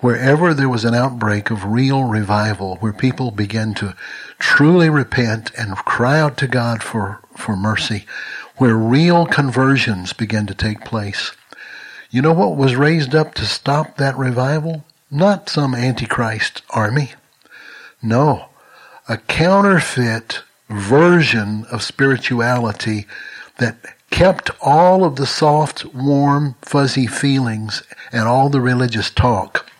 Wherever 0.00 0.54
there 0.54 0.68
was 0.68 0.84
an 0.84 0.94
outbreak 0.94 1.50
of 1.50 1.64
real 1.64 2.04
revival, 2.04 2.76
where 2.76 2.92
people 2.92 3.30
began 3.30 3.74
to 3.74 3.96
truly 4.38 4.88
repent 4.88 5.50
and 5.58 5.76
cry 5.76 6.20
out 6.20 6.36
to 6.38 6.46
God 6.46 6.82
for, 6.82 7.20
for 7.36 7.56
mercy, 7.56 8.06
where 8.56 8.76
real 8.76 9.26
conversions 9.26 10.12
began 10.12 10.46
to 10.46 10.54
take 10.54 10.84
place, 10.84 11.32
you 12.10 12.22
know 12.22 12.32
what 12.32 12.56
was 12.56 12.76
raised 12.76 13.14
up 13.14 13.34
to 13.34 13.44
stop 13.44 13.96
that 13.96 14.16
revival? 14.16 14.84
Not 15.10 15.48
some 15.48 15.74
antichrist 15.74 16.62
army. 16.70 17.12
No 18.02 18.48
a 19.08 19.16
counterfeit 19.16 20.42
version 20.68 21.64
of 21.70 21.82
spirituality 21.82 23.06
that 23.58 23.76
kept 24.10 24.50
all 24.60 25.04
of 25.04 25.16
the 25.16 25.26
soft, 25.26 25.84
warm, 25.94 26.56
fuzzy 26.62 27.06
feelings 27.06 27.82
and 28.12 28.26
all 28.28 28.48
the 28.48 28.60
religious 28.60 29.10
talk, 29.10 29.70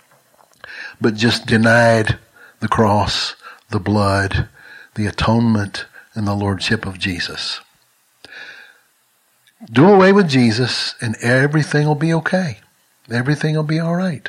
but 1.01 1.15
just 1.15 1.47
denied 1.47 2.19
the 2.61 2.69
cross, 2.69 3.35
the 3.71 3.81
blood, 3.81 4.49
the 4.95 5.07
atonement, 5.07 5.87
and 6.15 6.27
the 6.27 6.35
lordship 6.35 6.87
of 6.87 6.99
Jesus. 6.99 7.61
Do 9.71 9.89
away 9.89 10.13
with 10.13 10.29
Jesus 10.29 10.95
and 11.01 11.17
everything 11.23 11.87
will 11.87 11.95
be 11.95 12.13
okay. 12.15 12.59
Everything 13.11 13.57
will 13.57 13.63
be 13.63 13.79
all 13.79 13.95
right. 13.95 14.29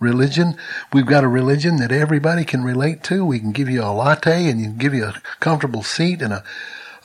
Religion, 0.00 0.56
we've 0.94 1.06
got 1.06 1.24
a 1.24 1.28
religion 1.28 1.76
that 1.76 1.92
everybody 1.92 2.42
can 2.42 2.64
relate 2.64 3.02
to. 3.04 3.22
We 3.22 3.38
can 3.38 3.52
give 3.52 3.68
you 3.68 3.82
a 3.82 3.92
latte 3.92 4.48
and 4.48 4.58
you 4.58 4.68
can 4.68 4.78
give 4.78 4.94
you 4.94 5.04
a 5.04 5.22
comfortable 5.40 5.82
seat 5.82 6.22
in 6.22 6.32
a, 6.32 6.42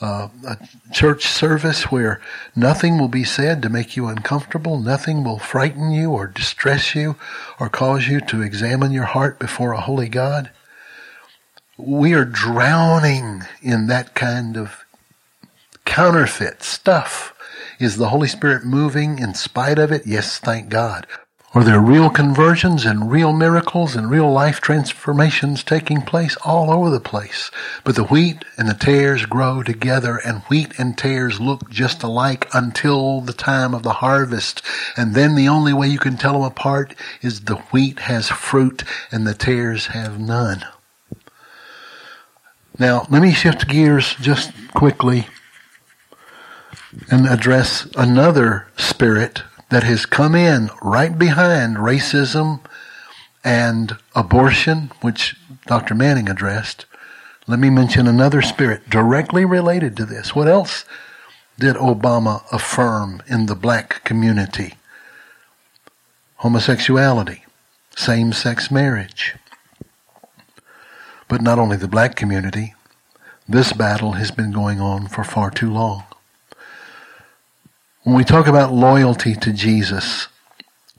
uh, 0.00 0.28
a 0.46 0.56
church 0.94 1.26
service 1.26 1.92
where 1.92 2.22
nothing 2.56 2.98
will 2.98 3.08
be 3.08 3.22
said 3.22 3.60
to 3.60 3.68
make 3.68 3.98
you 3.98 4.06
uncomfortable. 4.06 4.80
Nothing 4.80 5.24
will 5.24 5.38
frighten 5.38 5.90
you 5.90 6.10
or 6.10 6.26
distress 6.26 6.94
you 6.94 7.16
or 7.60 7.68
cause 7.68 8.08
you 8.08 8.22
to 8.22 8.40
examine 8.40 8.92
your 8.92 9.04
heart 9.04 9.38
before 9.38 9.72
a 9.72 9.80
holy 9.82 10.08
God. 10.08 10.50
We 11.76 12.14
are 12.14 12.24
drowning 12.24 13.42
in 13.60 13.88
that 13.88 14.14
kind 14.14 14.56
of 14.56 14.86
counterfeit 15.84 16.62
stuff. 16.62 17.34
Is 17.78 17.98
the 17.98 18.08
Holy 18.08 18.28
Spirit 18.28 18.64
moving 18.64 19.18
in 19.18 19.34
spite 19.34 19.78
of 19.78 19.92
it? 19.92 20.06
Yes, 20.06 20.38
thank 20.38 20.70
God. 20.70 21.06
Are 21.56 21.64
there 21.64 21.80
real 21.80 22.10
conversions 22.10 22.84
and 22.84 23.10
real 23.10 23.32
miracles 23.32 23.96
and 23.96 24.10
real 24.10 24.30
life 24.30 24.60
transformations 24.60 25.64
taking 25.64 26.02
place 26.02 26.36
all 26.44 26.70
over 26.70 26.90
the 26.90 27.00
place? 27.00 27.50
But 27.82 27.94
the 27.94 28.04
wheat 28.04 28.44
and 28.58 28.68
the 28.68 28.74
tares 28.74 29.24
grow 29.24 29.62
together 29.62 30.18
and 30.18 30.42
wheat 30.50 30.78
and 30.78 30.98
tares 30.98 31.40
look 31.40 31.70
just 31.70 32.02
alike 32.02 32.46
until 32.52 33.22
the 33.22 33.32
time 33.32 33.72
of 33.72 33.84
the 33.84 33.94
harvest. 34.04 34.60
And 34.98 35.14
then 35.14 35.34
the 35.34 35.48
only 35.48 35.72
way 35.72 35.88
you 35.88 35.98
can 35.98 36.18
tell 36.18 36.34
them 36.34 36.42
apart 36.42 36.94
is 37.22 37.40
the 37.40 37.56
wheat 37.72 38.00
has 38.00 38.28
fruit 38.28 38.84
and 39.10 39.26
the 39.26 39.32
tares 39.32 39.86
have 39.86 40.20
none. 40.20 40.62
Now, 42.78 43.06
let 43.08 43.22
me 43.22 43.32
shift 43.32 43.66
gears 43.66 44.14
just 44.16 44.52
quickly 44.74 45.26
and 47.10 47.26
address 47.26 47.88
another 47.96 48.66
spirit 48.76 49.42
that 49.68 49.82
has 49.82 50.06
come 50.06 50.34
in 50.34 50.70
right 50.82 51.18
behind 51.18 51.76
racism 51.76 52.60
and 53.44 53.96
abortion, 54.14 54.90
which 55.00 55.36
Dr. 55.66 55.94
Manning 55.94 56.28
addressed. 56.28 56.86
Let 57.46 57.58
me 57.58 57.70
mention 57.70 58.06
another 58.06 58.42
spirit 58.42 58.90
directly 58.90 59.44
related 59.44 59.96
to 59.96 60.04
this. 60.04 60.34
What 60.34 60.48
else 60.48 60.84
did 61.58 61.76
Obama 61.76 62.42
affirm 62.52 63.22
in 63.28 63.46
the 63.46 63.54
black 63.54 64.02
community? 64.04 64.74
Homosexuality, 66.36 67.44
same 67.96 68.32
sex 68.32 68.70
marriage. 68.70 69.36
But 71.28 71.40
not 71.40 71.58
only 71.58 71.76
the 71.76 71.88
black 71.88 72.14
community, 72.14 72.74
this 73.48 73.72
battle 73.72 74.12
has 74.12 74.30
been 74.30 74.52
going 74.52 74.80
on 74.80 75.06
for 75.08 75.24
far 75.24 75.50
too 75.50 75.72
long. 75.72 76.04
When 78.06 78.14
we 78.14 78.22
talk 78.22 78.46
about 78.46 78.72
loyalty 78.72 79.34
to 79.34 79.52
Jesus, 79.52 80.28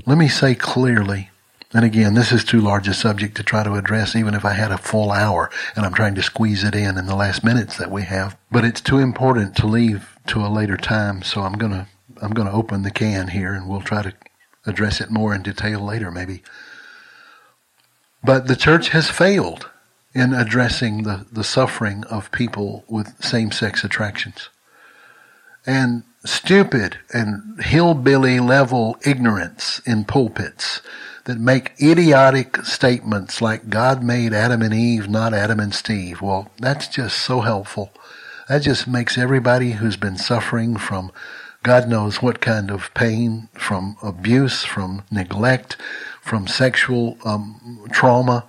let 0.05 0.18
me 0.18 0.28
say 0.28 0.53
clearly, 0.53 1.30
and 1.74 1.86
again, 1.86 2.16
this 2.16 2.34
is 2.34 2.43
too 2.43 2.60
large 2.60 2.89
a 2.89 2.93
subject 2.93 3.38
to 3.38 3.43
try 3.43 3.64
to 3.64 3.76
address 3.76 4.14
even 4.14 4.34
if 4.34 4.43
I 4.43 4.51
had 4.51 4.74
a 4.74 4.78
full 4.78 5.14
hour 5.14 5.49
and 5.78 5.86
I'm 5.86 5.93
trying 5.93 6.16
to 6.16 6.22
squeeze 6.22 6.66
it 6.66 6.76
in 6.76 6.97
in 6.97 7.05
the 7.05 7.16
last 7.16 7.45
minutes 7.45 7.78
that 7.78 7.89
we 7.91 8.01
have, 8.01 8.38
but 8.51 8.66
it's 8.66 8.82
too 8.82 8.97
important 8.97 9.55
to 9.55 9.68
leave 9.68 10.18
to 10.28 10.41
a 10.41 10.51
later 10.51 10.76
time, 10.76 11.22
so 11.24 11.43
I'm 11.43 11.53
going 11.53 11.72
to 11.72 11.88
I'm 12.22 12.34
to 12.34 12.51
open 12.51 12.84
the 12.84 12.91
can 12.91 13.30
here 13.30 13.53
and 13.53 13.70
we'll 13.70 13.80
try 13.80 14.01
to 14.01 14.14
address 14.66 14.99
it 14.99 15.10
more 15.10 15.34
in 15.34 15.43
detail 15.43 15.80
later 15.80 16.12
maybe. 16.12 16.43
But 18.22 18.47
the 18.47 18.58
church 18.58 18.89
has 18.89 19.10
failed 19.10 19.70
in 20.14 20.34
addressing 20.34 21.03
the, 21.03 21.26
the 21.32 21.45
suffering 21.45 22.03
of 22.12 22.34
people 22.34 22.84
with 22.89 23.24
same 23.24 23.53
sex 23.53 23.86
attractions. 23.86 24.49
And 25.66 26.03
stupid 26.28 26.97
and 27.13 27.61
hillbilly 27.61 28.39
level 28.39 28.97
ignorance 29.05 29.80
in 29.86 30.05
pulpits 30.05 30.82
that 31.25 31.39
make 31.39 31.73
idiotic 31.82 32.57
statements 32.65 33.41
like 33.41 33.69
God 33.69 34.03
made 34.03 34.34
Adam 34.34 34.61
and 34.61 34.73
Eve, 34.73 35.09
not 35.09 35.34
Adam 35.34 35.59
and 35.59 35.73
Steve. 35.73 36.21
Well, 36.21 36.49
that's 36.57 36.88
just 36.88 37.17
so 37.17 37.41
helpful. 37.41 37.91
That 38.47 38.61
just 38.61 38.88
makes 38.88 39.17
everybody 39.17 39.71
who's 39.71 39.97
been 39.97 40.17
suffering 40.17 40.78
from 40.78 41.11
God 41.63 41.89
knows 41.89 42.21
what 42.21 42.39
kind 42.39 42.71
of 42.71 42.93
pain, 42.93 43.49
from 43.53 43.97
abuse, 44.01 44.63
from 44.63 45.03
neglect, 45.11 45.75
from 46.21 46.47
sexual 46.47 47.17
um, 47.25 47.88
trauma, 47.91 48.45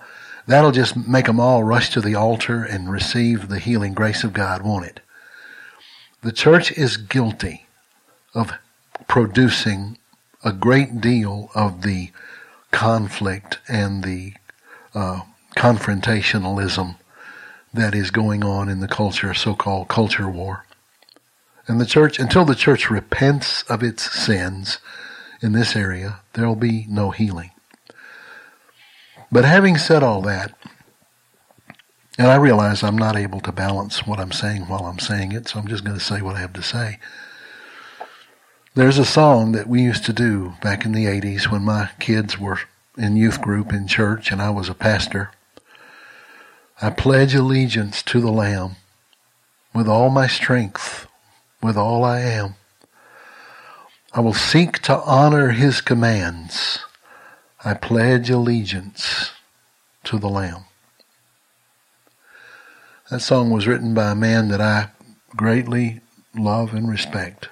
that'll 0.46 0.72
just 0.72 0.96
make 1.08 1.26
them 1.26 1.40
all 1.40 1.64
rush 1.64 1.90
to 1.90 2.00
the 2.00 2.14
altar 2.14 2.62
and 2.62 2.90
receive 2.90 3.48
the 3.48 3.58
healing 3.58 3.94
grace 3.94 4.24
of 4.24 4.32
God, 4.32 4.62
won't 4.62 4.86
it? 4.86 5.00
The 6.22 6.32
church 6.32 6.70
is 6.72 6.96
guilty 6.96 7.67
of 8.38 8.52
producing 9.08 9.98
a 10.44 10.52
great 10.52 11.00
deal 11.00 11.50
of 11.56 11.82
the 11.82 12.10
conflict 12.70 13.58
and 13.66 14.04
the 14.04 14.34
uh, 14.94 15.22
confrontationalism 15.56 16.94
that 17.74 17.96
is 17.96 18.12
going 18.12 18.44
on 18.44 18.68
in 18.68 18.78
the 18.78 18.86
culture, 18.86 19.34
so-called 19.34 19.88
culture 19.88 20.30
war. 20.30 20.64
And 21.66 21.80
the 21.80 21.86
church, 21.86 22.20
until 22.20 22.44
the 22.44 22.54
church 22.54 22.88
repents 22.88 23.62
of 23.64 23.82
its 23.82 24.08
sins 24.10 24.78
in 25.42 25.52
this 25.52 25.74
area, 25.74 26.20
there 26.34 26.46
will 26.46 26.54
be 26.54 26.86
no 26.88 27.10
healing. 27.10 27.50
But 29.32 29.44
having 29.44 29.76
said 29.76 30.04
all 30.04 30.22
that, 30.22 30.54
and 32.16 32.28
I 32.28 32.36
realize 32.36 32.82
I'm 32.84 32.96
not 32.96 33.16
able 33.16 33.40
to 33.40 33.52
balance 33.52 34.06
what 34.06 34.20
I'm 34.20 34.32
saying 34.32 34.62
while 34.62 34.86
I'm 34.86 35.00
saying 35.00 35.32
it, 35.32 35.48
so 35.48 35.58
I'm 35.58 35.68
just 35.68 35.84
going 35.84 35.98
to 35.98 36.04
say 36.04 36.22
what 36.22 36.36
I 36.36 36.40
have 36.40 36.52
to 36.54 36.62
say. 36.62 36.98
There's 38.78 38.98
a 38.98 39.04
song 39.04 39.50
that 39.52 39.66
we 39.66 39.82
used 39.82 40.04
to 40.04 40.12
do 40.12 40.52
back 40.62 40.84
in 40.84 40.92
the 40.92 41.06
80s 41.06 41.50
when 41.50 41.62
my 41.62 41.90
kids 41.98 42.38
were 42.38 42.60
in 42.96 43.16
youth 43.16 43.40
group 43.40 43.72
in 43.72 43.88
church 43.88 44.30
and 44.30 44.40
I 44.40 44.50
was 44.50 44.68
a 44.68 44.72
pastor. 44.72 45.32
I 46.80 46.90
pledge 46.90 47.34
allegiance 47.34 48.04
to 48.04 48.20
the 48.20 48.30
Lamb 48.30 48.76
with 49.74 49.88
all 49.88 50.10
my 50.10 50.28
strength, 50.28 51.08
with 51.60 51.76
all 51.76 52.04
I 52.04 52.20
am. 52.20 52.54
I 54.14 54.20
will 54.20 54.32
seek 54.32 54.78
to 54.82 54.94
honor 54.98 55.50
his 55.50 55.80
commands. 55.80 56.78
I 57.64 57.74
pledge 57.74 58.30
allegiance 58.30 59.32
to 60.04 60.20
the 60.20 60.28
Lamb. 60.28 60.66
That 63.10 63.22
song 63.22 63.50
was 63.50 63.66
written 63.66 63.92
by 63.92 64.12
a 64.12 64.14
man 64.14 64.46
that 64.50 64.60
I 64.60 64.90
greatly 65.34 66.00
love 66.32 66.74
and 66.74 66.88
respect 66.88 67.48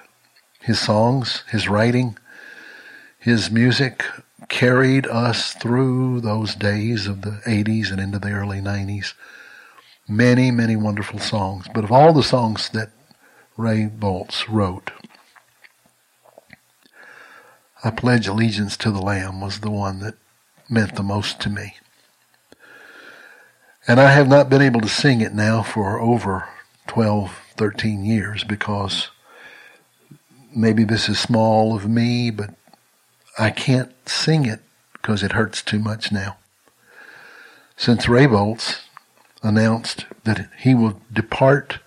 his 0.67 0.79
songs, 0.79 1.43
his 1.49 1.69
writing, 1.69 2.17
his 3.17 3.49
music 3.49 4.03
carried 4.49 5.07
us 5.07 5.53
through 5.53 6.19
those 6.19 6.55
days 6.55 7.07
of 7.07 7.21
the 7.21 7.39
80s 7.45 7.89
and 7.89 8.01
into 8.01 8.19
the 8.19 8.31
early 8.31 8.59
90s. 8.59 9.13
Many, 10.09 10.51
many 10.51 10.75
wonderful 10.75 11.19
songs. 11.19 11.67
But 11.73 11.85
of 11.85 11.91
all 11.93 12.11
the 12.11 12.21
songs 12.21 12.67
that 12.73 12.89
Ray 13.55 13.89
Boltz 13.89 14.43
wrote, 14.49 14.91
I 17.81 17.89
Pledge 17.89 18.27
Allegiance 18.27 18.75
to 18.77 18.91
the 18.91 19.01
Lamb 19.01 19.39
was 19.39 19.61
the 19.61 19.71
one 19.71 20.01
that 20.01 20.15
meant 20.69 20.95
the 20.95 21.01
most 21.03 21.39
to 21.41 21.49
me. 21.49 21.75
And 23.87 24.01
I 24.01 24.11
have 24.11 24.27
not 24.27 24.49
been 24.49 24.61
able 24.61 24.81
to 24.81 24.89
sing 24.89 25.21
it 25.21 25.33
now 25.33 25.63
for 25.63 25.97
over 25.97 26.49
12, 26.87 27.31
13 27.55 28.03
years 28.03 28.43
because 28.43 29.07
maybe 30.55 30.83
this 30.83 31.09
is 31.09 31.19
small 31.19 31.75
of 31.75 31.87
me, 31.87 32.31
but 32.31 32.51
I 33.37 33.49
can't 33.49 33.91
sing 34.07 34.45
it 34.45 34.61
because 34.93 35.23
it 35.23 35.33
hurts 35.33 35.61
too 35.61 35.79
much 35.79 36.11
now. 36.11 36.37
Since 37.75 38.09
Ray 38.09 38.25
Boltz 38.25 38.79
announced 39.43 40.05
that 40.23 40.49
he 40.57 40.73
will 40.73 41.01
depart 41.13 41.79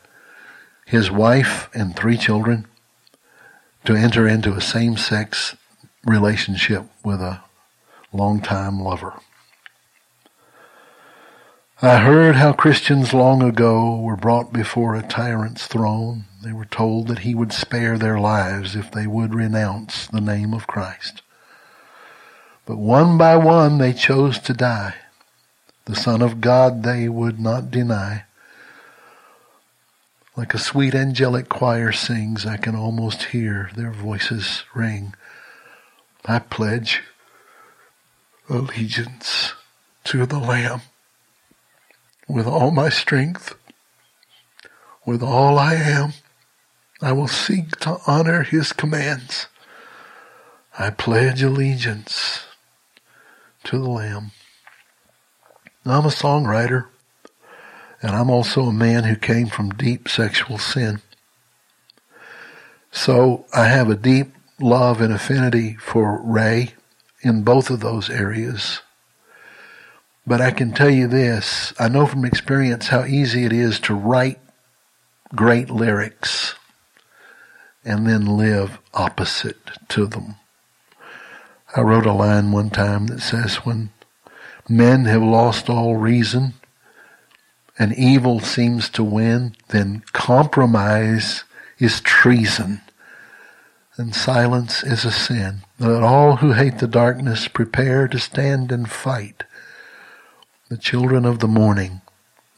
his 0.86 1.10
wife 1.10 1.68
and 1.74 1.94
three 1.94 2.16
children 2.16 2.66
to 3.84 3.94
enter 3.94 4.26
into 4.28 4.54
a 4.54 4.60
same-sex 4.60 5.56
relationship 6.04 6.84
with 7.04 7.20
a 7.20 7.42
longtime 8.12 8.80
lover. 8.80 9.14
I 11.82 11.98
heard 11.98 12.36
how 12.36 12.52
Christians 12.52 13.14
long 13.14 13.42
ago 13.42 13.98
were 13.98 14.16
brought 14.16 14.52
before 14.52 14.94
a 14.94 15.02
tyrant's 15.02 15.66
throne. 15.66 16.24
They 16.42 16.52
were 16.52 16.64
told 16.64 17.08
that 17.08 17.20
he 17.20 17.34
would 17.34 17.52
spare 17.52 17.98
their 17.98 18.18
lives 18.18 18.74
if 18.74 18.90
they 18.90 19.06
would 19.06 19.34
renounce 19.34 20.06
the 20.06 20.22
name 20.22 20.54
of 20.54 20.66
Christ. 20.66 21.20
But 22.64 22.78
one 22.78 23.18
by 23.18 23.36
one 23.36 23.78
they 23.78 23.92
chose 23.92 24.38
to 24.40 24.54
die. 24.54 24.94
The 25.84 25.96
Son 25.96 26.22
of 26.22 26.40
God 26.40 26.82
they 26.82 27.08
would 27.08 27.40
not 27.40 27.70
deny. 27.70 28.24
Like 30.36 30.54
a 30.54 30.58
sweet 30.58 30.94
angelic 30.94 31.48
choir 31.48 31.92
sings, 31.92 32.46
I 32.46 32.56
can 32.56 32.74
almost 32.74 33.24
hear 33.24 33.70
their 33.76 33.90
voices 33.90 34.64
ring. 34.74 35.14
I 36.24 36.38
pledge 36.38 37.02
allegiance 38.48 39.52
to 40.04 40.24
the 40.24 40.38
Lamb 40.38 40.80
with 42.28 42.46
all 42.46 42.70
my 42.70 42.88
strength, 42.88 43.54
with 45.04 45.22
all 45.22 45.58
I 45.58 45.74
am. 45.74 46.12
I 47.02 47.12
will 47.12 47.28
seek 47.28 47.76
to 47.80 47.98
honor 48.06 48.42
his 48.42 48.74
commands. 48.74 49.46
I 50.78 50.90
pledge 50.90 51.42
allegiance 51.42 52.44
to 53.64 53.78
the 53.78 53.88
Lamb. 53.88 54.32
I'm 55.86 56.04
a 56.04 56.08
songwriter, 56.08 56.86
and 58.02 58.10
I'm 58.10 58.28
also 58.28 58.64
a 58.64 58.72
man 58.72 59.04
who 59.04 59.16
came 59.16 59.46
from 59.46 59.70
deep 59.70 60.08
sexual 60.08 60.58
sin. 60.58 61.00
So 62.92 63.46
I 63.54 63.64
have 63.68 63.88
a 63.88 63.96
deep 63.96 64.34
love 64.60 65.00
and 65.00 65.12
affinity 65.12 65.76
for 65.76 66.20
Ray 66.22 66.74
in 67.22 67.44
both 67.44 67.70
of 67.70 67.80
those 67.80 68.10
areas. 68.10 68.82
But 70.26 70.42
I 70.42 70.50
can 70.50 70.72
tell 70.72 70.90
you 70.90 71.06
this, 71.06 71.72
I 71.78 71.88
know 71.88 72.04
from 72.04 72.26
experience 72.26 72.88
how 72.88 73.06
easy 73.06 73.44
it 73.44 73.54
is 73.54 73.80
to 73.80 73.94
write 73.94 74.38
great 75.34 75.70
lyrics 75.70 76.56
and 77.84 78.06
then 78.06 78.36
live 78.36 78.78
opposite 78.94 79.58
to 79.88 80.06
them. 80.06 80.36
I 81.74 81.82
wrote 81.82 82.06
a 82.06 82.12
line 82.12 82.52
one 82.52 82.70
time 82.70 83.06
that 83.06 83.20
says, 83.20 83.56
when 83.56 83.90
men 84.68 85.04
have 85.04 85.22
lost 85.22 85.70
all 85.70 85.96
reason 85.96 86.54
and 87.78 87.94
evil 87.94 88.40
seems 88.40 88.90
to 88.90 89.04
win, 89.04 89.56
then 89.68 90.02
compromise 90.12 91.44
is 91.78 92.00
treason 92.00 92.82
and 93.96 94.14
silence 94.14 94.82
is 94.82 95.04
a 95.04 95.12
sin. 95.12 95.60
Let 95.78 96.02
all 96.02 96.36
who 96.36 96.52
hate 96.52 96.78
the 96.78 96.88
darkness 96.88 97.48
prepare 97.48 98.08
to 98.08 98.18
stand 98.18 98.72
and 98.72 98.90
fight. 98.90 99.44
The 100.68 100.78
children 100.78 101.24
of 101.24 101.40
the 101.40 101.48
morning 101.48 102.00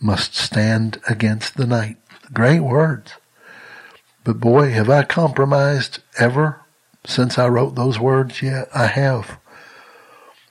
must 0.01 0.37
stand 0.37 1.01
against 1.09 1.57
the 1.57 1.67
night. 1.67 1.97
Great 2.33 2.61
words. 2.61 3.15
But 4.25 4.39
boy, 4.39 4.71
have 4.71 4.89
I 4.89 5.03
compromised 5.03 6.01
ever 6.19 6.61
since 7.05 7.39
I 7.39 7.49
wrote 7.49 7.75
those 7.75 7.99
words? 7.99 8.41
Yeah, 8.43 8.65
I 8.75 8.87
have. 8.87 9.39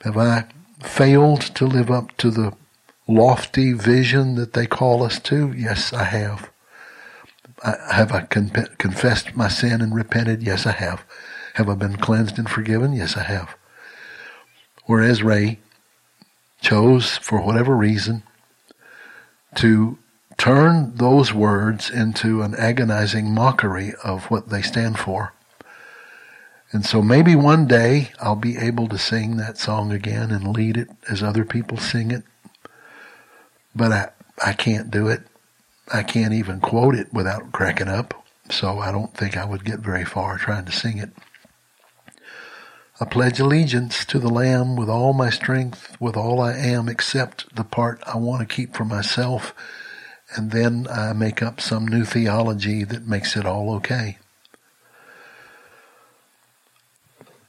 Have 0.02 0.18
I 0.18 0.44
failed 0.80 1.40
to 1.40 1.66
live 1.66 1.90
up 1.90 2.16
to 2.18 2.30
the 2.30 2.52
lofty 3.08 3.72
vision 3.72 4.34
that 4.34 4.52
they 4.52 4.66
call 4.66 5.02
us 5.02 5.18
to? 5.20 5.52
Yes, 5.52 5.92
I 5.92 6.04
have. 6.04 6.50
I, 7.64 7.76
have 7.94 8.12
I 8.12 8.22
con- 8.22 8.50
confessed 8.78 9.36
my 9.36 9.48
sin 9.48 9.80
and 9.80 9.94
repented? 9.94 10.42
Yes, 10.42 10.66
I 10.66 10.72
have. 10.72 11.04
Have 11.54 11.68
I 11.68 11.74
been 11.74 11.96
cleansed 11.96 12.38
and 12.38 12.50
forgiven? 12.50 12.92
Yes, 12.92 13.16
I 13.16 13.22
have. 13.22 13.56
Whereas 14.86 15.22
Ray 15.22 15.60
chose, 16.60 17.16
for 17.18 17.40
whatever 17.40 17.76
reason, 17.76 18.24
to 19.56 19.98
turn 20.42 20.92
those 20.96 21.32
words 21.32 21.88
into 21.88 22.42
an 22.42 22.52
agonizing 22.56 23.32
mockery 23.32 23.92
of 24.02 24.24
what 24.24 24.48
they 24.48 24.60
stand 24.60 24.98
for. 24.98 25.32
And 26.72 26.84
so 26.84 27.00
maybe 27.00 27.36
one 27.36 27.68
day 27.68 28.10
I'll 28.18 28.34
be 28.34 28.56
able 28.56 28.88
to 28.88 28.98
sing 28.98 29.36
that 29.36 29.56
song 29.56 29.92
again 29.92 30.32
and 30.32 30.52
lead 30.52 30.76
it 30.76 30.88
as 31.08 31.22
other 31.22 31.44
people 31.44 31.76
sing 31.78 32.10
it. 32.10 32.24
But 33.72 33.92
I, 33.92 34.08
I 34.44 34.52
can't 34.52 34.90
do 34.90 35.06
it. 35.06 35.20
I 35.94 36.02
can't 36.02 36.34
even 36.34 36.58
quote 36.58 36.96
it 36.96 37.14
without 37.14 37.52
cracking 37.52 37.86
up. 37.86 38.12
So 38.50 38.80
I 38.80 38.90
don't 38.90 39.16
think 39.16 39.36
I 39.36 39.44
would 39.44 39.64
get 39.64 39.78
very 39.78 40.04
far 40.04 40.38
trying 40.38 40.64
to 40.64 40.72
sing 40.72 40.98
it. 40.98 41.10
I 43.00 43.04
pledge 43.04 43.38
allegiance 43.38 44.04
to 44.06 44.18
the 44.18 44.28
Lamb 44.28 44.74
with 44.74 44.88
all 44.88 45.12
my 45.12 45.30
strength, 45.30 45.96
with 46.00 46.16
all 46.16 46.40
I 46.40 46.54
am, 46.54 46.88
except 46.88 47.54
the 47.54 47.62
part 47.62 48.02
I 48.12 48.16
want 48.16 48.40
to 48.40 48.52
keep 48.52 48.74
for 48.74 48.84
myself. 48.84 49.54
And 50.34 50.50
then 50.50 50.86
I 50.90 51.12
make 51.12 51.42
up 51.42 51.60
some 51.60 51.86
new 51.86 52.04
theology 52.04 52.84
that 52.84 53.06
makes 53.06 53.36
it 53.36 53.44
all 53.44 53.74
okay. 53.74 54.18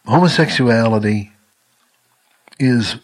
Homosexuality 0.05 1.31
is 2.59 2.97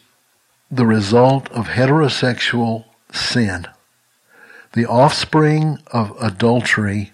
the 0.69 0.85
result 0.85 1.49
of 1.49 1.67
heterosexual 1.67 2.85
sin, 3.11 3.67
the 4.73 4.85
offspring 4.85 5.79
of 5.87 6.15
adultery 6.21 7.11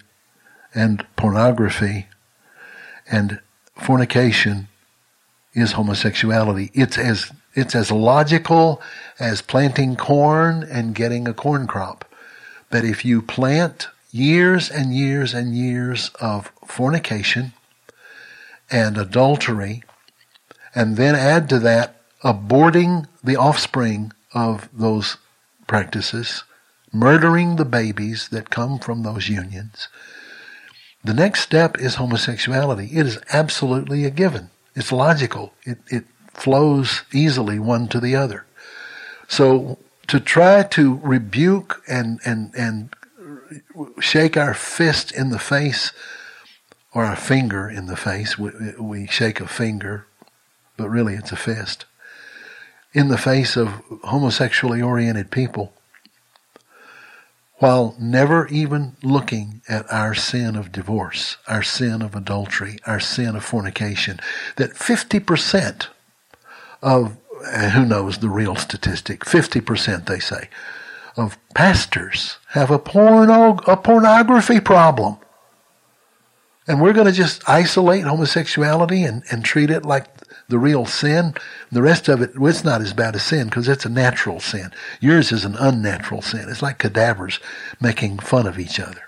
and 0.73 1.05
pornography 1.15 2.07
and 3.09 3.39
fornication 3.77 4.67
is 5.53 5.73
homosexuality. 5.73 6.71
It's 6.73 6.97
as 6.97 7.31
it's 7.53 7.73
as 7.75 7.89
logical 7.89 8.81
as 9.17 9.41
planting 9.41 9.95
corn 9.95 10.63
and 10.63 10.93
getting 10.93 11.27
a 11.27 11.33
corn 11.33 11.67
crop. 11.67 12.03
That 12.75 12.83
if 12.83 13.05
you 13.05 13.21
plant 13.21 13.87
years 14.11 14.69
and 14.69 14.93
years 14.93 15.33
and 15.33 15.55
years 15.55 16.11
of 16.19 16.51
fornication 16.65 17.53
and 18.69 18.97
adultery, 18.97 19.81
and 20.75 20.97
then 20.97 21.15
add 21.15 21.47
to 21.47 21.59
that 21.59 22.01
aborting 22.21 23.07
the 23.23 23.37
offspring 23.37 24.11
of 24.33 24.67
those 24.73 25.15
practices, 25.67 26.43
murdering 26.91 27.55
the 27.55 27.63
babies 27.63 28.27
that 28.27 28.49
come 28.49 28.77
from 28.77 29.03
those 29.03 29.29
unions, 29.29 29.87
the 31.01 31.13
next 31.13 31.39
step 31.39 31.79
is 31.79 31.95
homosexuality. 31.95 32.89
It 32.91 33.05
is 33.05 33.19
absolutely 33.31 34.03
a 34.03 34.09
given. 34.09 34.49
It's 34.75 34.91
logical. 34.91 35.53
It, 35.63 35.77
it 35.87 36.03
flows 36.33 37.03
easily 37.13 37.57
one 37.57 37.87
to 37.87 38.01
the 38.01 38.17
other. 38.17 38.45
So 39.29 39.77
to 40.07 40.19
try 40.19 40.63
to 40.63 40.99
rebuke 41.03 41.83
and, 41.87 42.19
and, 42.25 42.53
and 42.55 42.89
shake 43.99 44.37
our 44.37 44.53
fist 44.53 45.11
in 45.11 45.29
the 45.29 45.39
face 45.39 45.91
or 46.93 47.05
our 47.05 47.15
finger 47.15 47.69
in 47.69 47.87
the 47.87 47.97
face, 47.97 48.37
we, 48.37 48.51
we 48.79 49.07
shake 49.07 49.41
a 49.41 49.47
finger, 49.47 50.07
but 50.77 50.89
really 50.89 51.15
it's 51.15 51.31
a 51.31 51.35
fist, 51.35 51.85
in 52.93 53.09
the 53.09 53.17
face 53.17 53.57
of 53.57 53.67
homosexually 54.03 54.81
oriented 54.81 55.29
people 55.29 55.73
while 57.57 57.95
never 57.99 58.47
even 58.47 58.95
looking 59.01 59.61
at 59.67 59.91
our 59.91 60.13
sin 60.13 60.55
of 60.55 60.71
divorce, 60.71 61.37
our 61.47 61.63
sin 61.63 62.01
of 62.01 62.15
adultery, 62.15 62.77
our 62.85 62.99
sin 62.99 63.35
of 63.35 63.45
fornication, 63.45 64.19
that 64.57 64.73
50% 64.73 65.87
of, 66.81 67.17
who 67.73 67.85
knows 67.85 68.17
the 68.17 68.29
real 68.29 68.55
statistic, 68.55 69.21
50% 69.21 70.05
they 70.05 70.19
say, 70.19 70.49
of 71.17 71.37
pastors 71.53 72.37
have 72.49 72.71
a 72.71 72.79
porno, 72.79 73.57
a 73.67 73.77
pornography 73.77 74.59
problem. 74.59 75.17
And 76.67 76.81
we're 76.81 76.93
going 76.93 77.05
to 77.05 77.13
just 77.13 77.47
isolate 77.47 78.05
homosexuality 78.05 79.03
and, 79.03 79.23
and 79.31 79.45
treat 79.45 79.69
it 79.69 79.85
like 79.85 80.07
the 80.49 80.57
real 80.57 80.85
sin. 80.85 81.35
The 81.71 81.81
rest 81.81 82.09
of 82.09 82.21
it, 82.21 82.31
it's 82.35 82.63
not 82.63 82.81
as 82.81 82.93
bad 82.93 83.15
as 83.15 83.23
sin 83.23 83.45
because 83.45 83.67
it's 83.67 83.85
a 83.85 83.89
natural 83.89 84.39
sin. 84.39 84.71
Yours 84.99 85.31
is 85.31 85.45
an 85.45 85.55
unnatural 85.59 86.21
sin. 86.21 86.47
It's 86.49 86.63
like 86.63 86.79
cadavers 86.79 87.39
making 87.79 88.19
fun 88.19 88.47
of 88.47 88.57
each 88.57 88.79
other. 88.79 89.03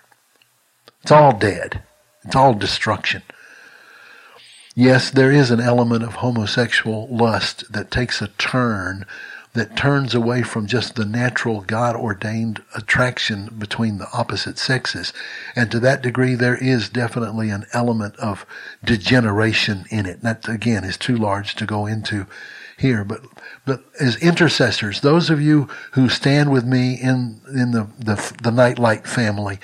It's 1.02 1.12
all 1.12 1.38
dead. 1.38 1.84
It's 2.24 2.36
all 2.36 2.54
destruction. 2.54 3.24
Yes, 4.80 5.10
there 5.10 5.32
is 5.32 5.50
an 5.50 5.60
element 5.60 6.04
of 6.04 6.18
homosexual 6.18 7.08
lust 7.08 7.74
that 7.74 7.90
takes 7.90 8.22
a 8.22 8.28
turn 8.28 9.08
that 9.54 9.76
turns 9.76 10.14
away 10.14 10.44
from 10.44 10.68
just 10.68 10.94
the 10.94 11.04
natural 11.04 11.62
God 11.62 11.96
ordained 11.96 12.62
attraction 12.76 13.56
between 13.58 13.98
the 13.98 14.08
opposite 14.14 14.60
sexes. 14.60 15.14
And 15.56 15.72
to 15.72 15.80
that 15.80 16.04
degree, 16.04 16.36
there 16.36 16.56
is 16.56 16.90
definitely 16.90 17.50
an 17.50 17.66
element 17.74 18.18
of 18.18 18.46
degeneration 18.86 19.86
in 19.90 20.06
it. 20.06 20.22
That 20.22 20.48
again 20.48 20.84
is 20.84 20.96
too 20.96 21.18
large 21.18 21.56
to 21.56 21.66
go 21.66 21.88
into 21.88 22.28
here, 22.78 23.04
but, 23.04 23.22
but 23.66 23.84
as 24.00 24.16
intercessors, 24.18 25.02
those 25.02 25.32
of 25.32 25.42
you 25.42 25.68
who 25.94 26.08
stand 26.08 26.52
with 26.52 26.66
me 26.66 26.94
in, 26.94 27.42
in 27.52 27.72
the, 27.72 27.88
the, 27.98 28.36
the 28.44 28.52
nightlight 28.52 29.08
family, 29.08 29.58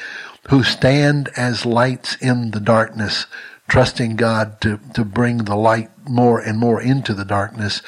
who 0.50 0.64
stand 0.64 1.30
as 1.38 1.68
lights 1.68 2.16
in 2.16 2.50
the 2.50 2.60
darkness, 2.60 3.28
trusting 3.68 4.16
God 4.16 4.62
to, 4.62 4.80
to 4.94 5.04
bring 5.04 5.40
the 5.40 5.56
light 5.56 5.90
more 6.08 6.40
and 6.40 6.58
more 6.58 6.82
into 6.82 7.14
the 7.14 7.26
darkness, 7.26 7.82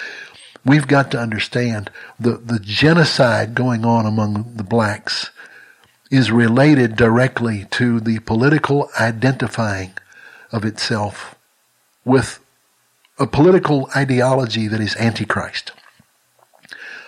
We've 0.66 0.88
got 0.88 1.12
to 1.12 1.20
understand 1.20 1.92
the, 2.20 2.38
the 2.38 2.60
genocide 2.60 3.54
going 3.54 3.86
on 3.86 4.08
among 4.08 4.56
the 4.56 4.64
blacks 4.64 5.30
is 6.10 6.32
related 6.32 6.96
directly 6.96 7.68
to 7.72 8.00
the 8.00 8.20
political 8.20 8.90
identifying 9.00 9.94
of 10.52 10.66
itself 10.66 11.36
with 12.04 12.40
a 13.20 13.28
political 13.28 13.90
ideology 13.96 14.68
that 14.68 14.82
is 14.82 14.96
antichrist. 14.96 15.72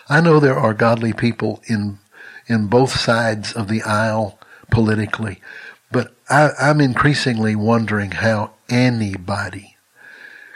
I 0.08 0.22
know 0.22 0.40
there 0.40 0.58
are 0.58 0.74
godly 0.74 1.14
people 1.14 1.62
in 1.66 2.00
in 2.50 2.68
both 2.68 2.98
sides 2.98 3.52
of 3.52 3.68
the 3.68 3.82
aisle 3.82 4.40
politically, 4.72 5.42
but 5.92 6.14
I, 6.30 6.52
I'm 6.58 6.80
increasingly 6.80 7.58
wondering 7.58 8.12
how 8.12 8.52
anybody 8.70 9.76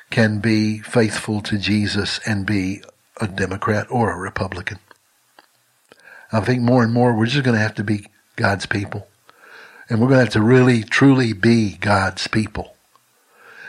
can 0.10 0.40
be 0.40 0.80
faithful 0.80 1.42
to 1.42 1.58
Jesus 1.58 2.20
and 2.26 2.46
be 2.46 2.84
a 3.20 3.28
Democrat 3.28 3.88
or 3.90 4.12
a 4.12 4.18
Republican. 4.18 4.80
I 6.32 6.42
think 6.42 6.62
more 6.62 6.84
and 6.84 6.94
more 6.94 7.16
we're 7.16 7.26
just 7.26 7.44
going 7.44 7.56
to 7.56 7.62
have 7.62 7.76
to 7.76 7.84
be 7.84 8.08
God's 8.36 8.66
people. 8.66 9.08
And 9.90 10.00
we're 10.00 10.08
going 10.08 10.20
to 10.20 10.26
have 10.26 10.34
to 10.34 10.42
really, 10.42 10.84
truly 10.84 11.34
be 11.34 11.76
God's 11.76 12.28
people. 12.28 12.76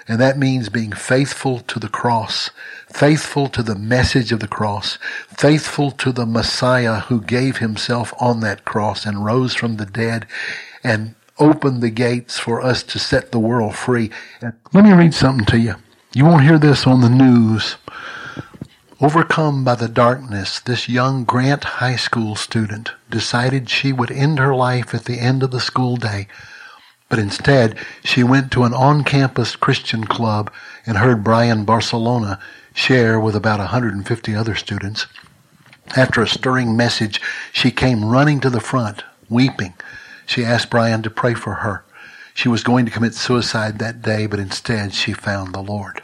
And 0.08 0.20
that 0.20 0.38
means 0.38 0.68
being 0.68 0.92
faithful 0.92 1.60
to 1.60 1.78
the 1.78 1.88
cross, 1.88 2.50
faithful 2.88 3.48
to 3.48 3.62
the 3.62 3.76
message 3.76 4.32
of 4.32 4.40
the 4.40 4.48
cross, 4.48 4.98
faithful 5.28 5.90
to 5.92 6.12
the 6.12 6.26
Messiah 6.26 7.00
who 7.00 7.20
gave 7.20 7.58
himself 7.58 8.12
on 8.20 8.40
that 8.40 8.64
cross 8.64 9.06
and 9.06 9.24
rose 9.24 9.54
from 9.54 9.76
the 9.76 9.86
dead 9.86 10.26
and 10.82 11.14
opened 11.38 11.82
the 11.82 11.90
gates 11.90 12.38
for 12.38 12.60
us 12.60 12.82
to 12.84 12.98
set 12.98 13.32
the 13.32 13.38
world 13.38 13.74
free. 13.74 14.10
And 14.40 14.54
let 14.72 14.84
me 14.84 14.92
read 14.92 15.14
something 15.14 15.46
to 15.46 15.58
you. 15.58 15.74
You 16.14 16.24
won't 16.24 16.42
hear 16.42 16.58
this 16.58 16.86
on 16.86 17.00
the 17.00 17.08
news, 17.08 17.76
Overcome 19.02 19.64
by 19.64 19.74
the 19.74 19.88
darkness, 19.88 20.60
this 20.60 20.88
young 20.88 21.24
Grant 21.24 21.64
High 21.64 21.96
School 21.96 22.36
student 22.36 22.92
decided 23.10 23.68
she 23.68 23.92
would 23.92 24.12
end 24.12 24.38
her 24.38 24.54
life 24.54 24.94
at 24.94 25.06
the 25.06 25.18
end 25.18 25.42
of 25.42 25.50
the 25.50 25.58
school 25.58 25.96
day. 25.96 26.28
But 27.08 27.18
instead, 27.18 27.76
she 28.04 28.22
went 28.22 28.52
to 28.52 28.62
an 28.62 28.72
on-campus 28.72 29.56
Christian 29.56 30.04
club 30.04 30.52
and 30.86 30.98
heard 30.98 31.24
Brian 31.24 31.64
Barcelona 31.64 32.38
share 32.74 33.18
with 33.18 33.34
about 33.34 33.58
150 33.58 34.36
other 34.36 34.54
students. 34.54 35.08
After 35.96 36.22
a 36.22 36.28
stirring 36.28 36.76
message, 36.76 37.20
she 37.50 37.72
came 37.72 38.04
running 38.04 38.38
to 38.38 38.50
the 38.50 38.60
front, 38.60 39.02
weeping. 39.28 39.74
She 40.26 40.44
asked 40.44 40.70
Brian 40.70 41.02
to 41.02 41.10
pray 41.10 41.34
for 41.34 41.54
her. 41.56 41.84
She 42.34 42.48
was 42.48 42.62
going 42.62 42.86
to 42.86 42.92
commit 42.92 43.14
suicide 43.14 43.78
that 43.78 44.02
day, 44.02 44.26
but 44.26 44.40
instead 44.40 44.94
she 44.94 45.12
found 45.12 45.54
the 45.54 45.62
Lord. 45.62 46.02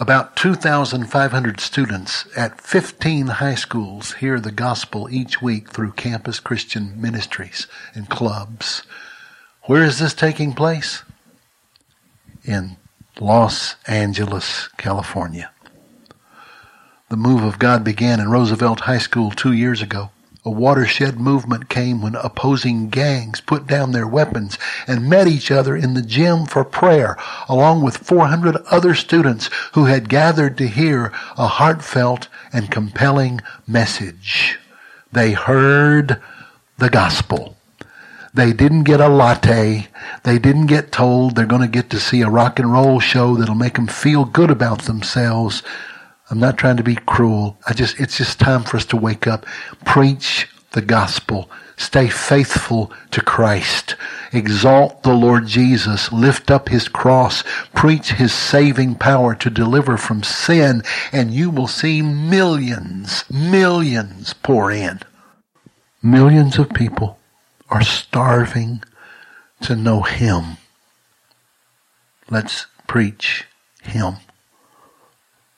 About 0.00 0.34
2,500 0.34 1.60
students 1.60 2.26
at 2.36 2.60
15 2.60 3.26
high 3.28 3.54
schools 3.54 4.14
hear 4.14 4.40
the 4.40 4.50
gospel 4.50 5.08
each 5.10 5.40
week 5.40 5.70
through 5.70 5.92
campus 5.92 6.40
Christian 6.40 7.00
ministries 7.00 7.68
and 7.94 8.08
clubs. 8.08 8.82
Where 9.66 9.84
is 9.84 10.00
this 10.00 10.14
taking 10.14 10.54
place? 10.54 11.04
In 12.44 12.78
Los 13.20 13.76
Angeles, 13.86 14.68
California. 14.76 15.52
The 17.08 17.16
move 17.16 17.44
of 17.44 17.60
God 17.60 17.84
began 17.84 18.18
in 18.18 18.30
Roosevelt 18.30 18.80
High 18.80 18.98
School 18.98 19.30
two 19.30 19.52
years 19.52 19.82
ago. 19.82 20.10
A 20.44 20.50
watershed 20.50 21.20
movement 21.20 21.68
came 21.68 22.02
when 22.02 22.16
opposing 22.16 22.88
gangs 22.88 23.40
put 23.40 23.68
down 23.68 23.92
their 23.92 24.08
weapons 24.08 24.58
and 24.88 25.08
met 25.08 25.28
each 25.28 25.52
other 25.52 25.76
in 25.76 25.94
the 25.94 26.02
gym 26.02 26.46
for 26.46 26.64
prayer, 26.64 27.16
along 27.48 27.82
with 27.82 27.98
400 27.98 28.56
other 28.68 28.92
students 28.94 29.50
who 29.74 29.84
had 29.84 30.08
gathered 30.08 30.58
to 30.58 30.66
hear 30.66 31.12
a 31.38 31.46
heartfelt 31.46 32.26
and 32.52 32.72
compelling 32.72 33.40
message. 33.68 34.58
They 35.12 35.30
heard 35.30 36.20
the 36.76 36.90
gospel. 36.90 37.56
They 38.34 38.52
didn't 38.52 38.84
get 38.84 39.00
a 39.00 39.08
latte. 39.08 39.86
They 40.24 40.38
didn't 40.40 40.66
get 40.66 40.90
told 40.90 41.36
they're 41.36 41.46
going 41.46 41.62
to 41.62 41.68
get 41.68 41.90
to 41.90 42.00
see 42.00 42.22
a 42.22 42.30
rock 42.30 42.58
and 42.58 42.72
roll 42.72 42.98
show 42.98 43.36
that'll 43.36 43.54
make 43.54 43.74
them 43.74 43.86
feel 43.86 44.24
good 44.24 44.50
about 44.50 44.82
themselves. 44.82 45.62
I'm 46.32 46.40
not 46.40 46.56
trying 46.56 46.78
to 46.78 46.82
be 46.82 46.94
cruel. 46.94 47.58
I 47.66 47.74
just, 47.74 48.00
it's 48.00 48.16
just 48.16 48.40
time 48.40 48.62
for 48.62 48.78
us 48.78 48.86
to 48.86 48.96
wake 48.96 49.26
up. 49.26 49.44
Preach 49.84 50.48
the 50.70 50.80
gospel. 50.80 51.50
Stay 51.76 52.08
faithful 52.08 52.90
to 53.10 53.20
Christ. 53.20 53.96
Exalt 54.32 55.02
the 55.02 55.12
Lord 55.12 55.46
Jesus. 55.46 56.10
Lift 56.10 56.50
up 56.50 56.70
his 56.70 56.88
cross. 56.88 57.44
Preach 57.74 58.12
his 58.12 58.32
saving 58.32 58.94
power 58.94 59.34
to 59.34 59.50
deliver 59.50 59.98
from 59.98 60.22
sin. 60.22 60.82
And 61.12 61.34
you 61.34 61.50
will 61.50 61.66
see 61.66 62.00
millions, 62.00 63.30
millions 63.30 64.32
pour 64.32 64.70
in. 64.72 65.00
Millions 66.02 66.58
of 66.58 66.72
people 66.72 67.18
are 67.68 67.84
starving 67.84 68.82
to 69.60 69.76
know 69.76 70.00
him. 70.00 70.56
Let's 72.30 72.68
preach 72.86 73.44
him. 73.82 74.14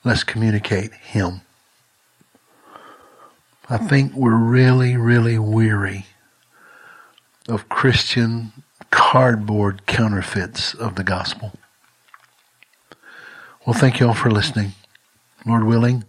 Let's 0.05 0.23
communicate 0.23 0.93
him. 0.93 1.41
I 3.71 3.79
think 3.79 4.13
we're 4.15 4.37
really, 4.37 4.97
really 4.97 5.39
weary 5.39 6.05
of 7.49 7.69
Christian 7.71 8.53
cardboard 8.91 9.87
counterfeits 9.87 10.75
of 10.75 10.97
the 10.97 11.05
gospel. 11.05 11.53
Well, 13.67 13.75
thank 13.75 13.99
you 13.99 14.09
all 14.09 14.15
for 14.15 14.31
listening. 14.31 14.73
Lord 15.47 15.65
willing, 15.65 16.05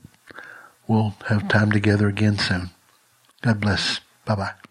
we'll 0.88 1.16
have 1.28 1.48
time 1.48 1.72
together 1.72 2.10
again 2.10 2.38
soon. 2.38 2.72
God 3.42 3.62
bless. 3.62 4.02
Bye 4.26 4.36
bye. 4.36 4.65